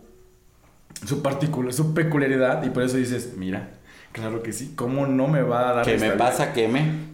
su 1.06 1.22
particular, 1.22 1.72
su 1.72 1.92
peculiaridad. 1.92 2.64
Y 2.64 2.70
por 2.70 2.82
eso 2.82 2.96
dices, 2.96 3.34
mira, 3.36 3.70
claro 4.16 4.42
que 4.42 4.52
sí. 4.52 4.72
¿Cómo 4.74 5.06
no 5.06 5.28
me 5.28 5.42
va 5.42 5.70
a 5.70 5.74
dar 5.74 5.84
¿Qué 5.84 5.94
esta 5.94 6.08
me 6.08 6.12
pasa? 6.14 6.52
¿Qué 6.54 6.66
me? 6.68 7.06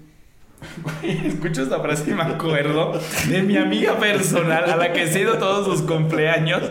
Escucho 1.02 1.62
esta 1.64 1.80
frase 1.80 2.12
y 2.12 2.14
me 2.14 2.22
acuerdo 2.22 2.92
de 3.28 3.42
mi 3.42 3.56
amiga 3.56 3.98
personal 3.98 4.70
a 4.70 4.76
la 4.76 4.92
que 4.92 5.02
he 5.02 5.12
sido 5.12 5.36
todos 5.38 5.66
sus 5.66 5.82
cumpleaños. 5.84 6.62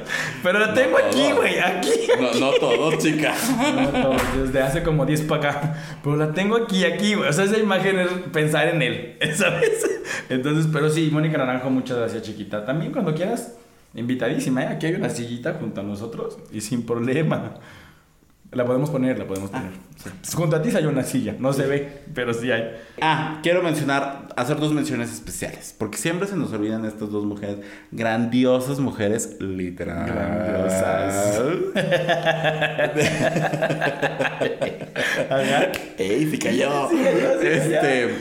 Pero 0.41 0.59
la 0.59 0.73
tengo 0.73 0.97
No, 0.97 1.05
aquí, 1.05 1.27
no. 1.29 1.35
güey, 1.35 1.59
aquí. 1.59 1.89
No, 2.19 2.33
no 2.39 2.51
todo, 2.53 2.97
chica. 2.97 3.33
No, 3.75 3.89
todos, 3.89 4.21
desde 4.41 4.61
hace 4.61 4.81
como 4.83 5.05
10 5.05 5.23
para 5.23 5.49
acá. 5.49 5.75
Pero 6.01 6.15
la 6.15 6.31
tengo 6.31 6.55
aquí, 6.55 6.85
aquí, 6.85 7.15
güey. 7.15 7.27
O 7.27 7.33
sea, 7.33 7.43
esa 7.43 7.57
imagen 7.57 7.99
es 7.99 8.07
pensar 8.31 8.69
en 8.69 8.81
él, 8.81 9.17
¿sabes? 9.35 9.85
Entonces, 10.29 10.69
pero 10.71 10.89
sí, 10.89 11.09
Mónica 11.11 11.37
Naranjo, 11.37 11.69
muchas 11.69 11.97
gracias, 11.97 12.23
chiquita. 12.23 12.65
También 12.65 12.93
cuando 12.93 13.13
quieras, 13.13 13.55
invitadísima, 13.93 14.63
¿eh? 14.63 14.67
Aquí 14.67 14.85
hay 14.85 14.93
una 14.95 15.09
sillita 15.09 15.55
junto 15.59 15.81
a 15.81 15.83
nosotros 15.83 16.37
y 16.53 16.61
sin 16.61 16.85
problema. 16.85 17.55
La 18.51 18.65
podemos 18.65 18.89
poner, 18.89 19.17
la 19.17 19.25
podemos 19.25 19.49
poner. 19.49 19.71
Junto 20.35 20.57
a 20.57 20.61
ti 20.61 20.75
hay 20.75 20.85
una 20.85 21.03
silla, 21.03 21.35
no 21.39 21.53
se 21.53 21.65
ve, 21.65 22.01
pero 22.13 22.33
sí 22.33 22.51
hay. 22.51 22.69
Ah, 22.99 23.39
quiero 23.41 23.63
mencionar, 23.63 24.27
hacer 24.35 24.59
dos 24.59 24.73
menciones 24.73 25.09
especiales. 25.09 25.73
Porque 25.77 25.97
siempre 25.97 26.27
se 26.27 26.35
nos 26.35 26.51
olvidan 26.51 26.83
estas 26.83 27.11
dos 27.11 27.23
mujeres. 27.23 27.59
Grandiosas 27.91 28.79
mujeres, 28.79 29.37
literal. 29.39 30.05
Grandiosas. 30.05 31.41
¡Ey, 35.97 36.29
se 36.29 36.37
cayó! 36.37 36.89
Sí, 36.89 36.97
cayó, 36.97 37.39
sí, 37.39 37.47
este, 37.47 38.15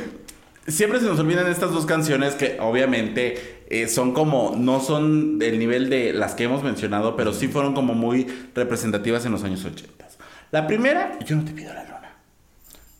siempre 0.69 1.01
se 1.01 1.07
nos 1.07 1.19
olvidan 1.19 1.49
estas 1.49 1.73
dos 1.73 1.87
canciones 1.87 2.35
que 2.35 2.57
obviamente 2.61 3.65
eh, 3.69 3.89
son 3.89 4.13
como, 4.13 4.55
no 4.57 4.79
son 4.79 5.41
del 5.41 5.59
nivel 5.59 5.91
de 5.91 6.13
las 6.13 6.35
que 6.35 6.45
hemos 6.45 6.63
mencionado, 6.63 7.17
pero 7.17 7.33
sí 7.33 7.49
fueron 7.49 7.75
como 7.75 7.95
muy 7.95 8.29
representativas 8.55 9.27
en 9.27 9.33
los 9.33 9.43
años 9.43 9.65
80. 9.65 10.07
La 10.51 10.67
primera, 10.67 11.19
yo 11.21 11.37
no 11.37 11.45
te 11.45 11.53
pido 11.53 11.73
la 11.73 11.85
luna. 11.85 12.13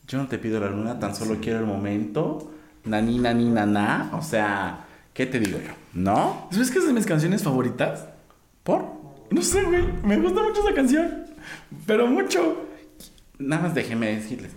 Yo 0.07 0.19
no 0.19 0.29
te 0.29 0.39
pido 0.39 0.61
la 0.61 0.69
luna, 0.69 0.99
tan 0.99 1.15
solo 1.15 1.39
quiero 1.41 1.61
el 1.61 1.67
momento. 1.67 2.53
Nani, 2.85 3.19
nani, 3.19 3.51
naná. 3.51 4.11
O 4.15 4.23
sea, 4.23 4.85
¿qué 5.13 5.27
te 5.27 5.41
digo 5.41 5.59
yo? 5.59 5.73
¿No? 5.95 6.49
¿Sabes 6.51 6.71
que 6.71 6.79
es 6.79 6.87
de 6.87 6.93
mis 6.93 7.07
canciones 7.07 7.43
favoritas? 7.43 8.07
¿Por? 8.63 8.85
No 9.31 9.43
sé, 9.43 9.63
güey. 9.63 9.85
Me 10.05 10.17
gusta 10.19 10.43
mucho 10.43 10.63
esa 10.65 10.75
canción. 10.75 11.25
Pero 11.87 12.07
mucho. 12.07 12.67
Nada 13.39 13.63
más 13.63 13.75
déjenme 13.75 14.15
decirles. 14.15 14.53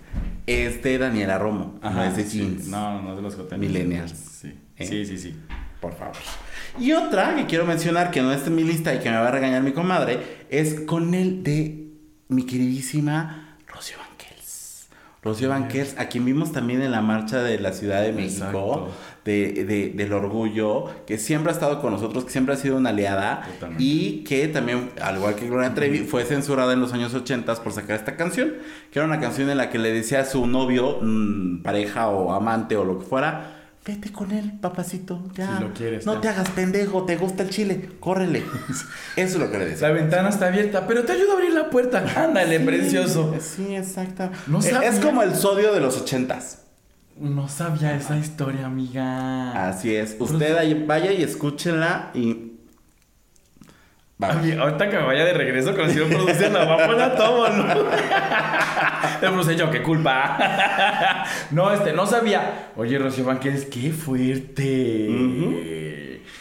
Es 0.46 0.84
de 0.84 0.98
Daniela 0.98 1.38
Romo. 1.38 1.80
no 1.82 2.04
es 2.04 2.18
de 2.18 2.26
sí. 2.26 2.40
Jeans. 2.40 2.68
No, 2.68 3.02
no, 3.02 3.16
de 3.16 3.22
los 3.22 3.36
J. 3.36 3.58
Millennials. 3.58 4.12
Sí. 4.12 4.54
¿Eh? 4.78 4.86
sí, 4.86 5.06
sí, 5.06 5.18
sí. 5.18 5.36
Por 5.80 5.94
favor. 5.94 6.16
Y 6.80 6.92
otra 6.94 7.36
que 7.36 7.46
quiero 7.46 7.66
mencionar, 7.66 8.12
que 8.12 8.22
no 8.22 8.32
está 8.32 8.50
en 8.50 8.56
mi 8.56 8.64
lista 8.64 8.94
y 8.94 9.00
que 9.00 9.10
me 9.10 9.18
va 9.18 9.28
a 9.28 9.32
regañar 9.32 9.62
mi 9.64 9.74
comadre, 9.74 10.46
es 10.50 10.82
con 10.82 11.14
el 11.14 11.44
de 11.44 11.83
mi 12.36 12.44
queridísima 12.46 13.58
Rocío 13.68 13.98
Banquels. 13.98 14.88
Rocío 15.22 15.50
Banquels, 15.50 15.96
a 15.98 16.08
quien 16.08 16.26
vimos 16.26 16.52
también 16.52 16.82
en 16.82 16.92
la 16.92 17.02
marcha 17.02 17.42
de 17.42 17.58
la 17.60 17.72
Ciudad 17.72 18.02
de 18.02 18.12
México, 18.12 18.90
de, 19.24 19.64
de- 19.64 19.90
del 19.96 20.12
orgullo, 20.12 20.86
que 21.08 21.18
siempre 21.18 21.50
ha 21.52 21.54
estado 21.54 21.80
con 21.82 21.94
nosotros, 21.94 22.26
que 22.26 22.32
siempre 22.32 22.54
ha 22.56 22.58
sido 22.58 22.76
una 22.76 22.90
aliada 22.90 23.44
Totalmente. 23.54 23.82
y 23.84 24.24
que 24.26 24.50
también, 24.50 24.90
al 25.02 25.16
igual 25.18 25.36
que 25.36 25.48
Gloria 25.48 25.74
Trevi, 25.74 26.00
fue 26.00 26.26
censurada 26.26 26.74
en 26.74 26.82
los 26.82 26.92
años 26.92 27.14
80 27.14 27.56
por 27.64 27.72
sacar 27.72 27.96
esta 27.96 28.18
canción, 28.18 28.52
que 28.92 29.00
era 29.00 29.08
una 29.08 29.22
canción 29.22 29.50
en 29.50 29.58
la 29.58 29.70
que 29.70 29.80
le 29.80 29.94
decía 29.94 30.20
a 30.20 30.26
su 30.26 30.46
novio, 30.46 31.00
mm, 31.02 31.62
pareja 31.62 32.10
o 32.10 32.34
amante 32.34 32.76
o 32.76 32.84
lo 32.84 33.00
que 33.00 33.06
fuera, 33.06 33.53
vete 33.86 34.12
con 34.12 34.32
él, 34.32 34.54
papacito, 34.62 35.22
ya. 35.36 35.58
Si 35.58 35.64
lo 35.64 35.74
quieres, 35.74 36.06
no 36.06 36.16
ya. 36.16 36.22
te 36.22 36.28
hagas 36.30 36.50
pendejo, 36.50 37.04
te 37.06 37.18
gusta 37.18 37.44
el 37.44 37.50
chile, 37.50 37.90
córrele. 38.00 38.40
Eso 39.16 39.36
es 39.36 39.36
lo 39.36 39.52
que 39.52 39.58
le 39.58 39.66
decía. 39.66 39.90
La 39.90 39.94
ventana 39.96 40.30
está 40.30 40.48
abierta, 40.48 40.88
pero 40.88 41.04
te 41.04 41.12
ayudo 41.14 41.32
a 41.32 41.36
abrir 41.36 41.54
la 41.54 41.70
puerta. 41.70 42.04
Ándale, 42.16 42.60
precioso. 42.62 43.36
Sí, 43.40 43.76
exacto. 43.76 44.30
No 44.48 44.60
Eh, 44.60 44.64
sabía. 44.64 44.90
es 44.90 45.00
como 45.00 45.22
el 45.24 45.36
sodio 45.36 45.74
de 45.74 45.80
los 45.82 45.98
ochentas. 45.98 46.60
No 47.20 47.48
sabía 47.48 47.96
esa 47.96 48.18
historia, 48.18 48.66
amiga. 48.66 49.68
Así 49.70 49.94
es. 49.96 50.16
Usted 50.18 50.56
ahí 50.58 50.84
vaya 50.86 51.12
y 51.12 51.22
escúchenla 51.22 52.10
y. 52.14 52.53
Ahorita 54.20 54.90
que 54.90 54.98
me 54.98 55.04
vaya 55.04 55.26
de 55.26 55.34
regreso 55.34 55.76
con 55.76 55.86
el 55.86 55.92
señor 55.92 56.08
producción, 56.10 56.54
la 56.54 56.66
va 56.66 56.84
a 56.84 56.88
poner 56.88 57.16
todo, 57.16 57.50
¿no? 57.50 57.66
Yo, 59.58 59.72
qué 59.72 59.82
culpa. 59.82 61.26
no, 61.52 61.72
este, 61.72 61.94
no 61.94 62.06
sabía. 62.06 62.72
Oye, 62.76 62.98
Rocío 62.98 63.26
Banquels, 63.26 63.66
qué 63.66 63.92
fuerte. 63.92 65.10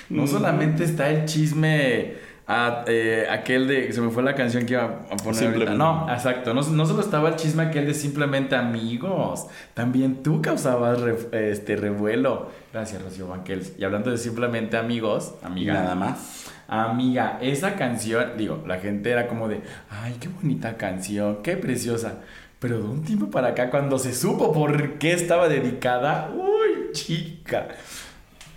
No 0.09 0.27
solamente 0.27 0.85
está 0.85 1.09
el 1.11 1.25
chisme. 1.25 2.15
A- 2.47 2.85
eh, 2.87 3.27
aquel 3.31 3.69
de. 3.69 3.93
Se 3.93 4.01
me 4.01 4.11
fue 4.11 4.23
la 4.23 4.35
canción 4.35 4.67
que 4.67 4.73
iba 4.75 4.85
a 4.85 5.17
poner. 5.17 5.35
Simplemente. 5.35 5.75
No, 5.79 6.07
exacto. 6.13 6.53
No, 6.55 6.63
no 6.63 6.87
solo 6.87 7.01
estaba 7.01 7.29
el 7.31 7.37
chisme 7.37 7.63
aquel 7.65 7.87
de 7.87 7.95
simplemente 7.95 8.57
amigos. 8.57 9.47
También 9.75 10.23
tú 10.23 10.43
causabas 10.43 11.01
re- 11.01 11.51
este 11.53 11.77
revuelo. 11.77 12.51
Gracias, 12.73 13.03
Rocío 13.03 13.29
Banquels. 13.29 13.73
Y 13.79 13.85
hablando 13.85 14.11
de 14.11 14.19
simplemente 14.19 14.77
amigos, 14.77 15.35
amiga. 15.43 15.75
Nada 15.75 15.95
más. 15.95 16.47
Amiga, 16.69 17.39
esa 17.43 17.75
canción, 17.75 18.33
digo, 18.39 18.63
la 18.67 18.79
gente 18.79 19.11
era 19.11 19.27
como 19.29 19.47
de, 19.47 19.61
ay, 19.91 20.17
qué 20.19 20.29
bonita 20.29 20.77
canción, 20.79 21.43
qué 21.43 21.57
preciosa. 21.57 22.21
Pero 22.61 22.79
de 22.79 22.85
un 22.85 23.03
tiempo 23.03 23.31
para 23.31 23.49
acá, 23.49 23.69
cuando 23.69 23.99
se 23.99 24.15
supo 24.15 24.53
por 24.53 24.95
qué 24.99 25.13
estaba 25.13 25.49
dedicada, 25.49 26.31
uy, 26.35 26.93
chica, 26.93 27.69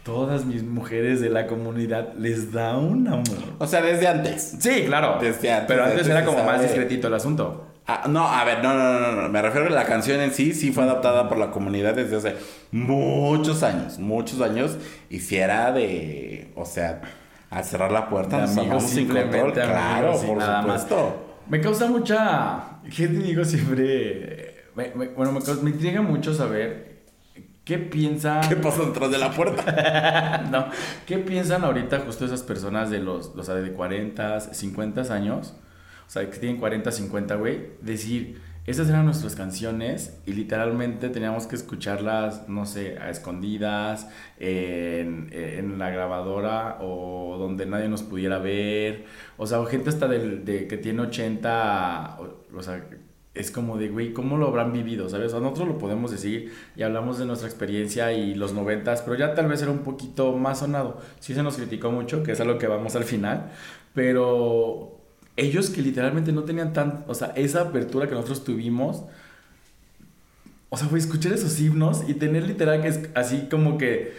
todas 0.06 0.46
mis 0.46 0.64
mujeres 0.64 1.20
de 1.20 1.30
la 1.30 1.48
comunidad 1.48 2.14
les 2.16 2.52
da 2.54 2.78
un 2.78 3.08
amor. 3.08 3.26
O 3.58 3.66
sea, 3.66 3.82
desde 3.82 4.08
antes. 4.08 4.56
Sí, 4.60 4.84
claro. 4.86 5.18
Desde 5.20 5.52
antes, 5.52 5.66
pero 5.68 5.84
antes 5.84 5.98
antes 6.02 6.12
era 6.12 6.24
como 6.24 6.44
más 6.44 6.62
discretito 6.62 7.08
el 7.08 7.16
asunto. 7.16 7.66
Ah, 7.88 8.04
no, 8.08 8.28
a 8.28 8.44
ver, 8.46 8.64
no, 8.64 8.74
no, 8.76 9.00
no, 9.00 9.22
no. 9.24 9.30
Me 9.30 9.42
refiero 9.42 9.68
a 9.68 9.72
la 9.72 9.86
canción 9.86 10.22
en 10.22 10.32
sí, 10.32 10.54
sí 10.54 10.72
fue 10.72 10.84
adaptada 10.84 11.28
por 11.28 11.38
la 11.40 11.50
comunidad 11.52 11.96
desde 11.96 12.18
hace 12.18 12.36
muchos 12.72 13.64
años, 13.64 13.98
muchos 14.00 14.42
años. 14.42 14.78
Y 15.10 15.20
si 15.20 15.38
era 15.38 15.72
de, 15.72 16.52
o 16.56 16.66
sea, 16.66 17.02
al 17.50 17.64
cerrar 17.64 17.92
la 17.92 18.08
puerta, 18.08 18.38
De 18.38 18.44
amigos, 18.44 18.84
sin 18.84 19.08
control. 19.08 19.26
simplemente 19.26 19.62
Claro, 19.62 20.08
amigos 20.10 20.24
por 20.26 20.38
nada 20.38 20.62
más. 20.62 20.82
supuesto. 20.84 21.26
Me 21.50 21.62
causa 21.62 21.88
mucha. 21.88 22.64
¿Qué 22.96 23.08
te 23.08 23.18
digo 23.18 23.44
siempre? 23.44 24.64
me- 24.76 24.92
me- 24.94 25.08
bueno, 25.10 25.32
me, 25.32 25.40
me 25.64 25.70
intriga 25.72 26.02
mucho 26.02 26.34
saber 26.34 26.95
qué 27.66 27.80
piensa. 27.80 28.42
¿Qué 28.48 28.56
pasa 28.56 28.86
detrás 28.86 29.12
de 29.12 29.18
la 29.18 29.32
puerta? 29.32 30.48
no. 30.52 30.68
¿Qué 31.06 31.18
piensan 31.18 31.64
ahorita 31.64 32.00
justo 32.00 32.26
esas 32.26 32.44
personas 32.44 32.90
de 32.90 33.00
los, 33.00 33.34
o 33.36 33.44
sea, 33.44 33.56
de 33.56 33.72
40, 33.72 34.40
50 34.40 35.14
años? 35.14 35.54
O 36.08 36.10
sea, 36.10 36.30
que 36.30 36.38
tienen 36.38 36.60
40, 36.60 36.92
50, 36.92 37.36
güey. 37.36 37.72
Decir, 37.82 38.40
esas 38.68 38.90
eran 38.90 39.06
nuestras 39.06 39.36
canciones 39.36 40.20
y 40.26 40.34
literalmente 40.34 41.10
teníamos 41.10 41.48
que 41.48 41.56
escucharlas, 41.56 42.48
no 42.48 42.66
sé, 42.66 42.98
a 43.00 43.10
escondidas, 43.10 44.10
en, 44.40 45.30
en 45.32 45.78
la 45.80 45.90
grabadora 45.90 46.78
o 46.82 47.38
donde 47.40 47.66
nadie 47.66 47.90
nos 47.90 48.04
pudiera 48.04 48.38
ver. 48.38 49.06
O 49.38 49.48
sea, 49.48 49.60
o 49.60 49.66
gente 49.66 49.90
hasta 49.90 50.08
del, 50.08 50.46
de, 50.46 50.68
que 50.68 50.78
tiene 50.78 51.02
80, 51.02 52.18
o, 52.20 52.58
o 52.58 52.64
sea, 52.64 52.88
es 53.36 53.52
como 53.52 53.78
de, 53.78 53.90
güey, 53.90 54.14
¿cómo 54.14 54.38
lo 54.38 54.48
habrán 54.48 54.72
vivido? 54.72 55.10
¿Sabes? 55.10 55.34
O 55.34 55.40
nosotros 55.42 55.68
lo 55.68 55.78
podemos 55.78 56.10
decir 56.10 56.54
y 56.76 56.84
hablamos 56.84 57.20
de 57.20 57.26
nuestra 57.26 57.48
experiencia 57.48 58.14
y 58.14 58.34
los 58.34 58.54
noventas, 58.54 59.02
pero 59.02 59.16
ya 59.18 59.36
tal 59.36 59.48
vez 59.48 59.62
era 59.62 59.72
un 59.72 59.80
poquito 59.80 60.36
más 60.38 60.60
sonado. 60.60 61.02
Sí 61.20 61.34
se 61.34 61.44
nos 61.44 61.58
criticó 61.58 61.92
mucho, 61.92 62.24
que 62.24 62.32
es 62.32 62.40
a 62.40 62.46
lo 62.46 62.58
que 62.58 62.68
vamos 62.68 62.96
al 62.96 63.04
final, 63.04 63.52
pero 63.94 64.98
ellos 65.36 65.70
que 65.70 65.82
literalmente 65.82 66.32
no 66.32 66.44
tenían 66.44 66.72
tan, 66.74 67.04
o 67.08 67.14
sea, 67.14 67.34
esa 67.36 67.62
apertura 67.62 68.08
que 68.08 68.16
nosotros 68.16 68.46
tuvimos, 68.46 69.04
o 70.70 70.78
sea, 70.78 70.88
güey, 70.88 71.02
escuchar 71.02 71.34
esos 71.34 71.60
himnos 71.60 72.08
y 72.08 72.14
tener 72.14 72.44
literal 72.44 72.82
que 72.82 72.88
es 72.88 73.10
así 73.16 73.48
como 73.52 73.78
que, 73.78 74.14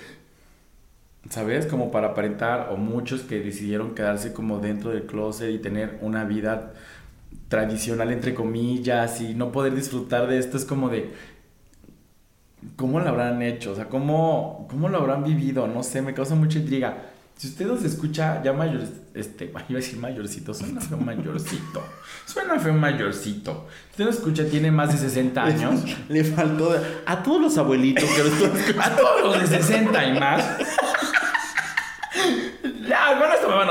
¿sabes? 1.31 1.67
Como 1.67 1.91
para 1.91 2.09
aparentar, 2.09 2.69
o 2.71 2.77
muchos 2.77 3.23
que 3.23 3.41
decidieron 3.41 3.95
quedarse 3.95 4.35
como 4.35 4.59
dentro 4.59 4.91
del 4.91 5.07
closet 5.07 5.51
y 5.51 5.59
tener 5.59 5.99
una 6.03 6.25
vida 6.25 6.73
tradicional 7.49 8.12
entre 8.12 8.35
comillas 8.35 9.20
y 9.20 9.35
no 9.35 9.53
poder 9.53 9.75
disfrutar 9.75 10.27
de 10.27 10.38
esto 10.38 10.57
es 10.57 10.64
como 10.64 10.88
de 10.88 11.12
¿cómo 12.75 13.01
lo 13.01 13.09
habrán 13.09 13.42
hecho? 13.42 13.72
O 13.72 13.75
sea, 13.77 13.88
¿cómo, 13.88 14.66
cómo 14.70 14.88
lo 14.88 14.99
habrán 14.99 15.22
vivido? 15.22 15.66
No 15.68 15.83
sé, 15.83 16.03
me 16.03 16.14
causa 16.14 16.35
mucha 16.35 16.59
intriga. 16.59 17.12
Si 17.37 17.49
usted 17.49 17.66
nos 17.66 17.85
escucha 17.85 18.42
ya 18.42 18.55
mayor, 18.55 18.83
este, 19.14 19.44
iba 19.51 19.61
a 19.61 19.66
decir 19.68 19.99
mayorcito, 19.99 20.55
suena 20.55 20.81
feo 20.81 20.96
mayorcito, 20.96 21.85
suena 22.25 22.59
feo 22.59 22.72
mayorcito. 22.72 23.66
Si 23.87 23.90
usted 23.90 24.05
nos 24.07 24.14
escucha, 24.16 24.44
tiene 24.46 24.70
más 24.70 24.92
de 24.92 24.99
60 24.99 25.44
años, 25.44 25.83
Le 26.09 26.25
faltó 26.25 26.75
a 27.05 27.22
todos 27.22 27.40
los 27.40 27.59
abuelitos 27.59 28.05
que 28.05 28.22
lo 28.22 28.29
están 28.29 28.57
escuchando. 28.57 28.83
a 28.83 28.96
todos 28.96 29.38
los 29.38 29.51
de 29.51 29.59
60 29.59 30.05
y 30.05 30.18
más. 30.18 30.44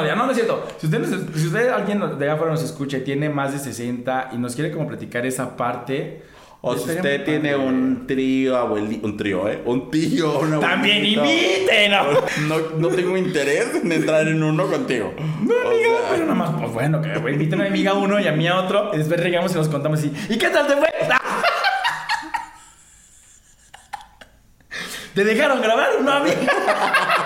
No, 0.01 0.15
no 0.25 0.29
es 0.31 0.35
cierto. 0.37 0.67
Si 0.79 0.87
usted, 0.87 0.99
nos- 0.99 1.09
si 1.39 1.47
usted 1.47 1.69
alguien 1.69 1.99
de 2.17 2.25
allá 2.25 2.33
afuera 2.33 2.51
nos 2.53 2.63
escucha 2.63 2.97
y 2.97 3.01
tiene 3.01 3.29
más 3.29 3.53
de 3.53 3.59
60 3.59 4.29
y 4.33 4.37
nos 4.37 4.55
quiere 4.55 4.71
como 4.71 4.87
platicar 4.87 5.25
esa 5.25 5.55
parte. 5.57 6.23
O 6.67 6.75
si 6.75 6.89
usted 6.89 7.23
tiene 7.25 7.55
un 7.55 8.07
trío, 8.07 8.57
abuelito, 8.57 9.05
un 9.05 9.15
trío, 9.17 9.47
¿eh? 9.47 9.61
Un 9.65 9.91
tío, 9.91 10.39
un 10.39 10.59
También 10.59 10.97
abuelito. 11.19 11.23
inviten, 11.23 11.91
¿no? 11.91 12.03
No, 12.47 12.59
no 12.79 12.87
tengo 12.87 13.15
interés 13.17 13.75
en 13.75 13.91
entrar 13.91 14.27
en 14.27 14.41
uno 14.41 14.65
contigo. 14.65 15.13
No, 15.17 15.53
amiga, 15.53 15.89
O 15.89 15.99
sea, 15.99 16.09
pero 16.09 16.23
nada 16.23 16.33
más, 16.33 16.49
pues 16.59 16.71
bueno, 16.73 17.01
que 17.03 17.15
güey, 17.19 17.35
inviten 17.35 17.59
a 17.59 17.63
mi 17.65 17.69
amiga 17.69 17.93
uno 17.93 18.19
y 18.19 18.27
a 18.27 18.31
mí 18.31 18.47
a 18.47 18.57
otro, 18.61 18.89
y 18.95 18.97
después 18.97 19.19
regamos 19.19 19.51
y 19.51 19.55
nos 19.55 19.67
contamos 19.69 19.99
así, 19.99 20.11
¿y 20.27 20.39
qué 20.39 20.49
tal 20.49 20.65
te 20.65 20.75
fue? 20.75 20.87
¿Te 25.13 25.23
dejaron 25.23 25.61
grabar? 25.61 25.89
No, 26.01 26.11
amiga. 26.13 26.35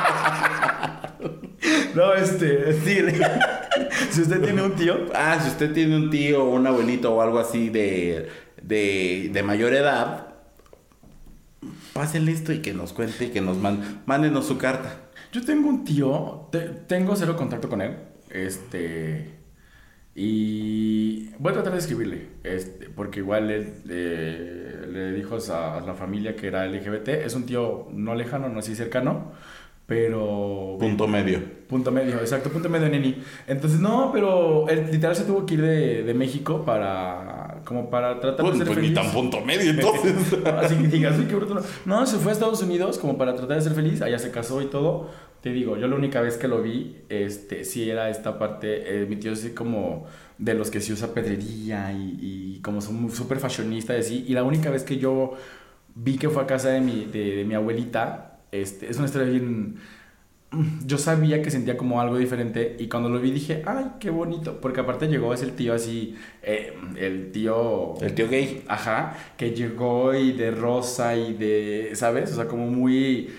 No, 1.95 2.13
este, 2.13 2.73
sí, 2.81 2.97
si 4.11 4.21
usted 4.21 4.41
tiene 4.41 4.61
un 4.61 4.75
tío, 4.75 4.95
Ah, 5.13 5.39
si 5.41 5.49
usted 5.49 5.73
tiene 5.73 5.95
un 5.95 6.09
tío 6.09 6.43
o 6.45 6.55
un 6.55 6.65
abuelito 6.67 7.13
o 7.13 7.21
algo 7.21 7.39
así 7.39 7.69
de, 7.69 8.29
de, 8.61 9.29
de 9.33 9.43
mayor 9.43 9.73
edad, 9.73 10.27
pásenle 11.93 12.31
esto 12.31 12.53
y 12.53 12.59
que 12.61 12.73
nos 12.73 12.93
cuente 12.93 13.25
y 13.25 13.29
que 13.29 13.41
nos 13.41 13.57
mande, 13.57 13.85
mándenos 14.05 14.45
su 14.47 14.57
carta. 14.57 15.09
Yo 15.31 15.43
tengo 15.45 15.69
un 15.69 15.83
tío, 15.83 16.47
te- 16.51 16.59
tengo 16.87 17.15
cero 17.15 17.35
contacto 17.35 17.69
con 17.69 17.81
él, 17.81 17.97
este, 18.29 19.35
y 20.15 21.29
voy 21.37 21.51
a 21.51 21.53
tratar 21.53 21.73
de 21.73 21.79
escribirle, 21.79 22.27
este, 22.43 22.89
porque 22.89 23.19
igual 23.19 23.51
él 23.51 23.73
eh, 23.89 24.85
le 24.91 25.11
dijo 25.13 25.37
a, 25.51 25.77
a 25.77 25.81
la 25.81 25.93
familia 25.93 26.35
que 26.35 26.47
era 26.47 26.65
LGBT, 26.65 27.09
es 27.25 27.35
un 27.35 27.45
tío 27.45 27.87
no 27.91 28.15
lejano, 28.15 28.49
no 28.49 28.59
así 28.59 28.75
cercano, 28.75 29.33
pero... 29.89 30.77
Punto 30.79 31.07
medio. 31.07 31.41
Punto 31.67 31.91
medio, 31.91 32.15
exacto, 32.19 32.49
punto 32.49 32.69
medio 32.69 32.87
neni. 32.89 33.21
Entonces, 33.47 33.79
no, 33.79 34.11
pero 34.13 34.69
él 34.69 34.87
literal 34.91 35.15
se 35.15 35.23
tuvo 35.25 35.45
que 35.45 35.55
ir 35.55 35.61
de, 35.61 36.03
de 36.03 36.13
México 36.13 36.63
para, 36.65 37.61
como 37.65 37.89
para 37.89 38.19
tratar 38.19 38.45
de 38.45 38.53
ser 38.55 38.65
pues 38.67 38.79
ni 38.79 38.89
feliz. 38.89 38.93
tan 38.93 39.11
punto 39.11 39.41
medio, 39.41 39.71
entonces. 39.71 40.15
Así 40.45 40.75
que 40.77 40.87
digas, 40.87 41.17
uy, 41.19 41.25
qué 41.25 41.35
bruto. 41.35 41.61
No, 41.85 42.05
se 42.05 42.17
fue 42.17 42.31
a 42.31 42.33
Estados 42.33 42.61
Unidos 42.63 42.97
como 42.99 43.17
para 43.17 43.35
tratar 43.35 43.57
de 43.57 43.63
ser 43.63 43.73
feliz. 43.73 44.01
Allá 44.01 44.17
se 44.19 44.31
casó 44.31 44.61
y 44.61 44.67
todo. 44.67 45.09
Te 45.41 45.51
digo, 45.51 45.77
yo 45.77 45.87
la 45.87 45.95
única 45.95 46.21
vez 46.21 46.37
que 46.37 46.47
lo 46.47 46.61
vi, 46.61 46.97
este, 47.09 47.63
sí 47.65 47.89
era 47.89 48.09
esta 48.09 48.39
parte. 48.39 49.01
eh, 49.03 49.05
mi 49.07 49.15
tío 49.17 49.31
es 49.31 49.39
así 49.39 49.51
como 49.53 50.05
de 50.37 50.53
los 50.53 50.71
que 50.71 50.81
sí 50.81 50.93
usa 50.93 51.13
pedrería 51.13 51.91
y, 51.93 52.17
y 52.57 52.61
como 52.61 52.81
son 52.81 53.09
súper 53.11 53.39
fashionista 53.39 53.95
y 53.95 53.99
así. 53.99 54.25
Y 54.27 54.33
la 54.33 54.43
única 54.43 54.69
vez 54.69 54.83
que 54.83 54.97
yo 54.97 55.33
vi 55.95 56.17
que 56.17 56.29
fue 56.29 56.43
a 56.43 56.47
casa 56.47 56.69
de 56.69 56.81
mi, 56.81 57.05
de, 57.05 57.35
de 57.37 57.45
mi 57.45 57.55
abuelita, 57.55 58.28
este, 58.51 58.89
es 58.89 58.97
una 58.97 59.05
historia 59.05 59.29
bien 59.29 59.79
yo 60.85 60.97
sabía 60.97 61.41
que 61.43 61.51
sentía 61.51 61.77
como 61.77 62.01
algo 62.01 62.17
diferente 62.17 62.75
y 62.79 62.87
cuando 62.87 63.09
lo 63.09 63.19
vi 63.19 63.31
dije, 63.31 63.61
ay, 63.65 63.91
qué 63.99 64.09
bonito, 64.09 64.59
porque 64.59 64.81
aparte 64.81 65.07
llegó, 65.07 65.33
es 65.33 65.43
el 65.43 65.51
tío 65.51 65.73
así, 65.73 66.15
eh, 66.41 66.73
el 66.97 67.31
tío... 67.31 67.93
El 68.01 68.15
tío 68.15 68.27
gay. 68.27 68.63
Ajá, 68.67 69.15
que 69.37 69.51
llegó 69.51 70.13
y 70.15 70.31
de 70.31 70.49
rosa 70.51 71.15
y 71.15 71.33
de, 71.33 71.91
¿sabes? 71.93 72.31
O 72.31 72.35
sea, 72.35 72.47
como 72.47 72.65
muy 72.65 73.29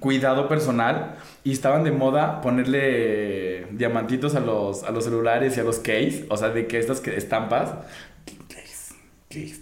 cuidado 0.00 0.48
personal 0.48 1.16
y 1.44 1.52
estaban 1.52 1.84
de 1.84 1.90
moda 1.90 2.40
ponerle 2.40 3.66
diamantitos 3.72 4.34
a 4.34 4.40
los, 4.40 4.82
a 4.82 4.90
los 4.90 5.04
celulares 5.04 5.56
y 5.56 5.60
a 5.60 5.64
los 5.64 5.78
case, 5.78 6.24
o 6.30 6.36
sea, 6.38 6.50
de 6.50 6.66
que 6.66 6.78
estas 6.78 7.00
que 7.00 7.16
estampas 7.16 7.74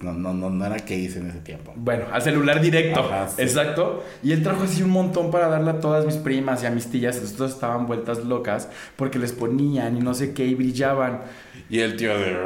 No, 0.02 0.12
no, 0.12 0.34
no, 0.34 0.50
no 0.50 0.66
era 0.66 0.76
Keys 0.76 1.16
en 1.16 1.30
ese 1.30 1.38
tiempo. 1.40 1.72
Bueno, 1.74 2.04
al 2.12 2.20
celular 2.20 2.60
directo. 2.60 3.00
Ajá, 3.00 3.28
sí. 3.28 3.40
Exacto. 3.42 4.04
Y 4.22 4.32
él 4.32 4.42
trajo 4.42 4.64
así 4.64 4.82
un 4.82 4.90
montón 4.90 5.30
para 5.30 5.48
darle 5.48 5.70
a 5.70 5.80
todas 5.80 6.04
mis 6.04 6.16
primas 6.16 6.62
y 6.62 6.66
a 6.66 6.70
mis 6.70 6.90
tías. 6.90 7.16
Entonces 7.16 7.54
estaban 7.54 7.86
vueltas 7.86 8.18
locas 8.24 8.68
porque 8.96 9.18
les 9.18 9.32
ponían 9.32 9.96
y 9.96 10.00
no 10.00 10.12
sé 10.14 10.34
qué 10.34 10.44
y 10.44 10.54
brillaban. 10.54 11.22
Y 11.70 11.80
el 11.80 11.96
tío 11.96 12.16
de. 12.16 12.36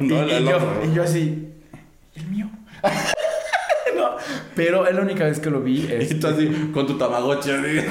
Y, 0.00 0.04
No, 0.08 0.26
y 0.26 0.44
yo, 0.44 0.58
y 0.90 0.94
yo 0.94 1.02
así, 1.04 1.48
¿el 2.16 2.26
mío? 2.26 2.50
no, 3.96 4.16
pero 4.54 4.86
es 4.86 4.94
la 4.94 5.00
única 5.02 5.24
vez 5.24 5.38
que 5.40 5.50
lo 5.50 5.60
vi. 5.60 5.80
Y 5.86 5.92
este, 5.92 6.16
tú 6.16 6.26
así, 6.26 6.70
con 6.74 6.86
tu 6.88 6.98
tamagotchi. 6.98 7.50
así, 7.52 7.86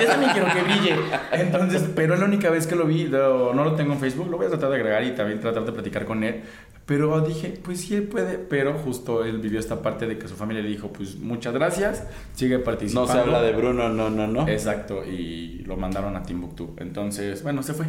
yo 0.00 0.06
también 0.06 0.30
quiero 0.32 0.46
que 0.52 0.62
brille. 0.62 0.94
Entonces, 1.32 1.82
pero 1.94 2.14
es 2.14 2.20
la 2.20 2.26
única 2.26 2.50
vez 2.50 2.66
que 2.68 2.76
lo 2.76 2.86
vi. 2.86 3.08
lo- 3.08 3.52
no 3.52 3.64
lo 3.64 3.74
tengo 3.74 3.92
en 3.92 3.98
Facebook. 3.98 4.30
Lo 4.30 4.36
voy 4.36 4.46
a 4.46 4.50
tratar 4.50 4.70
de 4.70 4.76
agregar 4.76 5.02
y 5.04 5.10
también 5.14 5.40
tratar 5.40 5.64
de 5.64 5.72
platicar 5.72 6.04
con 6.04 6.22
él. 6.24 6.42
Pero 6.90 7.20
dije, 7.20 7.56
pues 7.62 7.82
sí, 7.82 7.94
él 7.94 8.08
puede. 8.08 8.36
Pero 8.36 8.74
justo 8.76 9.24
él 9.24 9.38
vivió 9.38 9.60
esta 9.60 9.80
parte 9.80 10.08
de 10.08 10.18
que 10.18 10.26
su 10.26 10.34
familia 10.34 10.60
le 10.60 10.70
dijo, 10.70 10.92
pues 10.92 11.14
muchas 11.20 11.54
gracias. 11.54 12.04
Sigue 12.34 12.58
No 12.58 12.64
participando. 12.64 13.12
se 13.12 13.20
habla 13.20 13.40
de 13.42 13.52
Bruno, 13.52 13.88
no, 13.90 14.10
no, 14.10 14.26
no. 14.26 14.48
Exacto, 14.48 15.04
y 15.04 15.58
lo 15.66 15.76
mandaron 15.76 16.16
a 16.16 16.24
Timbuktu. 16.24 16.74
Entonces, 16.78 17.44
bueno, 17.44 17.62
se 17.62 17.74
fue. 17.74 17.86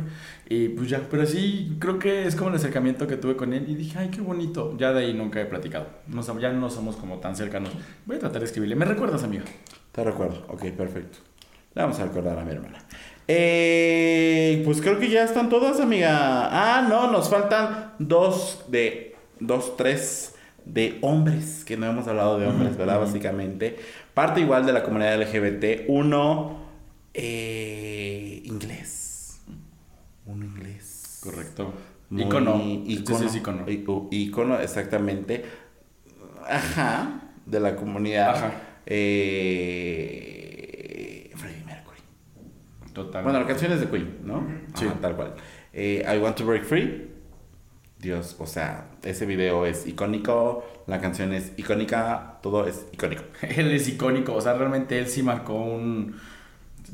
Y 0.47 0.70
pues 0.70 0.88
ya, 0.88 1.02
pero 1.10 1.26
sí, 1.26 1.78
creo 1.80 1.97
que 1.97 2.28
es 2.28 2.36
como 2.36 2.52
el 2.52 2.58
acercamiento 2.58 3.08
que 3.08 3.18
tuve 3.18 3.36
con 3.36 3.54
él. 3.54 3.68
Y 3.68 3.74
dije, 3.74 3.97
ay, 3.97 4.10
qué 4.10 4.22
bonito. 4.22 4.78
Ya 4.78 4.93
de 4.93 4.99
ahí 5.04 5.16
nunca 5.16 5.41
he 5.41 5.45
platicado. 5.45 5.88
No, 6.06 6.22
ya 6.39 6.54
no 6.54 6.70
somos 6.70 6.95
como 6.95 7.18
tan 7.18 7.36
cercanos. 7.36 7.72
Voy 8.06 8.18
a 8.18 8.20
tratar 8.20 8.41
de 8.41 8.45
escribirle. 8.45 8.76
¿Me 8.76 8.86
recuerdas, 8.86 9.24
amigo? 9.24 9.45
Te 9.93 10.04
recuerdo. 10.04 10.45
Ok, 10.47 10.66
perfecto. 10.78 11.18
Le 11.74 11.82
vamos 11.82 11.99
a 11.99 12.06
recordar 12.06 12.38
a 12.38 12.45
mi 12.45 12.52
hermana. 12.52 12.78
Eh, 13.34 14.61
pues 14.65 14.82
creo 14.82 14.99
que 14.99 15.09
ya 15.09 15.23
están 15.23 15.49
todas, 15.49 15.79
amiga. 15.79 16.49
Ah, 16.51 16.86
no, 16.88 17.09
nos 17.11 17.29
faltan 17.29 17.93
dos 17.99 18.65
de. 18.67 19.15
Dos, 19.39 19.75
tres 19.77 20.36
de 20.65 20.97
hombres. 21.01 21.63
Que 21.65 21.77
no 21.77 21.88
hemos 21.88 22.07
hablado 22.07 22.38
de 22.39 22.47
hombres, 22.47 22.77
¿verdad? 22.77 22.99
Básicamente. 22.99 23.77
Parte 24.13 24.41
igual 24.41 24.65
de 24.65 24.73
la 24.73 24.84
comunidad 24.84 25.15
LGBT. 25.21 25.86
Uno. 25.88 26.59
eh, 27.13 28.41
inglés. 28.45 29.41
Uno 30.25 30.45
inglés. 30.45 31.19
Correcto. 31.23 31.73
Muy- 32.09 32.23
Icono. 32.23 32.61
Icono. 32.86 33.25
Es 33.25 33.36
icono. 33.36 33.65
Icono, 34.11 34.59
exactamente. 34.59 35.43
Ajá. 36.47 37.21
De 37.45 37.59
la 37.59 37.75
comunidad. 37.75 38.36
Ajá. 38.36 38.51
Eh. 38.86 40.38
Total. 42.94 43.24
Bueno, 43.24 43.39
la 43.39 43.48
canción 43.48 43.72
es 43.72 43.80
de 43.80 43.88
Queen, 43.89 44.18
¿no? 44.24 44.46
Sí. 44.76 44.86
Ajá, 44.86 44.96
tal 45.02 45.16
cual. 45.16 45.34
Eh, 45.74 46.06
I 46.14 46.18
Want 46.18 46.36
to 46.38 46.46
Break 46.46 46.64
Free. 46.66 47.08
Dios, 48.00 48.36
o 48.39 48.48
sea, 48.48 48.88
ese 49.04 49.28
video 49.28 49.66
es 49.68 49.86
icónico, 49.86 50.66
la 50.88 51.00
canción 51.00 51.34
es 51.34 51.52
icónica, 51.58 52.39
todo 52.42 52.66
es 52.68 52.88
icónico. 52.92 53.24
Él 53.44 53.72
es 53.72 53.88
icónico. 53.88 54.34
O 54.34 54.42
sea, 54.42 54.54
realmente 54.54 54.98
él 54.98 55.08
sí 55.08 55.22
marcó 55.22 55.54
un. 55.54 56.16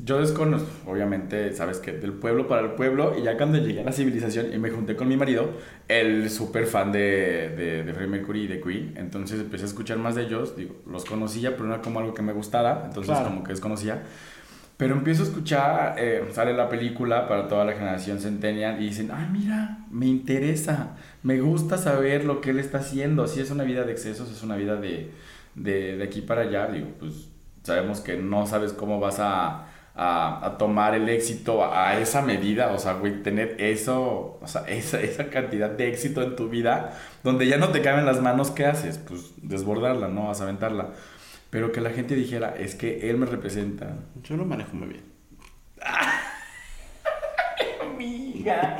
Yo 0.04 0.20
desconozco, 0.20 0.68
obviamente, 0.86 1.52
sabes 1.54 1.78
que 1.78 1.90
del 1.92 2.12
pueblo 2.12 2.46
para 2.46 2.60
el 2.60 2.72
pueblo, 2.72 3.16
y 3.18 3.22
ya 3.22 3.36
cuando 3.36 3.58
llegué 3.58 3.80
a 3.80 3.84
la 3.84 3.90
civilización 3.92 4.52
y 4.52 4.58
me 4.58 4.70
junté 4.70 4.94
con 4.94 5.08
mi 5.08 5.16
marido, 5.16 5.50
él 5.88 6.30
súper 6.30 6.66
fan 6.66 6.92
de, 6.92 7.48
de, 7.56 7.82
de 7.82 7.92
Freddie 7.94 8.10
Mercury 8.10 8.42
y 8.42 8.46
de 8.46 8.60
Queen, 8.60 8.94
entonces 8.96 9.40
empecé 9.40 9.64
a 9.64 9.66
escuchar 9.66 9.96
más 9.98 10.14
de 10.14 10.22
ellos, 10.24 10.56
digo, 10.56 10.76
los 10.86 11.04
conocía, 11.04 11.52
pero 11.56 11.64
no 11.64 11.74
era 11.74 11.82
como 11.82 11.98
algo 11.98 12.14
que 12.14 12.22
me 12.22 12.32
gustara, 12.32 12.82
entonces 12.84 13.10
Claro. 13.12 13.30
como 13.30 13.42
que 13.42 13.50
desconocía. 13.50 14.04
Pero 14.78 14.94
empiezo 14.94 15.24
a 15.24 15.26
escuchar, 15.26 15.96
eh, 15.98 16.24
sale 16.32 16.54
la 16.54 16.68
película 16.68 17.28
para 17.28 17.48
toda 17.48 17.64
la 17.66 17.72
generación 17.72 18.20
Centennial 18.20 18.80
y 18.80 18.86
dicen, 18.86 19.10
ay 19.12 19.26
mira, 19.30 19.80
me 19.90 20.06
interesa, 20.06 20.96
me 21.24 21.40
gusta 21.40 21.76
saber 21.78 22.24
lo 22.24 22.40
que 22.40 22.50
él 22.50 22.60
está 22.60 22.78
haciendo, 22.78 23.26
si 23.26 23.40
es 23.40 23.50
una 23.50 23.64
vida 23.64 23.82
de 23.84 23.92
excesos, 23.92 24.30
es 24.30 24.42
una 24.44 24.56
vida 24.56 24.76
de, 24.76 25.10
de, 25.56 25.96
de 25.96 26.04
aquí 26.04 26.20
para 26.22 26.42
allá, 26.42 26.68
digo, 26.68 26.86
pues 27.00 27.28
sabemos 27.64 28.00
que 28.00 28.16
no 28.16 28.46
sabes 28.46 28.72
cómo 28.72 29.00
vas 29.00 29.18
a, 29.18 29.66
a, 29.96 30.46
a 30.46 30.58
tomar 30.58 30.94
el 30.94 31.08
éxito 31.08 31.64
a, 31.64 31.88
a 31.90 32.00
esa 32.00 32.22
medida, 32.22 32.70
o 32.72 32.78
sea, 32.78 32.92
güey, 32.94 33.20
tener 33.24 33.56
eso, 33.58 34.38
o 34.40 34.46
sea, 34.46 34.62
esa, 34.68 35.00
esa 35.00 35.28
cantidad 35.28 35.70
de 35.70 35.88
éxito 35.88 36.22
en 36.22 36.36
tu 36.36 36.48
vida, 36.48 36.96
donde 37.24 37.48
ya 37.48 37.58
no 37.58 37.70
te 37.70 37.82
caben 37.82 38.06
las 38.06 38.20
manos, 38.22 38.52
¿qué 38.52 38.66
haces? 38.66 38.98
Pues 38.98 39.32
desbordarla, 39.42 40.06
¿no? 40.06 40.28
Vas 40.28 40.40
a 40.40 40.44
aventarla. 40.44 40.90
Pero 41.50 41.72
que 41.72 41.80
la 41.80 41.90
gente 41.90 42.14
dijera, 42.14 42.54
es 42.58 42.74
que 42.74 43.08
él 43.08 43.16
me 43.16 43.26
representa. 43.26 43.96
Yo 44.22 44.36
lo 44.36 44.44
manejo 44.44 44.74
muy 44.76 44.88
bien. 44.88 45.02
Amiga. 47.80 48.78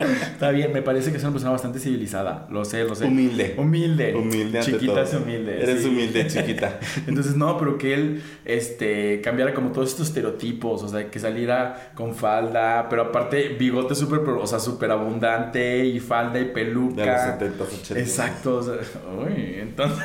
Está 0.00 0.50
bien, 0.50 0.72
me 0.72 0.82
parece 0.82 1.10
que 1.10 1.16
es 1.16 1.22
una 1.22 1.32
persona 1.32 1.52
bastante 1.52 1.78
civilizada. 1.78 2.46
Lo 2.50 2.64
sé, 2.64 2.84
lo 2.84 2.94
sé. 2.94 3.04
Humilde. 3.06 3.54
Humilde. 3.56 4.14
Humilde 4.14 4.58
ante 4.58 4.72
Chiquita 4.72 4.92
todo. 4.92 5.02
es 5.02 5.14
humilde. 5.14 5.62
Eres 5.62 5.82
sí. 5.82 5.88
humilde, 5.88 6.26
chiquita. 6.28 6.80
Entonces, 7.06 7.36
no, 7.36 7.56
pero 7.58 7.78
que 7.78 7.94
él 7.94 8.22
este, 8.44 9.20
cambiara 9.20 9.54
como 9.54 9.72
todos 9.72 9.90
estos 9.90 10.08
estereotipos, 10.08 10.82
o 10.82 10.88
sea, 10.88 11.10
que 11.10 11.18
saliera 11.18 11.92
con 11.94 12.14
falda, 12.14 12.88
pero 12.88 13.02
aparte 13.02 13.48
bigote 13.50 13.94
súper, 13.94 14.20
o 14.20 14.46
sea, 14.46 14.60
súper 14.60 14.90
abundante 14.90 15.84
y 15.84 16.00
falda 16.00 16.38
y 16.38 16.46
peluca. 16.46 17.02
De 17.02 17.12
los 17.12 17.20
70, 17.20 17.64
80. 17.64 18.00
Exacto, 18.00 18.56
o 18.56 18.62
sea, 18.62 18.74
uy, 19.18 19.56
entonces... 19.58 20.04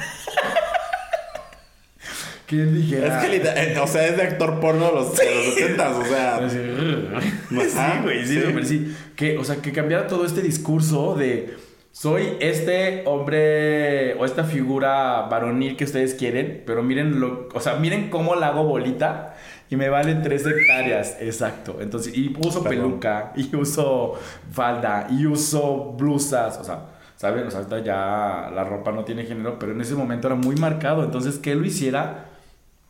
que 2.52 2.62
él 2.62 2.76
dijera... 2.76 3.22
Es 3.22 3.26
que, 3.26 3.38
eh, 3.38 3.80
o 3.80 3.88
sea, 3.88 4.08
es 4.08 4.18
de 4.18 4.24
actor 4.24 4.60
porno 4.60 4.88
de 4.88 4.92
los, 4.92 5.16
de 5.16 5.36
los 5.36 5.54
70, 5.56 5.90
o 5.98 6.06
sea. 6.06 6.50
Sí, 6.50 8.00
güey, 8.04 8.26
sí, 8.26 8.42
sí. 8.42 8.64
sí. 8.66 8.96
Que, 9.16 9.38
o 9.38 9.44
sea, 9.46 9.56
que 9.58 9.72
cambiara 9.72 10.08
todo 10.08 10.26
este 10.26 10.42
discurso 10.42 11.16
de 11.16 11.56
soy 11.94 12.38
este 12.40 13.04
hombre 13.06 14.16
o 14.16 14.26
esta 14.26 14.44
figura 14.44 15.28
varonil 15.30 15.78
que 15.78 15.86
ustedes 15.86 16.14
quieren, 16.14 16.64
pero 16.66 16.84
miren 16.84 17.20
lo, 17.20 17.50
o 17.54 17.60
sea, 17.60 17.76
miren 17.76 18.10
cómo 18.10 18.36
la 18.36 18.48
hago 18.48 18.64
bolita 18.64 19.36
y 19.70 19.76
me 19.78 19.90
valen 19.90 20.22
tres 20.22 20.46
hectáreas, 20.46 21.18
exacto. 21.20 21.78
Entonces, 21.80 22.16
y 22.18 22.36
uso 22.40 22.64
Perdón. 22.64 22.92
peluca, 22.92 23.34
y 23.36 23.56
uso 23.56 24.14
falda, 24.52 25.08
y 25.10 25.26
uso 25.26 25.94
blusas, 25.98 26.58
o 26.60 26.64
sea, 26.64 26.86
¿saben? 27.16 27.48
O 27.48 27.52
sea, 27.52 27.66
ya 27.84 28.52
la 28.54 28.64
ropa 28.64 28.92
no 28.92 29.06
tiene 29.06 29.24
género, 29.24 29.60
pero 29.60 29.72
en 29.72 29.82
ese 29.82 29.96
momento 29.96 30.28
era 30.28 30.36
muy 30.36 30.56
marcado. 30.56 31.04
Entonces, 31.04 31.38
que 31.38 31.56
lo 31.56 31.66
hiciera, 31.66 32.31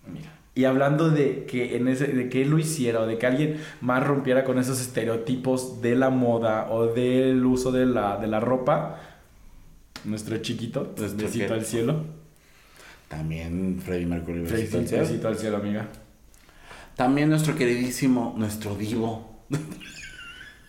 mira. 0.07 0.31
Y 0.53 0.65
hablando 0.65 1.09
de 1.09 1.45
que, 1.45 1.77
en 1.77 1.87
ese, 1.87 2.07
de 2.07 2.27
que 2.27 2.41
él 2.41 2.49
lo 2.49 2.59
hiciera 2.59 2.99
o 2.99 3.07
de 3.07 3.17
que 3.17 3.25
alguien 3.25 3.57
más 3.79 4.05
rompiera 4.05 4.43
con 4.43 4.59
esos 4.59 4.81
estereotipos 4.81 5.81
de 5.81 5.95
la 5.95 6.09
moda 6.09 6.69
o 6.71 6.87
del 6.87 7.45
uso 7.45 7.71
de 7.71 7.85
la, 7.85 8.17
de 8.17 8.27
la 8.27 8.39
ropa, 8.41 8.99
nuestro 10.03 10.37
chiquito, 10.39 10.93
Nuestro 10.97 11.25
besito 11.27 11.53
al 11.53 11.63
cielo. 11.65 12.03
También 13.07 13.79
Freddie 13.83 14.05
Mercury. 14.07 14.39
besito 14.41 14.77
al 14.79 14.87
cielo. 14.87 15.03
besito 15.03 15.27
al 15.29 15.37
cielo, 15.37 15.57
amiga. 15.57 15.87
También 16.97 17.29
nuestro 17.29 17.55
queridísimo, 17.55 18.33
nuestro 18.37 18.75
divo. 18.75 19.45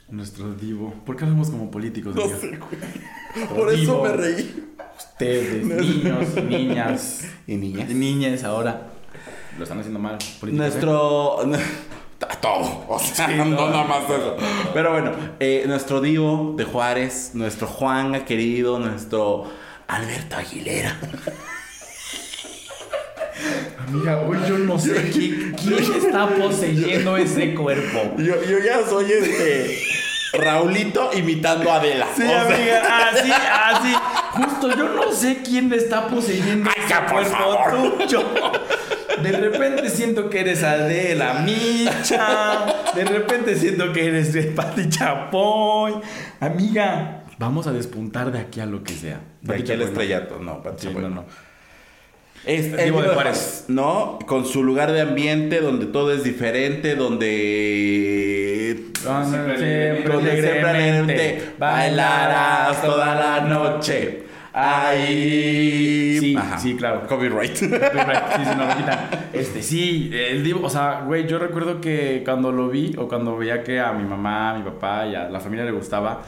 Nuestro 0.08 0.52
divo. 0.54 0.92
¿Por 1.06 1.16
qué 1.16 1.24
hablamos 1.24 1.48
como 1.48 1.70
políticos, 1.70 2.14
amiga? 2.14 2.58
güey. 2.58 3.48
Por 3.48 3.72
eso 3.72 4.02
me 4.02 4.12
reí. 4.12 4.64
Ustedes, 4.98 5.64
niños, 5.66 6.34
niñas, 6.44 7.24
Y 7.46 7.56
niñas. 7.56 7.88
niñas 7.88 8.44
ahora. 8.44 8.91
Lo 9.58 9.62
están 9.64 9.78
haciendo 9.78 9.98
mal. 9.98 10.18
Nuestro. 10.42 11.40
Todo. 12.40 12.84
O 12.88 12.98
sea, 12.98 13.26
Sí, 13.28 13.34
no, 13.36 13.44
no, 13.44 13.68
nada 13.70 13.84
más 13.84 14.04
eso. 14.04 14.36
Pero 14.72 14.92
bueno, 14.92 15.12
eh, 15.40 15.64
nuestro 15.66 16.00
Divo 16.00 16.54
de 16.56 16.64
Juárez, 16.64 17.32
nuestro 17.34 17.66
Juan 17.66 18.24
querido, 18.24 18.78
nuestro 18.78 19.50
Alberto 19.88 20.36
Aguilera. 20.36 20.96
Amiga, 23.88 24.20
hoy 24.20 24.38
yo 24.48 24.58
no 24.58 24.78
sé 24.78 25.10
quién, 25.12 25.54
quién 25.60 25.82
está 25.94 26.28
poseyendo 26.28 27.16
ese 27.16 27.54
cuerpo. 27.54 28.14
Yo, 28.18 28.42
yo 28.44 28.58
ya 28.58 28.86
soy 28.88 29.10
este. 29.12 29.82
Raulito 30.34 31.10
imitando 31.14 31.70
a 31.70 31.76
Adela. 31.76 32.06
Sí, 32.16 32.22
O 32.22 32.26
sea, 32.26 32.42
amiga, 32.46 33.08
así, 33.10 33.32
así. 33.32 33.94
Justo, 34.32 34.70
yo 34.76 34.88
no 34.88 35.12
sé 35.12 35.42
quién 35.44 35.68
le 35.68 35.76
está 35.76 36.06
poseyendo 36.06 36.70
Ay, 36.74 36.82
ese 36.84 36.88
ya, 36.88 37.06
por 37.06 37.12
cuerpo 37.28 37.36
favor. 37.36 37.98
tuyo. 37.98 38.24
De 39.22 39.32
repente 39.32 39.88
siento 39.90 40.30
que 40.30 40.40
eres 40.40 40.62
Adela 40.62 41.34
Micha. 41.44 42.66
De 42.94 43.04
repente 43.04 43.56
siento 43.56 43.92
que 43.92 44.06
eres 44.06 44.32
de 44.32 44.42
Pati 44.44 44.88
Chapoy. 44.88 45.94
Amiga, 46.40 47.24
vamos 47.38 47.66
a 47.66 47.72
despuntar 47.72 48.30
de 48.32 48.38
aquí 48.40 48.60
a 48.60 48.66
lo 48.66 48.82
que 48.82 48.94
sea. 48.94 49.20
De 49.40 49.48
Pati 49.48 49.62
aquí 49.62 49.72
al 49.72 49.78
Chapoy, 49.78 49.78
no. 49.78 49.84
estrellato. 49.92 50.38
No, 50.40 50.62
Pati 50.62 50.80
Sí, 50.82 50.86
Chapoy. 50.88 51.02
no, 51.02 51.08
no. 51.10 51.24
Es 52.44 52.66
El 52.72 52.76
de 52.76 52.90
Juárez. 52.90 53.66
¿no? 53.68 54.18
Con 54.26 54.44
su 54.46 54.64
lugar 54.64 54.90
de 54.90 55.00
ambiente 55.00 55.60
donde 55.60 55.86
todo 55.86 56.12
es 56.12 56.24
diferente, 56.24 56.96
donde 56.96 58.86
Donde 59.04 59.28
Siempre 59.30 59.58
siempre 59.58 60.12
donde 60.12 60.42
siempre 60.42 61.42
bailarás 61.58 62.82
toda 62.82 63.14
la 63.14 63.40
noche. 63.42 64.22
Ahí. 64.52 66.18
Sí, 66.20 66.36
Ajá. 66.36 66.58
sí, 66.58 66.76
claro. 66.76 67.06
Copyright. 67.06 67.58
Copyright, 67.92 68.24
sí, 68.36 68.54
lo 68.54 68.68
quitan. 68.68 69.08
Este, 69.32 69.62
sí, 69.62 70.10
el 70.12 70.44
Divo, 70.44 70.60
o 70.66 70.70
sea, 70.70 71.02
güey, 71.06 71.26
yo 71.26 71.38
recuerdo 71.38 71.80
que 71.80 72.22
cuando 72.24 72.52
lo 72.52 72.68
vi 72.68 72.94
o 72.98 73.08
cuando 73.08 73.36
veía 73.36 73.62
que 73.62 73.80
a 73.80 73.92
mi 73.92 74.04
mamá, 74.04 74.50
a 74.50 74.58
mi 74.58 74.64
papá 74.64 75.06
y 75.06 75.14
a 75.14 75.28
la 75.30 75.40
familia 75.40 75.64
le 75.64 75.72
gustaba, 75.72 76.22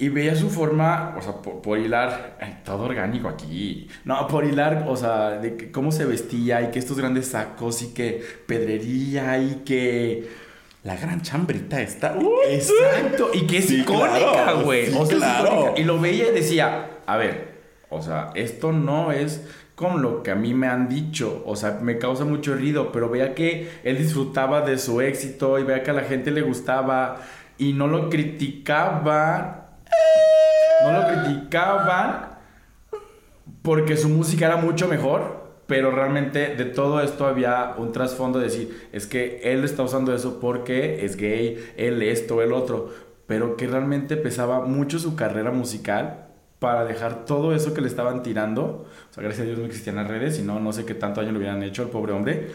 Y 0.00 0.10
veía 0.10 0.36
su 0.36 0.48
forma, 0.50 1.14
o 1.18 1.22
sea, 1.22 1.34
por, 1.42 1.60
por 1.60 1.78
hilar, 1.78 2.36
ay, 2.40 2.60
todo 2.64 2.84
orgánico 2.84 3.28
aquí. 3.28 3.88
No, 4.04 4.28
por 4.28 4.44
hilar, 4.44 4.84
o 4.88 4.96
sea, 4.96 5.30
de 5.38 5.56
que 5.56 5.72
cómo 5.72 5.90
se 5.92 6.04
vestía 6.04 6.62
y 6.62 6.70
que 6.70 6.78
estos 6.78 6.98
grandes 6.98 7.28
sacos 7.28 7.82
y 7.82 7.92
que 7.94 8.22
pedrería 8.46 9.38
y 9.38 9.62
que... 9.64 10.47
La 10.84 10.96
gran 10.96 11.20
chambrita 11.22 11.80
está. 11.80 12.16
Exacto, 12.48 13.30
y 13.34 13.46
que 13.46 13.58
es 13.58 13.66
Sí, 13.66 13.80
icónica, 13.80 14.32
claro, 14.32 14.62
güey. 14.62 14.86
sí, 14.86 14.96
o 14.98 15.04
sea, 15.06 15.16
es 15.16 15.22
claro. 15.22 15.74
Y 15.76 15.84
lo 15.84 15.98
veía 16.00 16.28
y 16.30 16.34
decía, 16.34 16.90
a 17.04 17.16
ver, 17.16 17.58
o 17.90 18.00
sea, 18.00 18.30
esto 18.34 18.72
no 18.72 19.12
es 19.12 19.44
como 19.74 19.98
lo 19.98 20.22
que 20.22 20.30
a 20.30 20.34
mí 20.34 20.54
me 20.54 20.66
han 20.66 20.88
dicho, 20.88 21.42
o 21.46 21.54
sea, 21.56 21.78
me 21.82 21.98
causa 21.98 22.24
mucho 22.24 22.54
ruido, 22.54 22.90
pero 22.92 23.08
veía 23.08 23.34
que 23.34 23.70
él 23.84 23.98
disfrutaba 23.98 24.60
de 24.62 24.76
su 24.78 25.00
éxito 25.00 25.58
y 25.58 25.62
veía 25.64 25.82
que 25.82 25.90
a 25.90 25.94
la 25.94 26.02
gente 26.02 26.30
le 26.30 26.42
gustaba 26.42 27.20
y 27.58 27.72
no 27.74 27.86
lo 27.86 28.08
criticaban, 28.10 29.62
no 30.82 30.92
lo 30.92 31.06
criticaban 31.06 32.38
porque 33.62 33.96
su 33.96 34.08
música 34.08 34.46
era 34.46 34.56
mucho 34.56 34.88
mejor, 34.88 35.37
pero 35.68 35.92
realmente 35.92 36.56
de 36.56 36.64
todo 36.64 37.00
esto 37.00 37.26
había 37.26 37.74
un 37.78 37.92
trasfondo 37.92 38.40
de 38.40 38.46
decir, 38.46 38.88
es 38.92 39.06
que 39.06 39.40
él 39.44 39.62
está 39.62 39.84
usando 39.84 40.12
eso 40.12 40.40
porque 40.40 41.04
es 41.04 41.14
gay, 41.16 41.58
él 41.76 42.02
esto, 42.02 42.42
el 42.42 42.52
otro, 42.52 42.90
pero 43.28 43.56
que 43.56 43.68
realmente 43.68 44.16
pesaba 44.16 44.64
mucho 44.64 44.98
su 44.98 45.14
carrera 45.14 45.52
musical 45.52 46.24
para 46.58 46.84
dejar 46.84 47.24
todo 47.26 47.54
eso 47.54 47.72
que 47.74 47.80
le 47.82 47.86
estaban 47.86 48.24
tirando. 48.24 48.86
O 49.10 49.14
sea, 49.14 49.22
gracias 49.22 49.42
a 49.42 49.46
Dios 49.46 49.58
no 49.58 49.66
existían 49.66 49.94
las 49.96 50.08
redes, 50.08 50.36
si 50.36 50.42
no, 50.42 50.58
no 50.58 50.72
sé 50.72 50.84
qué 50.84 50.94
tanto 50.94 51.20
daño 51.20 51.32
le 51.32 51.38
hubieran 51.38 51.62
hecho 51.62 51.82
al 51.82 51.90
pobre 51.90 52.12
hombre. 52.14 52.48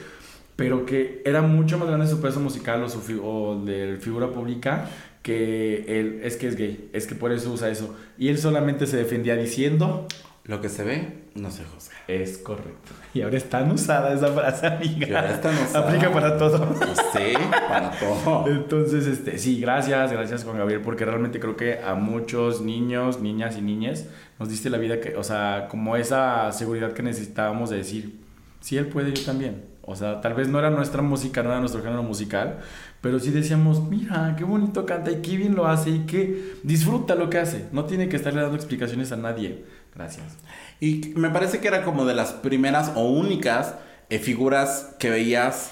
Pero 0.56 0.86
que 0.86 1.22
era 1.26 1.42
mucho 1.42 1.78
más 1.78 1.88
grande 1.88 2.08
su 2.08 2.20
peso 2.20 2.40
musical 2.40 2.84
o, 2.84 2.90
su 2.90 3.00
fi- 3.00 3.20
o 3.24 3.62
de 3.64 3.98
figura 4.02 4.28
pública 4.32 4.90
que 5.22 5.86
él 6.00 6.20
es 6.24 6.36
que 6.36 6.48
es 6.48 6.56
gay, 6.58 6.90
es 6.92 7.08
que 7.08 7.16
por 7.16 7.32
eso 7.32 7.52
usa 7.52 7.70
eso. 7.70 7.96
Y 8.18 8.28
él 8.28 8.38
solamente 8.38 8.86
se 8.88 8.98
defendía 8.98 9.36
diciendo, 9.36 10.06
Lo 10.46 10.60
que 10.60 10.68
se 10.68 10.84
ve, 10.84 11.24
no 11.36 11.50
se 11.52 11.64
juzga. 11.64 11.96
es 12.06 12.38
correcto. 12.38 12.92
Y 13.14 13.22
ahora 13.22 13.38
es 13.38 13.50
tan 13.50 13.72
usada 13.72 14.14
esa 14.14 14.28
frase, 14.28 14.68
amiga. 14.68 15.08
Y 15.08 15.14
ahora 15.14 15.34
es 15.36 15.42
tan 15.42 15.56
usada. 15.56 15.88
Aplica 15.88 16.12
para 16.12 16.38
todo. 16.38 16.76
Sí, 17.14 17.34
para 17.70 17.92
todo. 17.92 18.48
Entonces, 18.48 19.08
este, 19.08 19.38
sí, 19.38 19.62
gracias, 19.62 20.12
gracias 20.12 20.44
Juan 20.44 20.58
Gabriel, 20.58 20.82
porque 20.82 21.06
realmente 21.06 21.40
creo 21.40 21.56
que 21.56 21.80
a 21.80 21.96
muchos 21.96 22.62
niños, 22.62 23.22
niñas 23.22 23.58
y 23.58 23.62
niñas 23.62 24.08
nos 24.38 24.50
diste 24.50 24.70
la 24.70 24.78
vida 24.78 25.00
que, 25.00 25.16
o 25.16 25.24
sea, 25.24 25.68
como 25.70 25.96
esa 25.96 26.52
seguridad 26.52 26.92
que 26.92 27.04
necesitábamos 27.04 27.70
de 27.70 27.78
decir, 27.78 28.20
si 28.60 28.78
él 28.78 28.88
puede, 28.88 29.14
yo 29.14 29.24
también. 29.24 29.72
O 29.86 29.96
sea, 29.96 30.22
tal 30.22 30.34
vez 30.34 30.48
no 30.48 30.60
era 30.60 30.70
nuestra 30.70 31.02
música, 31.02 31.44
no 31.44 31.52
era 31.52 31.60
nuestro 31.60 31.82
género 31.82 32.04
musical, 32.04 32.60
pero 33.02 33.20
sí 33.20 33.32
decíamos, 33.32 33.84
mira, 33.90 34.34
qué 34.38 34.46
bonito 34.46 34.86
canta 34.86 35.12
y 35.12 35.22
qué 35.22 35.36
bien 35.36 35.56
lo 35.56 35.68
hace 35.68 35.90
y 35.90 36.00
que 36.06 36.56
disfruta 36.64 37.16
lo 37.16 37.30
que 37.30 37.38
hace. 37.38 37.68
No 37.74 37.84
tiene 37.84 38.08
que 38.08 38.16
estarle 38.16 38.42
dando 38.42 38.56
explicaciones 38.56 39.12
a 39.12 39.18
nadie. 39.18 39.66
Gracias. 39.96 40.26
Y 40.80 41.14
me 41.16 41.30
parece 41.30 41.60
que 41.60 41.68
era 41.68 41.84
como 41.84 42.06
de 42.06 42.14
las 42.14 42.34
primeras 42.34 42.92
o 42.96 43.04
únicas 43.04 43.76
eh, 44.10 44.20
figuras 44.20 44.96
que 45.00 45.10
veías 45.10 45.72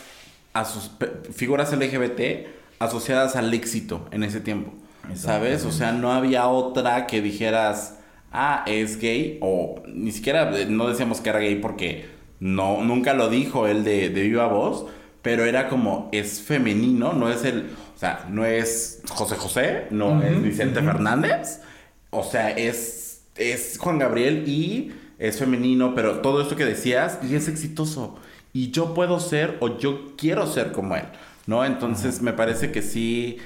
a 0.53 0.65
sus 0.65 0.91
figuras 1.34 1.72
LGBT 1.74 2.47
asociadas 2.80 3.36
al 3.36 3.53
éxito 3.53 4.07
en 4.11 4.24
ese 4.24 4.39
tiempo. 4.39 4.74
¿Sabes? 5.15 5.65
O 5.65 5.72
sea, 5.72 5.91
no 5.91 6.11
había 6.11 6.47
otra 6.47 7.07
que 7.07 7.22
dijeras, 7.22 7.97
ah, 8.32 8.63
es 8.67 8.99
gay, 8.99 9.39
o 9.41 9.82
ni 9.88 10.11
siquiera 10.11 10.57
eh, 10.57 10.67
no 10.67 10.88
decíamos 10.88 11.22
que 11.22 11.30
era 11.30 11.39
gay 11.39 11.55
porque 11.55 12.07
no, 12.39 12.84
nunca 12.84 13.13
lo 13.13 13.30
dijo 13.30 13.67
él 13.67 13.84
de, 13.84 14.09
de 14.09 14.22
viva 14.22 14.47
voz, 14.47 14.86
pero 15.22 15.45
era 15.45 15.69
como, 15.69 16.09
es 16.11 16.41
femenino, 16.41 17.13
no 17.13 17.30
es 17.30 17.43
el, 17.45 17.69
o 17.95 17.99
sea, 17.99 18.26
no 18.30 18.45
es 18.45 19.01
José 19.09 19.36
José, 19.36 19.88
no 19.91 20.22
es 20.22 20.41
Vicente. 20.41 20.82
Fernández, 20.82 21.61
o 22.09 22.24
sea, 22.24 22.51
es, 22.51 23.00
es 23.41 23.77
Juan 23.79 23.99
Gabriel 23.99 24.47
y 24.47 24.93
es 25.17 25.37
femenino, 25.37 25.93
pero 25.93 26.19
todo 26.21 26.41
esto 26.41 26.55
que 26.55 26.65
decías, 26.65 27.19
y 27.27 27.35
es 27.35 27.47
exitoso. 27.47 28.15
Y 28.53 28.71
yo 28.71 28.93
puedo 28.93 29.19
ser 29.19 29.57
o 29.59 29.77
yo 29.77 30.15
quiero 30.17 30.47
ser 30.47 30.71
como 30.71 30.95
él, 30.95 31.05
¿no? 31.45 31.63
Entonces 31.63 32.21
me 32.21 32.33
parece 32.33 32.71
que 32.71 32.81
sí, 32.81 33.37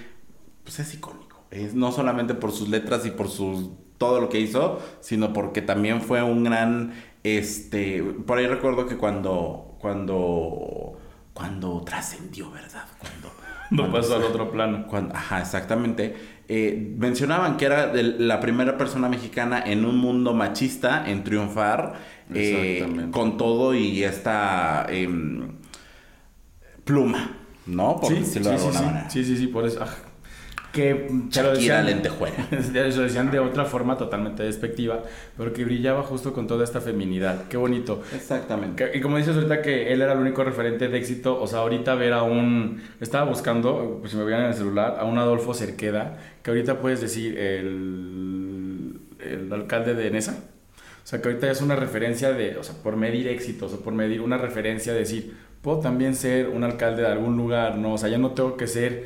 pues 0.63 0.79
es 0.79 0.93
icónico. 0.93 1.43
Es 1.51 1.73
no 1.73 1.91
solamente 1.91 2.33
por 2.33 2.51
sus 2.51 2.69
letras 2.69 3.05
y 3.05 3.11
por 3.11 3.29
sus, 3.29 3.69
todo 3.97 4.19
lo 4.19 4.29
que 4.29 4.39
hizo, 4.39 4.79
sino 5.01 5.33
porque 5.33 5.61
también 5.61 6.01
fue 6.01 6.23
un 6.23 6.43
gran, 6.43 6.93
este, 7.23 8.01
por 8.03 8.37
ahí 8.37 8.47
recuerdo 8.47 8.87
que 8.87 8.97
cuando, 8.97 9.77
cuando, 9.79 10.97
cuando 11.33 11.81
trascendió, 11.81 12.51
¿verdad? 12.51 12.85
Cuando, 12.99 13.31
cuando 13.70 13.91
pasó 13.91 14.16
al 14.16 14.24
otro 14.24 14.51
plano. 14.51 14.86
cuando- 14.88 15.16
ajá, 15.16 15.41
exactamente. 15.41 16.16
Eh, 16.47 16.93
mencionaban 16.97 17.57
que 17.57 17.66
era 17.66 17.88
de 17.88 18.03
la 18.03 18.39
primera 18.39 18.78
persona 18.78 19.09
mexicana 19.09 19.63
en 19.66 19.86
un 19.86 19.97
mundo 19.97 20.34
machista 20.34 21.09
en 21.09 21.24
triunfar 21.24 21.93
eh, 22.34 23.07
con 23.11 23.38
todo 23.38 23.74
y 23.76 24.03
esta 24.03 24.86
em, 24.89 25.53
pluma, 26.84 27.38
¿no? 27.66 27.99
Por 27.99 28.09
Sí, 28.09 28.18
sí, 28.18 28.22
decirlo 28.22 28.51
de 28.51 28.57
sí, 28.57 28.63
alguna 28.68 28.80
sí, 28.80 28.86
manera. 28.86 29.09
sí, 29.09 29.24
sí, 29.24 29.38
sí, 29.38 29.47
por 29.47 29.66
eso. 29.66 29.80
ah, 29.84 29.89
que 30.76 30.93
te 30.93 31.41
lo 31.41 31.53
Shakira 31.53 31.53
decían, 31.53 31.86
lentejuela. 31.86 32.36
se 32.61 32.97
lo 32.97 33.03
decían 33.03 33.32
de 33.32 33.39
otra 33.39 33.63
forma 33.63 33.97
totalmente 33.97 34.43
despectiva, 34.43 35.01
pero 35.38 35.53
que 35.53 35.63
brillaba 35.63 36.03
justo 36.03 36.34
con 36.34 36.47
toda 36.47 36.65
esta 36.65 36.82
feminidad. 36.82 37.47
Qué 37.47 37.55
bonito. 37.55 38.03
Exactamente. 38.13 38.91
Y 38.93 38.99
como 38.99 39.15
dices 39.15 39.36
ahorita 39.36 39.61
que 39.61 39.93
él 39.93 40.01
era 40.01 40.11
el 40.11 40.19
único 40.19 40.43
referente 40.43 40.89
de 40.89 40.97
éxito, 40.97 41.41
o 41.41 41.47
sea, 41.47 41.59
ahorita 41.59 41.95
ver 41.95 42.11
a 42.11 42.23
un... 42.23 42.84
Estaba 42.99 43.23
buscando, 43.23 43.99
pues 44.01 44.11
si 44.11 44.17
me 44.17 44.26
veían 44.26 44.41
en 44.41 44.47
el 44.47 44.53
celular, 44.53 44.97
a 44.99 45.05
un 45.05 45.17
Adolfo 45.17 45.53
Cerqueda, 45.53 46.17
que 46.43 46.51
ahorita 46.51 46.80
puedes 46.82 46.99
decir 46.99 47.38
el, 47.39 48.99
el 49.19 49.53
alcalde 49.53 49.95
de 49.95 50.11
Nesa. 50.11 50.43
O 51.05 51.07
sea, 51.07 51.21
que 51.21 51.30
ahorita 51.30 51.49
es 51.49 51.61
una 51.61 51.78
referencia 51.78 52.34
de, 52.34 52.57
o 52.57 52.63
sea, 52.63 52.76
por 52.84 52.97
medir 52.97 53.30
éxitos 53.30 53.73
o 53.73 53.80
por 53.80 53.93
medir 53.93 54.19
una 54.19 54.38
referencia 54.38 54.91
de 54.91 54.99
decir, 54.99 55.38
puedo 55.61 55.80
también 55.80 56.15
ser 56.15 56.49
un 56.49 56.65
alcalde 56.65 57.03
de 57.03 57.07
algún 57.07 57.38
lugar, 57.38 57.78
¿no? 57.78 57.93
O 57.93 57.97
sea, 57.97 58.09
ya 58.09 58.17
no 58.17 58.32
tengo 58.32 58.57
que 58.57 58.67
ser 58.67 59.05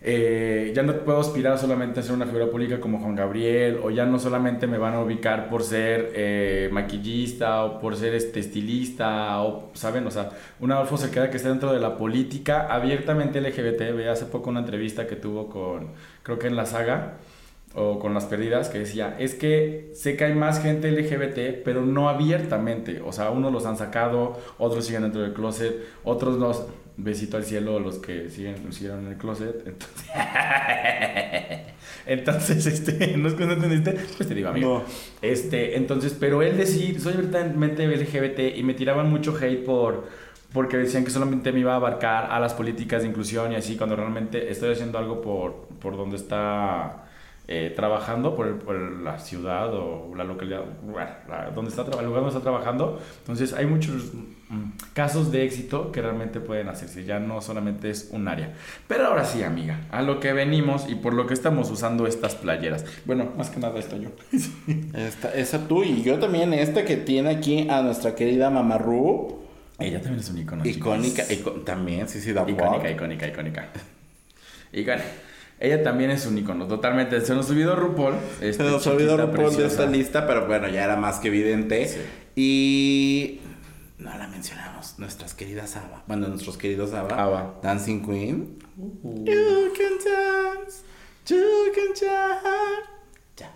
eh, 0.00 0.72
ya 0.74 0.82
no 0.82 0.92
puedo 1.00 1.20
aspirar 1.20 1.58
solamente 1.58 2.00
a 2.00 2.02
ser 2.02 2.12
una 2.12 2.26
figura 2.26 2.46
pública 2.50 2.78
como 2.80 2.98
Juan 2.98 3.14
Gabriel, 3.16 3.80
o 3.82 3.90
ya 3.90 4.04
no 4.04 4.18
solamente 4.18 4.66
me 4.66 4.78
van 4.78 4.94
a 4.94 5.00
ubicar 5.00 5.48
por 5.48 5.62
ser 5.62 6.12
eh, 6.14 6.68
maquillista 6.70 7.64
o 7.64 7.80
por 7.80 7.96
ser 7.96 8.14
este, 8.14 8.40
estilista, 8.40 9.42
o, 9.42 9.70
¿saben? 9.74 10.06
O 10.06 10.10
sea, 10.10 10.30
un 10.60 10.70
Adolfo 10.72 10.96
se 10.98 11.10
queda 11.10 11.30
que 11.30 11.38
está 11.38 11.48
dentro 11.48 11.72
de 11.72 11.80
la 11.80 11.96
política 11.96 12.66
abiertamente 12.72 13.40
LGBT. 13.40 13.96
Ve 13.96 14.08
hace 14.08 14.26
poco 14.26 14.50
una 14.50 14.60
entrevista 14.60 15.06
que 15.06 15.16
tuvo 15.16 15.48
con, 15.48 15.92
creo 16.22 16.38
que 16.38 16.46
en 16.46 16.56
la 16.56 16.66
saga, 16.66 17.14
o 17.74 17.98
con 17.98 18.14
las 18.14 18.24
perdidas, 18.24 18.70
que 18.70 18.78
decía, 18.78 19.16
es 19.18 19.34
que 19.34 19.90
sé 19.94 20.16
que 20.16 20.24
hay 20.24 20.34
más 20.34 20.62
gente 20.62 20.90
LGBT, 20.90 21.62
pero 21.64 21.82
no 21.82 22.08
abiertamente. 22.08 23.02
O 23.04 23.12
sea, 23.12 23.30
unos 23.30 23.52
los 23.52 23.66
han 23.66 23.76
sacado, 23.76 24.38
otros 24.58 24.86
siguen 24.86 25.02
dentro 25.02 25.22
del 25.22 25.32
closet, 25.32 25.74
otros 26.04 26.38
los... 26.38 26.66
Besito 26.98 27.36
al 27.36 27.44
cielo 27.44 27.78
los 27.78 27.98
que 27.98 28.30
siguen, 28.30 28.72
siguieron 28.72 29.04
en 29.06 29.12
el 29.12 29.18
closet. 29.18 29.66
Entonces, 29.66 30.06
entonces 32.06 32.66
este, 32.66 33.16
¿no 33.16 33.28
es 33.28 33.34
que 33.34 33.44
no 33.46 33.52
entendiste? 33.52 33.92
Pues 34.16 34.28
te 34.28 34.34
digo, 34.34 34.48
amigo. 34.48 34.78
No. 34.78 34.84
Este, 35.22 35.76
entonces, 35.76 36.16
pero 36.18 36.42
él 36.42 36.56
decir, 36.56 37.00
soy 37.00 37.14
abiertamente 37.14 37.84
LGBT 37.86 38.56
y 38.56 38.62
me 38.62 38.74
tiraban 38.74 39.10
mucho 39.10 39.36
hate 39.40 39.64
por 39.64 40.04
porque 40.52 40.78
decían 40.78 41.04
que 41.04 41.10
solamente 41.10 41.52
me 41.52 41.60
iba 41.60 41.72
a 41.72 41.76
abarcar 41.76 42.30
a 42.30 42.40
las 42.40 42.54
políticas 42.54 43.02
de 43.02 43.08
inclusión 43.08 43.52
y 43.52 43.56
así, 43.56 43.76
cuando 43.76 43.94
realmente 43.94 44.50
estoy 44.50 44.72
haciendo 44.72 44.96
algo 44.96 45.20
por, 45.20 45.66
por 45.80 45.98
donde 45.98 46.16
está 46.16 47.04
eh, 47.46 47.72
trabajando, 47.76 48.34
por, 48.34 48.46
el- 48.46 48.54
por 48.54 48.74
la 49.02 49.18
ciudad 49.18 49.74
o 49.74 50.14
la 50.16 50.24
localidad, 50.24 50.62
bueno, 50.82 51.10
la- 51.28 51.50
donde 51.50 51.70
está, 51.70 51.82
el 51.82 51.88
lugar 52.06 52.22
donde 52.22 52.28
está 52.28 52.40
trabajando. 52.40 52.98
Entonces, 53.18 53.52
hay 53.52 53.66
muchos 53.66 54.12
casos 54.92 55.32
de 55.32 55.44
éxito 55.44 55.90
que 55.90 56.00
realmente 56.00 56.40
pueden 56.40 56.68
hacerse, 56.68 57.04
ya 57.04 57.18
no 57.18 57.40
solamente 57.40 57.90
es 57.90 58.08
un 58.12 58.28
área. 58.28 58.54
Pero 58.86 59.06
ahora 59.06 59.24
sí, 59.24 59.42
amiga, 59.42 59.80
a 59.90 60.02
lo 60.02 60.20
que 60.20 60.32
venimos 60.32 60.88
y 60.88 60.94
por 60.94 61.14
lo 61.14 61.26
que 61.26 61.34
estamos 61.34 61.70
usando 61.70 62.06
estas 62.06 62.36
playeras. 62.36 62.84
Bueno, 63.04 63.32
más 63.36 63.50
que 63.50 63.58
nada 63.58 63.78
esto 63.78 63.96
yo. 63.96 64.10
Esta, 64.94 65.34
esa 65.34 65.66
tú 65.66 65.82
y 65.82 66.02
yo 66.02 66.18
también, 66.18 66.52
esta 66.54 66.84
que 66.84 66.96
tiene 66.96 67.30
aquí 67.30 67.68
a 67.68 67.82
nuestra 67.82 68.14
querida 68.14 68.50
Mamarru. 68.50 69.42
Ella 69.78 70.00
también 70.00 70.20
es 70.20 70.30
un 70.30 70.38
icono. 70.38 70.64
Icónica, 70.64 71.24
también, 71.64 72.08
sí, 72.08 72.20
sí, 72.20 72.32
da 72.32 72.48
Icónica, 72.48 72.90
icónica, 72.90 73.26
icónica. 73.26 73.68
Icónica. 74.72 75.04
Ella 75.58 75.82
también 75.82 76.10
es 76.10 76.26
un 76.26 76.36
icono, 76.36 76.66
totalmente. 76.66 77.20
Se 77.22 77.34
nos 77.34 77.50
olvidó 77.50 77.76
RuPaul. 77.76 78.14
Se 78.38 78.50
este, 78.50 78.62
nos 78.64 78.86
olvidó 78.86 79.16
RuPaul 79.16 79.30
de 79.30 79.56
preciosa. 79.56 79.66
esta 79.66 79.86
lista, 79.86 80.26
pero 80.26 80.46
bueno, 80.46 80.68
ya 80.68 80.84
era 80.84 80.96
más 80.96 81.18
que 81.18 81.28
evidente. 81.28 81.88
Sí. 81.88 82.00
Y 82.36 83.40
no 83.98 84.16
la 84.16 84.26
mencionamos, 84.28 84.98
nuestras 84.98 85.34
queridas 85.34 85.74
Ava. 85.76 86.04
Bueno, 86.06 86.28
nuestros 86.28 86.56
queridos 86.58 86.92
Ava. 86.92 87.20
Ava. 87.20 87.54
Dancing 87.62 88.04
Queen. 88.04 88.58
Uh. 88.76 89.24
You 89.24 89.72
can 89.76 89.96
dance, 90.04 90.82
you 91.26 91.72
can 91.74 91.88
dance. 91.98 92.88
Ya. 93.36 93.50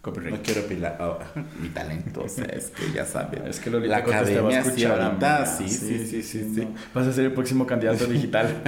Copyright. 0.00 0.32
No 0.32 0.38
quiero 0.42 0.62
pilar 0.66 0.96
oh, 1.00 1.18
mi 1.60 1.68
talento, 1.68 2.22
o 2.24 2.28
sea, 2.28 2.46
es 2.46 2.68
que 2.70 2.90
ya 2.90 3.04
saben. 3.04 3.46
Es 3.46 3.60
que 3.60 3.68
Lolita 3.68 3.98
la 3.98 4.00
academia 4.04 4.62
sí, 4.62 4.68
escuchar, 4.68 4.98
ahorita, 5.00 5.36
amiga. 5.36 5.56
sí, 5.58 5.68
sí, 5.68 6.06
sí, 6.06 6.22
sí, 6.22 6.54
sí. 6.54 6.60
no. 6.62 6.74
Vas 6.94 7.06
a 7.08 7.12
ser 7.12 7.26
el 7.26 7.32
próximo 7.32 7.66
candidato 7.66 8.06
digital. 8.12 8.62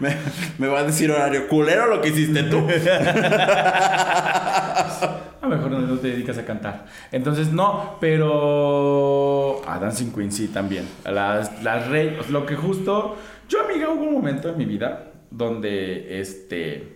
Me, 0.00 0.16
me 0.58 0.66
va 0.66 0.80
a 0.80 0.84
decir 0.84 1.12
horario 1.12 1.46
culero 1.46 1.86
lo 1.86 2.00
que 2.00 2.08
hiciste 2.08 2.42
tú. 2.44 2.66
A 5.40 5.48
lo 5.48 5.56
mejor 5.56 5.70
no, 5.70 5.98
te 5.98 6.08
dedicas 6.08 6.38
a 6.38 6.44
cantar. 6.44 6.86
Entonces, 7.12 7.52
no, 7.52 7.96
pero. 8.00 9.62
A 9.66 9.78
Dancing 9.78 10.12
Queen 10.12 10.32
sí 10.32 10.48
también. 10.48 10.86
Las, 11.04 11.62
las 11.62 11.88
rey. 11.88 12.18
Lo 12.30 12.46
que 12.46 12.56
justo. 12.56 13.16
Yo, 13.48 13.62
amiga, 13.62 13.90
hubo 13.90 14.04
un 14.04 14.14
momento 14.14 14.48
en 14.48 14.58
mi 14.58 14.64
vida 14.64 15.12
donde 15.30 16.20
este. 16.20 16.95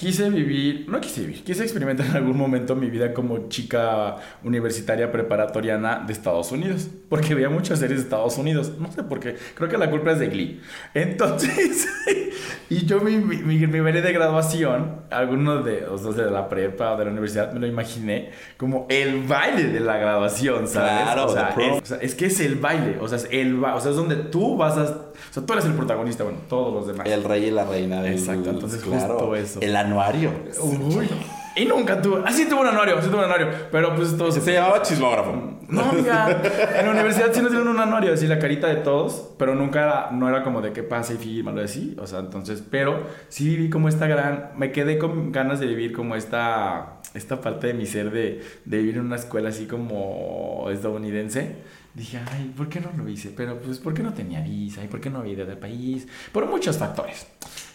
Quise 0.00 0.30
vivir, 0.30 0.86
no 0.88 0.98
quise 0.98 1.20
vivir, 1.20 1.44
quise 1.44 1.62
experimentar 1.62 2.06
en 2.06 2.16
algún 2.16 2.34
momento 2.34 2.74
mi 2.74 2.88
vida 2.88 3.12
como 3.12 3.50
chica 3.50 4.16
universitaria 4.42 5.12
preparatoriana 5.12 6.02
de 6.06 6.14
Estados 6.14 6.50
Unidos, 6.52 6.88
porque 7.10 7.34
veía 7.34 7.50
muchas 7.50 7.80
series 7.80 7.98
de 7.98 8.04
Estados 8.04 8.38
Unidos, 8.38 8.72
no 8.80 8.90
sé 8.90 9.02
por 9.02 9.20
qué, 9.20 9.36
creo 9.54 9.68
que 9.68 9.76
la 9.76 9.90
culpa 9.90 10.12
es 10.12 10.18
de 10.18 10.28
Glee. 10.28 10.60
Entonces, 10.94 11.86
y 12.70 12.86
yo 12.86 13.00
mi, 13.00 13.18
mi, 13.18 13.36
mi, 13.38 13.66
mi 13.66 13.80
baile 13.80 14.00
de 14.00 14.10
graduación, 14.14 15.02
algunos 15.10 15.66
de, 15.66 15.84
o 15.84 15.98
sea, 15.98 16.12
de 16.24 16.30
la 16.30 16.48
prepa 16.48 16.92
o 16.92 16.96
de 16.96 17.04
la 17.04 17.10
universidad, 17.10 17.52
me 17.52 17.60
lo 17.60 17.66
imaginé 17.66 18.30
como 18.56 18.86
el 18.88 19.24
baile 19.24 19.64
de 19.64 19.80
la 19.80 19.98
graduación, 19.98 20.66
¿sabes? 20.66 20.92
Claro, 21.02 21.26
o, 21.26 21.32
sea, 21.34 21.54
es, 21.58 21.82
o 21.82 21.84
sea, 21.84 21.98
es 21.98 22.14
que 22.14 22.24
es 22.26 22.40
el 22.40 22.54
baile, 22.56 22.96
o 23.02 23.06
sea, 23.06 23.18
es 23.18 23.28
el 23.30 23.54
ba- 23.56 23.74
o 23.74 23.80
sea, 23.82 23.90
es 23.90 23.96
donde 23.98 24.16
tú 24.16 24.56
vas 24.56 24.78
a, 24.78 24.82
o 24.82 25.12
sea, 25.30 25.44
tú 25.44 25.52
eres 25.52 25.66
el 25.66 25.74
protagonista, 25.74 26.24
bueno, 26.24 26.38
todos 26.48 26.72
los 26.72 26.86
demás. 26.86 27.06
El 27.06 27.22
rey 27.22 27.44
y 27.44 27.50
la 27.50 27.66
reina 27.66 28.00
del 28.02 28.14
Exacto, 28.14 28.48
entonces 28.48 28.80
claro, 28.82 29.14
justo 29.18 29.36
eso. 29.36 29.60
El 29.60 29.76
anuario. 29.90 30.30
Uy. 30.60 31.08
Y 31.56 31.64
nunca 31.64 32.00
tuve. 32.00 32.22
Ah, 32.24 32.32
sí 32.32 32.46
tuve 32.48 32.60
un 32.60 32.68
anuario, 32.68 33.02
sí 33.02 33.08
tuve 33.08 33.18
un 33.18 33.24
anuario. 33.24 33.48
Pero 33.72 33.94
pues 33.96 34.16
todos. 34.16 34.34
Se 34.34 34.52
llamaba 34.52 34.82
chismógrafo. 34.82 35.58
No, 35.68 35.82
amiga. 35.82 36.40
En 36.76 36.86
la 36.86 36.92
universidad 36.92 37.32
sí 37.32 37.40
nos 37.42 37.50
dieron 37.50 37.68
un 37.68 37.80
anuario, 37.80 38.14
así 38.14 38.26
la 38.26 38.38
carita 38.38 38.68
de 38.68 38.76
todos. 38.76 39.30
Pero 39.36 39.54
nunca 39.54 39.82
era, 39.82 40.10
no 40.12 40.28
era 40.28 40.44
como 40.44 40.62
de 40.62 40.72
que 40.72 40.82
pase 40.82 41.14
y 41.14 41.16
fírmalo 41.16 41.60
así. 41.60 41.96
O 42.00 42.06
sea, 42.06 42.20
entonces. 42.20 42.62
Pero 42.70 43.02
sí 43.28 43.48
viví 43.48 43.68
como 43.68 43.88
esta 43.88 44.06
gran. 44.06 44.50
Me 44.56 44.70
quedé 44.70 44.96
con 44.98 45.32
ganas 45.32 45.58
de 45.60 45.66
vivir 45.66 45.92
como 45.92 46.14
esta. 46.14 47.00
Esta 47.14 47.40
parte 47.40 47.66
de 47.66 47.74
mi 47.74 47.86
ser 47.86 48.12
de, 48.12 48.40
de 48.64 48.78
vivir 48.78 48.96
en 48.96 49.06
una 49.06 49.16
escuela 49.16 49.48
así 49.48 49.66
como 49.66 50.68
estadounidense. 50.70 51.56
Dije, 51.94 52.20
ay, 52.32 52.52
¿por 52.56 52.68
qué 52.68 52.80
no 52.80 52.90
lo 52.96 53.08
hice? 53.08 53.32
Pero 53.36 53.58
pues, 53.60 53.78
¿por 53.78 53.92
qué 53.94 54.02
no 54.02 54.12
tenía 54.12 54.40
visa? 54.40 54.82
¿Y 54.84 54.86
por 54.88 55.00
qué 55.00 55.10
no 55.10 55.18
había 55.20 55.44
del 55.44 55.58
país? 55.58 56.06
Por 56.32 56.46
muchos 56.46 56.78
factores. 56.78 57.26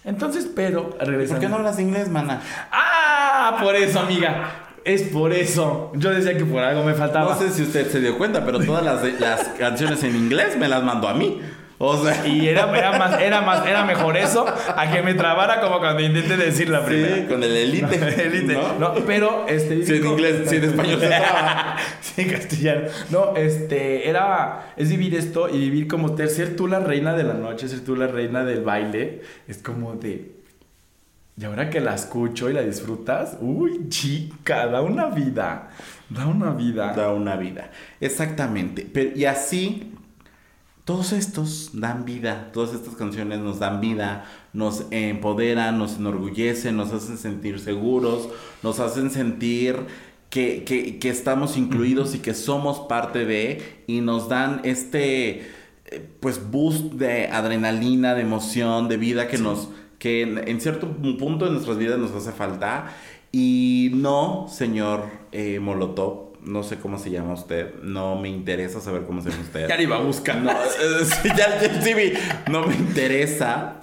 Entonces, 0.05 0.47
pero 0.55 0.91
¿Por 0.91 1.05
regresando. 1.07 1.41
qué 1.41 1.49
no 1.49 1.55
hablas 1.55 1.80
inglés, 1.80 2.09
mana? 2.09 2.41
¡Ah! 2.72 3.57
Por 3.61 3.76
eso, 3.76 3.99
amiga. 3.99 4.51
Es 4.86 5.01
por 5.03 5.34
eso. 5.34 5.91
Yo 5.95 6.11
decía 6.11 6.38
que 6.38 6.45
por 6.45 6.63
algo 6.63 6.84
me 6.84 6.93
faltaba. 6.93 7.34
No 7.34 7.39
sé 7.39 7.49
si 7.49 7.63
usted 7.63 7.89
se 7.91 7.99
dio 7.99 8.18
cuenta, 8.18 8.45
pero 8.45 8.59
todas 8.59 8.86
las, 8.86 9.20
las 9.20 9.47
canciones 9.59 10.03
en 10.03 10.16
inglés 10.16 10.57
me 10.57 10.68
las 10.68 10.84
mandó 10.84 11.07
a 11.09 11.13
mí. 11.13 11.41
O 11.78 12.01
sea, 12.03 12.26
Y 12.26 12.47
era, 12.47 12.69
era, 12.78 12.97
más, 12.97 13.19
era, 13.21 13.41
más, 13.41 13.67
era 13.67 13.84
mejor 13.84 14.15
eso 14.15 14.45
a 14.47 14.89
que 14.91 15.01
me 15.01 15.13
trabara 15.13 15.59
como 15.59 15.80
cuando 15.80 16.01
intenté 16.01 16.38
decir 16.38 16.69
la 16.69 16.86
primera. 16.86 17.15
sí, 17.17 17.23
con 17.28 17.43
el 17.43 17.55
elite. 17.55 17.95
Elite. 18.28 18.53
¿no? 18.53 18.80
No, 18.80 18.93
pero 19.05 19.45
este. 19.47 19.86
Si 19.86 19.95
en 19.97 20.05
inglés, 20.07 20.49
si 20.49 20.55
en 20.55 20.63
español 20.63 20.99
se 21.01 21.07
traba. 21.07 21.76
sí, 22.01 22.21
en 22.21 22.30
castellano. 22.30 22.88
No, 23.09 23.36
este. 23.36 24.07
Era. 24.09 24.73
Es 24.78 24.89
vivir 24.89 25.15
esto 25.15 25.49
y 25.49 25.57
vivir 25.59 25.88
como 25.89 26.15
ter- 26.15 26.30
ser 26.30 26.55
tú 26.55 26.67
la 26.67 26.80
reina 26.80 27.13
de 27.13 27.23
la 27.23 27.34
noche, 27.34 27.67
ser 27.67 27.82
tú 27.84 27.95
la 27.97 28.07
reina 28.07 28.45
del 28.45 28.63
baile. 28.63 29.21
Es 29.47 29.57
como 29.57 29.95
de. 29.95 30.32
Y 31.38 31.43
ahora 31.43 31.69
que 31.69 31.82
la 31.82 31.93
escucho 31.95 32.49
y 32.49 32.53
la 32.53 32.61
disfrutas, 32.61 33.36
uy, 33.41 33.89
chica, 33.89 34.67
da 34.67 34.82
una 34.82 35.07
vida. 35.07 35.67
Da 36.09 36.26
una 36.28 36.51
vida. 36.51 36.93
Da 36.93 37.11
una 37.11 37.36
vida. 37.36 37.69
Exactamente. 37.99 38.88
Pero, 38.93 39.09
y 39.17 39.26
así, 39.26 39.91
todos 40.86 41.11
estos 41.13 41.71
dan 41.73 42.05
vida. 42.05 42.51
Todas 42.53 42.73
estas 42.73 42.95
canciones 42.95 43.39
nos 43.39 43.59
dan 43.59 43.81
vida, 43.81 44.25
nos 44.53 44.86
empoderan, 44.91 45.77
nos 45.79 45.97
enorgullecen, 45.97 46.77
nos 46.77 46.93
hacen 46.93 47.17
sentir 47.17 47.59
seguros, 47.59 48.29
nos 48.63 48.79
hacen 48.79 49.09
sentir 49.11 49.77
que, 50.29 50.63
que- 50.63 50.99
que 50.99 51.09
estamos 51.09 51.57
incluidos 51.57 52.15
y 52.15 52.19
que 52.19 52.33
somos 52.33 52.79
parte 52.88 53.25
de, 53.25 53.83
y 53.88 54.01
nos 54.01 54.29
dan 54.29 54.61
este 54.63 55.39
eh, 55.88 56.09
pues 56.19 56.39
boost 56.51 56.93
de 56.93 57.27
adrenalina, 57.27 58.15
de 58.15 58.21
emoción, 58.21 58.88
de 58.88 58.97
vida 58.97 59.27
que 59.27 59.38
nos 59.38 59.69
que 59.99 60.21
en, 60.23 60.47
en 60.47 60.59
cierto 60.61 60.88
punto 61.17 61.45
de 61.45 61.51
nuestras 61.51 61.77
vidas 61.77 61.97
nos 61.97 62.11
hace 62.11 62.31
falta. 62.31 62.93
Y 63.31 63.91
no, 63.95 64.47
señor 64.49 65.05
eh, 65.31 65.59
Molotov, 65.59 66.34
no 66.45 66.63
sé 66.63 66.77
cómo 66.77 66.97
se 66.97 67.09
llama 67.11 67.33
usted, 67.33 67.75
no 67.83 68.15
me 68.15 68.29
interesa 68.29 68.79
saber 68.79 69.03
cómo 69.05 69.21
se 69.21 69.29
llama 69.29 69.41
usted. 69.43 69.67
Ya 69.69 69.81
iba 69.81 69.97
a 69.97 70.01
buscar. 70.01 70.37
No, 70.37 70.51
ya, 71.37 71.59
ya 71.61 71.81
sí 71.81 71.93
vi. 71.93 72.13
No 72.49 72.65
me 72.65 72.75
interesa 72.75 73.81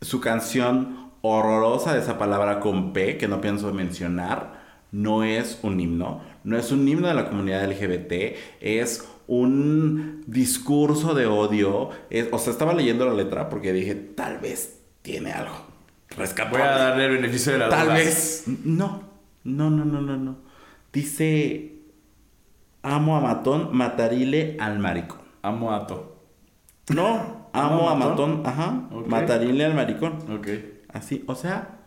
su 0.00 0.20
canción 0.20 1.10
horrorosa 1.22 1.94
de 1.94 2.00
esa 2.00 2.18
palabra 2.18 2.60
con 2.60 2.92
P 2.92 3.16
que 3.18 3.28
no 3.28 3.40
pienso 3.40 3.72
mencionar. 3.72 4.58
No 4.92 5.22
es 5.24 5.58
un 5.62 5.78
himno. 5.80 6.22
No 6.44 6.56
es 6.58 6.70
un 6.72 6.86
himno 6.88 7.08
de 7.08 7.14
la 7.14 7.28
comunidad 7.28 7.68
LGBT. 7.70 8.36
Es 8.60 9.06
un 9.26 10.24
discurso 10.26 11.14
de 11.14 11.26
odio. 11.26 11.90
Es- 12.10 12.28
o 12.32 12.38
sea, 12.38 12.52
estaba 12.52 12.72
leyendo 12.72 13.04
la 13.06 13.12
letra 13.14 13.48
porque 13.50 13.72
dije, 13.72 13.94
tal 13.94 14.38
vez 14.38 14.80
tiene 15.02 15.32
algo. 15.32 15.66
Rescatable. 16.16 16.58
Voy 16.58 16.66
a 16.66 16.70
darle 16.78 17.04
el 17.06 17.12
beneficio 17.16 17.52
de 17.52 17.58
la 17.58 17.68
Tal 17.68 17.84
duda. 17.86 17.94
vez. 17.96 18.44
No. 18.64 19.02
No, 19.44 19.68
no, 19.70 19.84
no, 19.84 20.00
no, 20.00 20.16
no. 20.16 20.47
Dice. 20.92 21.74
Amo 22.82 23.16
a 23.16 23.20
matón, 23.20 23.70
matarile 23.76 24.56
al 24.60 24.78
maricón. 24.78 25.18
Amo 25.42 25.72
a 25.72 25.86
to. 25.86 26.16
No, 26.94 27.48
amo 27.52 27.90
a 27.90 27.94
matón, 27.94 28.42
ajá. 28.44 28.88
Ok. 28.92 29.06
Matarile 29.06 29.64
al 29.64 29.74
maricón. 29.74 30.18
Ok. 30.30 30.48
Así, 30.88 31.24
o 31.26 31.34
sea, 31.34 31.80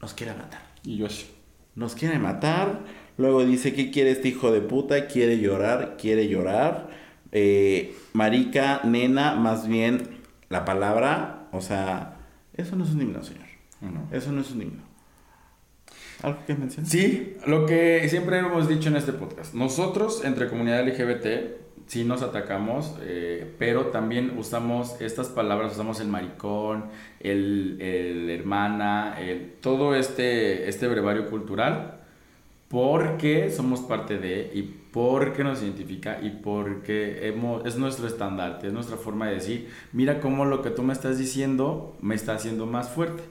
nos 0.00 0.12
quiere 0.14 0.34
matar. 0.34 0.60
Y 0.82 0.96
yo 0.96 1.08
sí. 1.08 1.30
Nos 1.74 1.94
quiere 1.94 2.18
matar. 2.18 2.80
Luego 3.16 3.44
dice, 3.44 3.72
¿qué 3.72 3.90
quiere 3.90 4.10
este 4.10 4.28
hijo 4.28 4.50
de 4.52 4.60
puta? 4.60 5.06
Quiere 5.06 5.38
llorar, 5.38 5.96
quiere 5.98 6.28
llorar. 6.28 6.88
Eh, 7.30 7.96
marica, 8.12 8.80
nena, 8.84 9.34
más 9.34 9.66
bien 9.66 10.20
la 10.50 10.66
palabra, 10.66 11.48
o 11.50 11.62
sea, 11.62 12.18
eso 12.52 12.76
no 12.76 12.84
es 12.84 12.90
un 12.90 13.00
himno, 13.00 13.22
señor. 13.22 13.46
No. 13.80 14.06
Eso 14.12 14.32
no 14.32 14.42
es 14.42 14.50
un 14.50 14.62
himno. 14.62 14.82
¿Algo 16.22 16.38
que? 16.46 16.56
Sí, 16.84 17.36
lo 17.46 17.66
que 17.66 18.08
siempre 18.08 18.38
hemos 18.38 18.68
dicho 18.68 18.88
en 18.88 18.96
este 18.96 19.12
podcast. 19.12 19.54
Nosotros, 19.54 20.24
entre 20.24 20.48
comunidad 20.48 20.86
LGBT, 20.86 21.26
sí 21.86 22.04
nos 22.04 22.22
atacamos, 22.22 22.96
eh, 23.02 23.54
pero 23.58 23.86
también 23.86 24.38
usamos 24.38 25.00
estas 25.00 25.28
palabras, 25.28 25.72
usamos 25.72 26.00
el 26.00 26.08
maricón, 26.08 26.86
el, 27.20 27.76
el 27.80 28.30
hermana, 28.30 29.16
el, 29.20 29.54
todo 29.60 29.94
este, 29.94 30.68
este 30.68 30.88
brevario 30.88 31.28
cultural, 31.28 32.00
porque 32.68 33.50
somos 33.50 33.80
parte 33.80 34.18
de 34.18 34.50
y 34.54 34.62
porque 34.62 35.42
nos 35.42 35.62
identifica 35.62 36.20
y 36.22 36.30
porque 36.30 37.26
hemos, 37.26 37.66
es 37.66 37.76
nuestro 37.76 38.06
estandarte, 38.06 38.68
es 38.68 38.72
nuestra 38.72 38.96
forma 38.96 39.26
de 39.28 39.34
decir, 39.34 39.68
mira 39.92 40.20
cómo 40.20 40.44
lo 40.44 40.62
que 40.62 40.70
tú 40.70 40.82
me 40.82 40.92
estás 40.92 41.18
diciendo 41.18 41.96
me 42.00 42.14
está 42.14 42.34
haciendo 42.34 42.66
más 42.66 42.90
fuerte. 42.90 43.22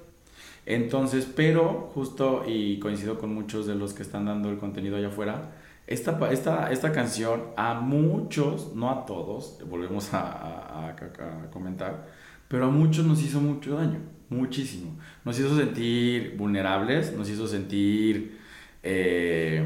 Entonces, 0.65 1.27
pero 1.35 1.91
justo 1.93 2.43
y 2.47 2.79
coincido 2.79 3.17
con 3.17 3.33
muchos 3.33 3.65
de 3.65 3.75
los 3.75 3.93
que 3.93 4.03
están 4.03 4.25
dando 4.25 4.49
el 4.49 4.57
contenido 4.57 4.97
allá 4.97 5.07
afuera, 5.07 5.51
esta, 5.87 6.31
esta, 6.31 6.71
esta 6.71 6.91
canción 6.91 7.41
a 7.57 7.73
muchos, 7.73 8.75
no 8.75 8.91
a 8.91 9.05
todos, 9.05 9.59
volvemos 9.67 10.09
a 10.13 10.95
comentar, 11.51 12.07
pero 12.47 12.65
a 12.65 12.69
muchos 12.69 13.05
nos 13.05 13.23
hizo 13.23 13.39
mucho 13.39 13.75
daño, 13.75 13.99
muchísimo. 14.29 14.97
Nos 15.23 15.39
hizo 15.39 15.55
sentir 15.55 16.35
vulnerables, 16.37 17.13
nos 17.15 17.29
hizo 17.29 17.47
sentir 17.47 18.37
eh, 18.83 19.63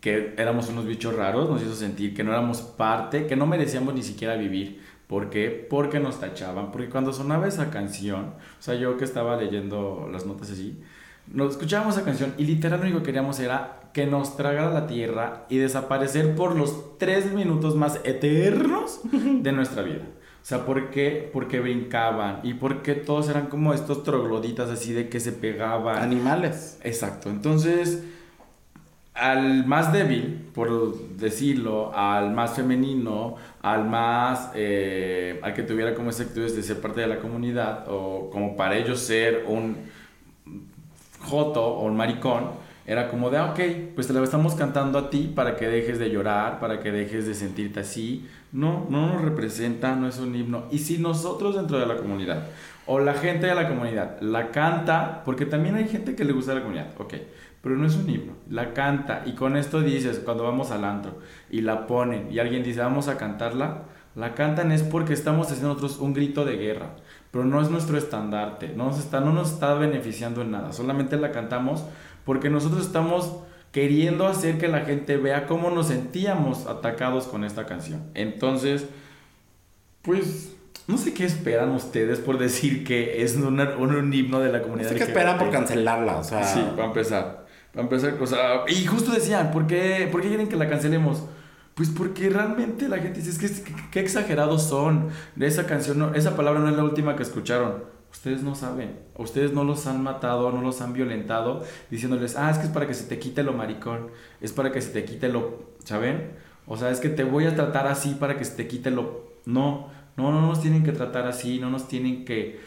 que 0.00 0.34
éramos 0.36 0.68
unos 0.70 0.86
bichos 0.86 1.14
raros, 1.14 1.50
nos 1.50 1.62
hizo 1.62 1.74
sentir 1.74 2.14
que 2.14 2.24
no 2.24 2.32
éramos 2.32 2.62
parte, 2.62 3.26
que 3.26 3.36
no 3.36 3.46
merecíamos 3.46 3.94
ni 3.94 4.02
siquiera 4.02 4.36
vivir. 4.36 4.80
¿Por 5.12 5.28
qué? 5.28 5.66
Porque 5.68 6.00
nos 6.00 6.20
tachaban. 6.20 6.72
Porque 6.72 6.88
cuando 6.88 7.12
sonaba 7.12 7.46
esa 7.46 7.68
canción, 7.68 8.32
o 8.58 8.62
sea, 8.62 8.76
yo 8.76 8.96
que 8.96 9.04
estaba 9.04 9.36
leyendo 9.36 10.08
las 10.10 10.24
notas 10.24 10.50
así, 10.50 10.80
nos 11.26 11.50
escuchábamos 11.50 11.96
esa 11.96 12.04
canción 12.06 12.32
y 12.38 12.46
literal 12.46 12.80
lo 12.80 12.86
único 12.86 13.00
que 13.00 13.04
queríamos 13.04 13.38
era 13.38 13.90
que 13.92 14.06
nos 14.06 14.38
tragara 14.38 14.72
la 14.72 14.86
tierra 14.86 15.44
y 15.50 15.58
desaparecer 15.58 16.34
por 16.34 16.56
los 16.56 16.96
tres 16.96 17.30
minutos 17.30 17.76
más 17.76 18.00
eternos 18.04 19.00
de 19.12 19.52
nuestra 19.52 19.82
vida. 19.82 20.00
O 20.00 20.44
sea, 20.46 20.64
¿por 20.64 20.88
qué? 20.88 21.28
Porque 21.30 21.60
brincaban 21.60 22.40
y 22.42 22.54
porque 22.54 22.94
todos 22.94 23.28
eran 23.28 23.48
como 23.48 23.74
estos 23.74 24.04
trogloditas 24.04 24.70
así 24.70 24.94
de 24.94 25.10
que 25.10 25.20
se 25.20 25.32
pegaban. 25.32 25.98
Animales. 25.98 26.78
Exacto. 26.84 27.28
Entonces, 27.28 28.02
al 29.14 29.66
más 29.66 29.92
débil, 29.92 30.48
por 30.54 30.98
decirlo, 31.16 31.92
al 31.94 32.32
más 32.32 32.54
femenino, 32.54 33.36
al 33.60 33.84
más, 33.88 34.50
eh, 34.54 35.38
al 35.42 35.52
que 35.54 35.62
tuviera 35.62 35.94
como 35.94 36.10
esas 36.10 36.26
actitudes 36.26 36.56
de 36.56 36.62
ser 36.62 36.80
parte 36.80 37.02
de 37.02 37.06
la 37.06 37.18
comunidad, 37.18 37.84
o 37.88 38.30
como 38.30 38.56
para 38.56 38.76
ellos 38.76 39.00
ser 39.00 39.44
un 39.46 39.76
joto 41.20 41.64
o 41.64 41.84
un 41.86 41.96
maricón, 41.96 42.60
Era 42.84 43.08
como 43.08 43.30
de, 43.30 43.38
ah, 43.38 43.52
ok, 43.52 43.60
pues 43.94 44.08
te 44.08 44.12
la 44.12 44.22
estamos 44.24 44.56
cantando 44.56 44.98
a 44.98 45.08
ti 45.08 45.30
para 45.32 45.54
que 45.56 45.68
dejes 45.68 46.00
de 46.00 46.10
llorar, 46.10 46.58
para 46.58 46.80
que 46.80 46.90
dejes 46.90 47.26
de 47.26 47.34
sentirte 47.34 47.78
así. 47.80 48.28
No, 48.50 48.86
no 48.90 49.06
nos 49.06 49.22
representa, 49.22 49.94
no 49.94 50.08
es 50.08 50.18
un 50.18 50.34
himno. 50.34 50.64
Y 50.72 50.78
si 50.80 50.98
nosotros 50.98 51.54
dentro 51.54 51.78
de 51.78 51.86
la 51.86 51.96
comunidad, 51.96 52.48
o 52.86 52.98
la 52.98 53.14
gente 53.14 53.46
de 53.46 53.54
la 53.54 53.68
comunidad, 53.68 54.20
la 54.20 54.50
canta, 54.50 55.22
porque 55.24 55.46
también 55.46 55.76
hay 55.76 55.86
gente 55.88 56.16
que 56.16 56.24
le 56.24 56.32
gusta 56.32 56.54
la 56.54 56.62
comunidad, 56.62 56.88
ok, 56.98 57.14
pero 57.62 57.76
no 57.76 57.86
es 57.86 57.94
un 57.96 58.10
himno, 58.10 58.32
la 58.50 58.74
canta 58.74 59.22
y 59.24 59.32
con 59.32 59.56
esto 59.56 59.80
dices, 59.80 60.20
cuando 60.24 60.44
vamos 60.44 60.70
al 60.70 60.84
antro 60.84 61.18
y 61.50 61.60
la 61.60 61.86
ponen 61.86 62.30
y 62.30 62.38
alguien 62.38 62.62
dice, 62.62 62.80
vamos 62.80 63.08
a 63.08 63.16
cantarla, 63.16 63.82
la 64.14 64.34
cantan 64.34 64.72
es 64.72 64.82
porque 64.82 65.12
estamos 65.12 65.46
haciendo 65.46 65.68
nosotros 65.68 65.98
un 65.98 66.12
grito 66.12 66.44
de 66.44 66.56
guerra, 66.56 66.90
pero 67.30 67.44
no 67.44 67.62
es 67.62 67.70
nuestro 67.70 67.96
estandarte, 67.96 68.74
no 68.76 68.86
nos 68.86 68.98
está, 68.98 69.20
no 69.20 69.32
nos 69.32 69.52
está 69.52 69.74
beneficiando 69.74 70.42
en 70.42 70.50
nada, 70.50 70.72
solamente 70.72 71.16
la 71.16 71.30
cantamos 71.30 71.84
porque 72.24 72.50
nosotros 72.50 72.84
estamos 72.84 73.32
queriendo 73.72 74.26
hacer 74.26 74.58
que 74.58 74.68
la 74.68 74.80
gente 74.80 75.16
vea 75.16 75.46
cómo 75.46 75.70
nos 75.70 75.88
sentíamos 75.88 76.66
atacados 76.66 77.26
con 77.26 77.42
esta 77.42 77.64
canción. 77.64 78.02
Entonces, 78.14 78.86
pues 80.02 80.52
no 80.86 80.98
sé 80.98 81.14
qué 81.14 81.24
esperan 81.24 81.70
ustedes 81.70 82.18
por 82.18 82.38
decir 82.38 82.84
que 82.84 83.22
es 83.22 83.36
un, 83.36 83.60
un, 83.60 84.12
himno 84.12 84.40
de 84.40 84.52
la 84.52 84.62
comunidad. 84.62 84.90
No 84.90 84.98
sé 84.98 85.04
qué 85.04 85.10
esperan 85.10 85.38
por 85.38 85.50
cancelarla, 85.50 86.18
o 86.18 86.24
sea. 86.24 86.44
Sí, 86.44 86.60
para 86.76 86.88
empezar. 86.88 87.41
Empezar, 87.74 88.18
o 88.20 88.26
sea, 88.26 88.64
y 88.68 88.84
justo 88.84 89.12
decían, 89.12 89.50
¿por 89.50 89.66
qué, 89.66 90.08
¿por 90.12 90.20
qué 90.20 90.28
quieren 90.28 90.48
que 90.48 90.56
la 90.56 90.68
cancelemos? 90.68 91.24
Pues 91.74 91.88
porque 91.88 92.28
realmente 92.28 92.86
la 92.86 92.98
gente 92.98 93.20
dice, 93.20 93.46
es 93.46 93.60
que 93.60 93.74
qué 93.90 94.00
exagerados 94.00 94.64
son. 94.64 95.08
De 95.36 95.46
esa 95.46 95.66
canción, 95.66 95.98
no, 95.98 96.14
esa 96.14 96.36
palabra 96.36 96.60
no 96.60 96.68
es 96.68 96.76
la 96.76 96.84
última 96.84 97.16
que 97.16 97.22
escucharon. 97.22 97.84
Ustedes 98.10 98.42
no 98.42 98.54
saben. 98.54 98.98
Ustedes 99.16 99.54
no 99.54 99.64
los 99.64 99.86
han 99.86 100.02
matado, 100.02 100.52
no 100.52 100.60
los 100.60 100.82
han 100.82 100.92
violentado, 100.92 101.64
diciéndoles, 101.90 102.36
ah, 102.36 102.50
es 102.50 102.58
que 102.58 102.64
es 102.66 102.70
para 102.70 102.86
que 102.86 102.92
se 102.92 103.04
te 103.04 103.18
quite 103.18 103.42
lo 103.42 103.54
maricón. 103.54 104.08
Es 104.42 104.52
para 104.52 104.70
que 104.70 104.82
se 104.82 104.90
te 104.90 105.04
quite 105.04 105.30
lo. 105.30 105.72
¿Saben? 105.82 106.32
O 106.66 106.76
sea, 106.76 106.90
es 106.90 107.00
que 107.00 107.08
te 107.08 107.24
voy 107.24 107.46
a 107.46 107.56
tratar 107.56 107.86
así 107.86 108.16
para 108.20 108.36
que 108.36 108.44
se 108.44 108.54
te 108.54 108.68
quite 108.68 108.90
lo. 108.90 109.32
No, 109.46 109.88
no, 110.18 110.30
no 110.30 110.42
nos 110.42 110.60
tienen 110.60 110.84
que 110.84 110.92
tratar 110.92 111.26
así, 111.26 111.58
no 111.58 111.70
nos 111.70 111.88
tienen 111.88 112.26
que 112.26 112.60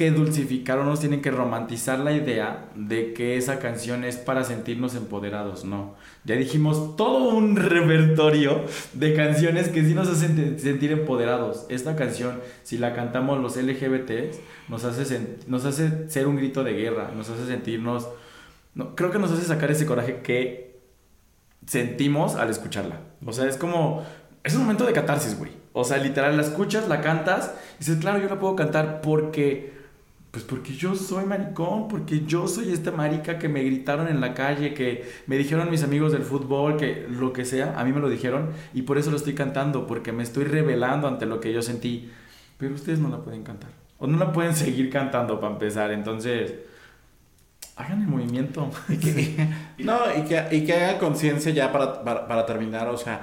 que 0.00 0.10
dulcificar 0.10 0.78
o 0.78 0.84
nos 0.84 1.00
tienen 1.00 1.20
que 1.20 1.30
romantizar 1.30 1.98
la 1.98 2.12
idea 2.12 2.70
de 2.74 3.12
que 3.12 3.36
esa 3.36 3.58
canción 3.58 4.02
es 4.02 4.16
para 4.16 4.44
sentirnos 4.44 4.94
empoderados, 4.94 5.66
no. 5.66 5.94
Ya 6.24 6.36
dijimos 6.36 6.96
todo 6.96 7.36
un 7.36 7.54
repertorio 7.56 8.64
de 8.94 9.12
canciones 9.12 9.68
que 9.68 9.84
sí 9.84 9.92
nos 9.92 10.08
hacen 10.08 10.58
sentir 10.58 10.92
empoderados. 10.92 11.66
Esta 11.68 11.96
canción, 11.96 12.40
si 12.62 12.78
la 12.78 12.94
cantamos 12.94 13.42
los 13.42 13.58
LGBTs, 13.58 14.38
nos 14.70 14.84
hace, 14.84 15.36
nos 15.46 15.66
hace 15.66 16.08
ser 16.08 16.26
un 16.28 16.36
grito 16.36 16.64
de 16.64 16.72
guerra, 16.72 17.10
nos 17.14 17.28
hace 17.28 17.44
sentirnos... 17.44 18.08
No, 18.74 18.94
creo 18.94 19.10
que 19.10 19.18
nos 19.18 19.30
hace 19.30 19.44
sacar 19.44 19.70
ese 19.70 19.84
coraje 19.84 20.22
que 20.22 20.80
sentimos 21.66 22.36
al 22.36 22.48
escucharla. 22.48 23.00
O 23.26 23.34
sea, 23.34 23.46
es 23.46 23.58
como... 23.58 24.02
Es 24.44 24.54
un 24.54 24.62
momento 24.62 24.86
de 24.86 24.94
catarsis, 24.94 25.38
güey. 25.38 25.50
O 25.74 25.84
sea, 25.84 25.98
literal, 25.98 26.38
la 26.38 26.42
escuchas, 26.42 26.88
la 26.88 27.02
cantas 27.02 27.52
y 27.74 27.80
dices, 27.80 27.98
claro, 27.98 28.18
yo 28.18 28.30
la 28.30 28.40
puedo 28.40 28.56
cantar 28.56 29.02
porque 29.02 29.78
pues 30.30 30.44
porque 30.44 30.74
yo 30.74 30.94
soy 30.94 31.24
maricón, 31.24 31.88
porque 31.88 32.24
yo 32.24 32.46
soy 32.46 32.72
esta 32.72 32.92
marica 32.92 33.38
que 33.38 33.48
me 33.48 33.64
gritaron 33.64 34.06
en 34.06 34.20
la 34.20 34.32
calle, 34.32 34.74
que 34.74 35.10
me 35.26 35.36
dijeron 35.36 35.68
mis 35.70 35.82
amigos 35.82 36.12
del 36.12 36.22
fútbol, 36.22 36.76
que 36.76 37.06
lo 37.08 37.32
que 37.32 37.44
sea, 37.44 37.78
a 37.78 37.84
mí 37.84 37.92
me 37.92 37.98
lo 37.98 38.08
dijeron 38.08 38.50
y 38.72 38.82
por 38.82 38.96
eso 38.96 39.10
lo 39.10 39.16
estoy 39.16 39.34
cantando, 39.34 39.88
porque 39.88 40.12
me 40.12 40.22
estoy 40.22 40.44
revelando 40.44 41.08
ante 41.08 41.26
lo 41.26 41.40
que 41.40 41.52
yo 41.52 41.62
sentí. 41.62 42.10
Pero 42.58 42.74
ustedes 42.74 43.00
no 43.00 43.08
la 43.08 43.18
pueden 43.18 43.42
cantar. 43.42 43.70
O 43.98 44.06
no 44.06 44.18
la 44.18 44.32
pueden 44.32 44.54
seguir 44.54 44.88
cantando 44.90 45.40
para 45.40 45.54
empezar. 45.54 45.90
Entonces, 45.90 46.54
hagan 47.74 48.02
el 48.02 48.08
movimiento. 48.08 48.70
Y 48.88 48.98
que, 48.98 49.48
no, 49.78 49.98
y 50.16 50.22
que, 50.22 50.46
y 50.52 50.64
que 50.64 50.74
hagan 50.74 50.98
conciencia 50.98 51.50
ya 51.52 51.72
para, 51.72 52.04
para, 52.04 52.28
para 52.28 52.46
terminar. 52.46 52.88
O 52.88 52.96
sea, 52.96 53.20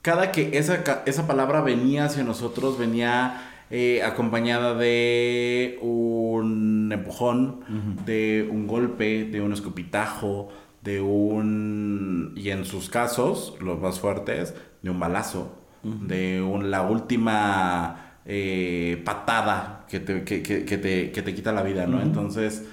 cada 0.00 0.32
que 0.32 0.56
esa, 0.56 1.02
esa 1.04 1.26
palabra 1.26 1.60
venía 1.60 2.06
hacia 2.06 2.22
nosotros, 2.24 2.78
venía 2.78 3.55
eh, 3.70 4.02
acompañada 4.02 4.74
de 4.74 5.78
un 5.82 6.90
empujón, 6.92 7.60
de 8.04 8.48
un 8.50 8.66
golpe, 8.66 9.24
de 9.24 9.40
un 9.40 9.52
escupitajo, 9.52 10.48
de 10.82 11.00
un, 11.00 12.32
y 12.36 12.50
en 12.50 12.64
sus 12.64 12.88
casos, 12.88 13.54
los 13.60 13.80
más 13.80 13.98
fuertes, 13.98 14.54
de 14.82 14.90
un 14.90 15.00
balazo, 15.00 15.58
de 15.82 16.42
un, 16.42 16.70
la 16.70 16.82
última 16.82 18.18
eh, 18.24 19.02
patada 19.04 19.84
que 19.88 20.00
te, 20.00 20.24
que, 20.24 20.42
que, 20.42 20.78
te, 20.78 21.10
que 21.12 21.22
te 21.22 21.34
quita 21.34 21.52
la 21.52 21.62
vida, 21.62 21.86
¿no? 21.86 22.00
Entonces, 22.00 22.64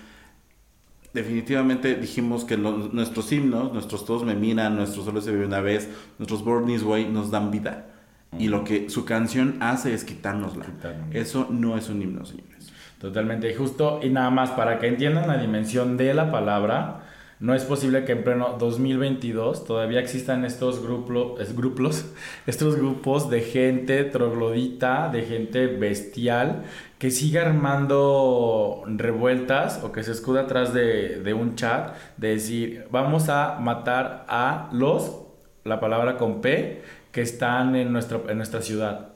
definitivamente 1.13 1.95
dijimos 1.95 2.43
que 2.43 2.57
nuestros 2.57 3.31
himnos, 3.31 3.71
nuestros 3.73 4.05
Todos 4.05 4.23
me 4.23 4.35
miran, 4.35 4.75
nuestros 4.75 5.05
Solo 5.05 5.21
se 5.21 5.31
vive 5.31 5.45
una 5.45 5.61
vez, 5.61 5.89
nuestros 6.17 6.43
Born 6.43 6.65
This 6.67 6.83
Way 6.83 7.09
nos 7.09 7.31
dan 7.31 7.51
vida. 7.51 7.92
Y 8.39 8.47
lo 8.47 8.63
que 8.63 8.89
su 8.89 9.05
canción 9.05 9.57
hace 9.59 9.93
es 9.93 10.03
quitárnosla. 10.03 10.65
Eso 11.11 11.47
no 11.49 11.77
es 11.77 11.89
un 11.89 12.01
himno, 12.01 12.25
señores. 12.25 12.73
Totalmente 12.99 13.53
justo. 13.53 13.99
Y 14.01 14.09
nada 14.09 14.29
más, 14.29 14.51
para 14.51 14.79
que 14.79 14.87
entiendan 14.87 15.27
la 15.27 15.37
dimensión 15.37 15.97
de 15.97 16.13
la 16.13 16.31
palabra, 16.31 17.03
no 17.43 17.53
es 17.53 17.65
posible 17.65 18.05
que 18.05 18.13
en 18.13 18.23
pleno 18.23 18.55
2022 18.57 19.65
todavía 19.65 19.99
existan 19.99 20.45
estos 20.45 20.81
grupos, 20.81 21.53
grupos, 21.53 22.05
estos 22.47 22.77
grupos 22.77 23.29
de 23.29 23.41
gente 23.41 24.05
troglodita, 24.05 25.09
de 25.09 25.23
gente 25.23 25.67
bestial, 25.67 26.63
que 26.97 27.11
siga 27.11 27.41
armando 27.41 28.83
revueltas 28.87 29.83
o 29.83 29.91
que 29.91 30.03
se 30.03 30.13
escuda 30.13 30.43
atrás 30.43 30.73
de, 30.73 31.19
de 31.19 31.33
un 31.33 31.55
chat, 31.55 31.97
de 32.15 32.29
decir, 32.29 32.85
vamos 32.91 33.27
a 33.27 33.57
matar 33.59 34.25
a 34.29 34.69
los, 34.71 35.23
la 35.65 35.81
palabra 35.81 36.17
con 36.17 36.39
P, 36.39 36.81
que 37.13 37.21
están 37.21 37.77
en, 37.77 37.87
en 37.87 38.37
nuestra 38.37 38.61
ciudad. 38.61 39.09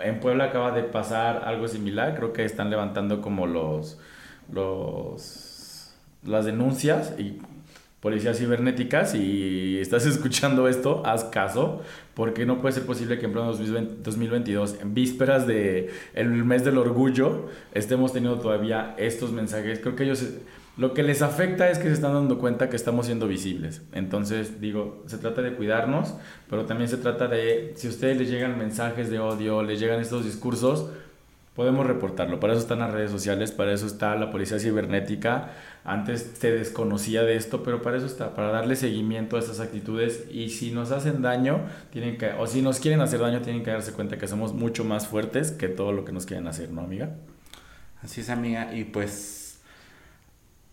En 0.00 0.18
Puebla 0.18 0.46
acaba 0.46 0.72
de 0.72 0.82
pasar 0.82 1.44
algo 1.44 1.68
similar, 1.68 2.16
creo 2.16 2.32
que 2.32 2.44
están 2.44 2.70
levantando 2.70 3.20
como 3.20 3.46
los, 3.46 4.00
los 4.52 5.44
las 6.24 6.46
denuncias 6.46 7.14
y 7.18 7.38
policías 8.00 8.38
cibernéticas 8.38 9.14
y 9.14 9.78
estás 9.78 10.06
escuchando 10.06 10.68
esto, 10.68 11.02
haz 11.06 11.24
caso, 11.24 11.82
porque 12.14 12.46
no 12.46 12.60
puede 12.60 12.74
ser 12.74 12.86
posible 12.86 13.18
que 13.18 13.26
en 13.26 13.32
pleno 13.32 13.52
2022, 13.52 14.80
en 14.80 14.94
vísperas 14.94 15.46
del 15.46 15.90
el 16.14 16.28
mes 16.44 16.64
del 16.64 16.78
orgullo, 16.78 17.48
estemos 17.72 18.12
teniendo 18.12 18.40
todavía 18.40 18.94
estos 18.98 19.32
mensajes. 19.32 19.78
Creo 19.80 19.94
que 19.94 20.04
ellos 20.04 20.22
lo 20.76 20.92
que 20.92 21.04
les 21.04 21.22
afecta 21.22 21.70
es 21.70 21.78
que 21.78 21.84
se 21.84 21.92
están 21.92 22.14
dando 22.14 22.38
cuenta 22.38 22.68
que 22.68 22.76
estamos 22.76 23.06
siendo 23.06 23.28
visibles. 23.28 23.82
Entonces, 23.92 24.60
digo, 24.60 25.04
se 25.06 25.18
trata 25.18 25.40
de 25.40 25.54
cuidarnos, 25.54 26.14
pero 26.50 26.64
también 26.64 26.88
se 26.88 26.96
trata 26.96 27.28
de, 27.28 27.72
si 27.76 27.86
a 27.86 27.90
ustedes 27.90 28.18
les 28.18 28.28
llegan 28.28 28.58
mensajes 28.58 29.08
de 29.08 29.20
odio, 29.20 29.62
les 29.62 29.78
llegan 29.78 30.00
estos 30.00 30.24
discursos, 30.24 30.90
podemos 31.54 31.86
reportarlo. 31.86 32.40
Para 32.40 32.54
eso 32.54 32.62
están 32.62 32.80
las 32.80 32.90
redes 32.90 33.12
sociales, 33.12 33.52
para 33.52 33.72
eso 33.72 33.86
está 33.86 34.16
la 34.16 34.32
policía 34.32 34.58
cibernética. 34.58 35.52
Antes 35.84 36.32
se 36.38 36.50
desconocía 36.50 37.22
de 37.22 37.36
esto, 37.36 37.62
pero 37.62 37.80
para 37.80 37.96
eso 37.96 38.06
está, 38.06 38.34
para 38.34 38.50
darle 38.50 38.74
seguimiento 38.74 39.36
a 39.36 39.38
estas 39.38 39.60
actitudes. 39.60 40.26
Y 40.28 40.48
si 40.48 40.72
nos 40.72 40.90
hacen 40.90 41.22
daño, 41.22 41.60
tienen 41.92 42.18
que, 42.18 42.32
o 42.32 42.48
si 42.48 42.62
nos 42.62 42.80
quieren 42.80 43.00
hacer 43.00 43.20
daño, 43.20 43.42
tienen 43.42 43.62
que 43.62 43.70
darse 43.70 43.92
cuenta 43.92 44.18
que 44.18 44.26
somos 44.26 44.52
mucho 44.52 44.84
más 44.84 45.06
fuertes 45.06 45.52
que 45.52 45.68
todo 45.68 45.92
lo 45.92 46.04
que 46.04 46.10
nos 46.10 46.26
quieren 46.26 46.48
hacer, 46.48 46.72
¿no, 46.72 46.80
amiga? 46.80 47.14
Así 48.02 48.22
es, 48.22 48.30
amiga. 48.30 48.74
Y 48.74 48.84
pues 48.84 49.43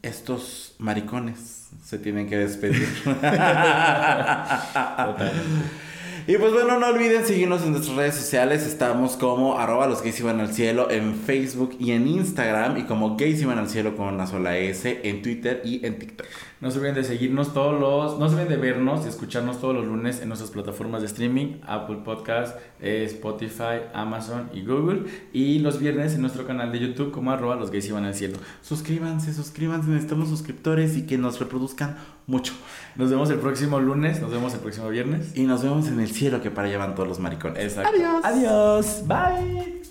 estos 0.01 0.75
maricones 0.79 1.69
se 1.83 1.97
tienen 1.97 2.27
que 2.27 2.37
despedir. 2.37 2.87
Y 6.27 6.37
pues 6.37 6.53
bueno, 6.53 6.79
no 6.79 6.87
olviden 6.87 7.25
seguirnos 7.25 7.63
en 7.63 7.71
nuestras 7.71 7.97
redes 7.97 8.15
sociales. 8.15 8.65
Estamos 8.65 9.17
como 9.17 9.57
arroba 9.57 9.87
los 9.87 10.03
gays 10.03 10.19
iban 10.19 10.39
al 10.39 10.53
cielo 10.53 10.91
en 10.91 11.15
Facebook 11.15 11.75
y 11.79 11.91
en 11.91 12.07
Instagram. 12.07 12.77
Y 12.77 12.83
como 12.83 13.17
gays 13.17 13.41
iban 13.41 13.57
al 13.57 13.69
cielo 13.69 13.97
con 13.97 14.13
una 14.13 14.27
sola 14.27 14.55
S 14.57 15.01
en 15.03 15.21
Twitter 15.23 15.61
y 15.65 15.85
en 15.85 15.97
TikTok. 15.97 16.27
No 16.61 16.69
se 16.69 16.77
olviden 16.77 16.93
de 16.93 17.03
seguirnos 17.03 17.53
todos 17.53 17.79
los, 17.79 18.19
no 18.19 18.29
se 18.29 18.35
olviden 18.35 18.49
de 18.49 18.57
vernos 18.57 19.03
y 19.05 19.09
escucharnos 19.09 19.59
todos 19.59 19.73
los 19.73 19.87
lunes 19.87 20.21
en 20.21 20.27
nuestras 20.27 20.51
plataformas 20.51 21.01
de 21.01 21.07
streaming, 21.07 21.55
Apple 21.63 22.01
Podcast, 22.05 22.55
eh, 22.79 23.03
Spotify, 23.05 23.81
Amazon 23.95 24.49
y 24.53 24.63
Google. 24.63 25.05
Y 25.33 25.57
los 25.59 25.79
viernes 25.79 26.13
en 26.13 26.21
nuestro 26.21 26.45
canal 26.45 26.71
de 26.71 26.79
YouTube 26.79 27.11
como 27.11 27.31
arroba 27.31 27.55
los 27.55 27.71
gays 27.71 27.87
iban 27.87 28.05
al 28.05 28.13
cielo. 28.13 28.37
Suscríbanse, 28.61 29.33
suscríbanse, 29.33 29.89
necesitamos 29.89 30.29
suscriptores 30.29 30.95
y 30.97 31.07
que 31.07 31.17
nos 31.17 31.39
reproduzcan 31.39 31.97
mucho. 32.27 32.53
Nos 32.95 33.09
vemos 33.09 33.31
el 33.31 33.39
próximo 33.39 33.79
lunes, 33.79 34.21
nos 34.21 34.29
vemos 34.29 34.53
el 34.53 34.59
próximo 34.59 34.87
viernes. 34.89 35.35
Y 35.35 35.43
nos 35.43 35.63
vemos 35.63 35.87
en 35.87 35.99
el 35.99 36.11
cielo 36.11 36.43
que 36.43 36.51
para 36.51 36.67
allá 36.67 36.77
van 36.77 36.93
todos 36.93 37.09
los 37.09 37.19
maricones. 37.19 37.75
Adiós. 37.79 38.23
Adiós. 38.23 39.03
Bye. 39.07 39.90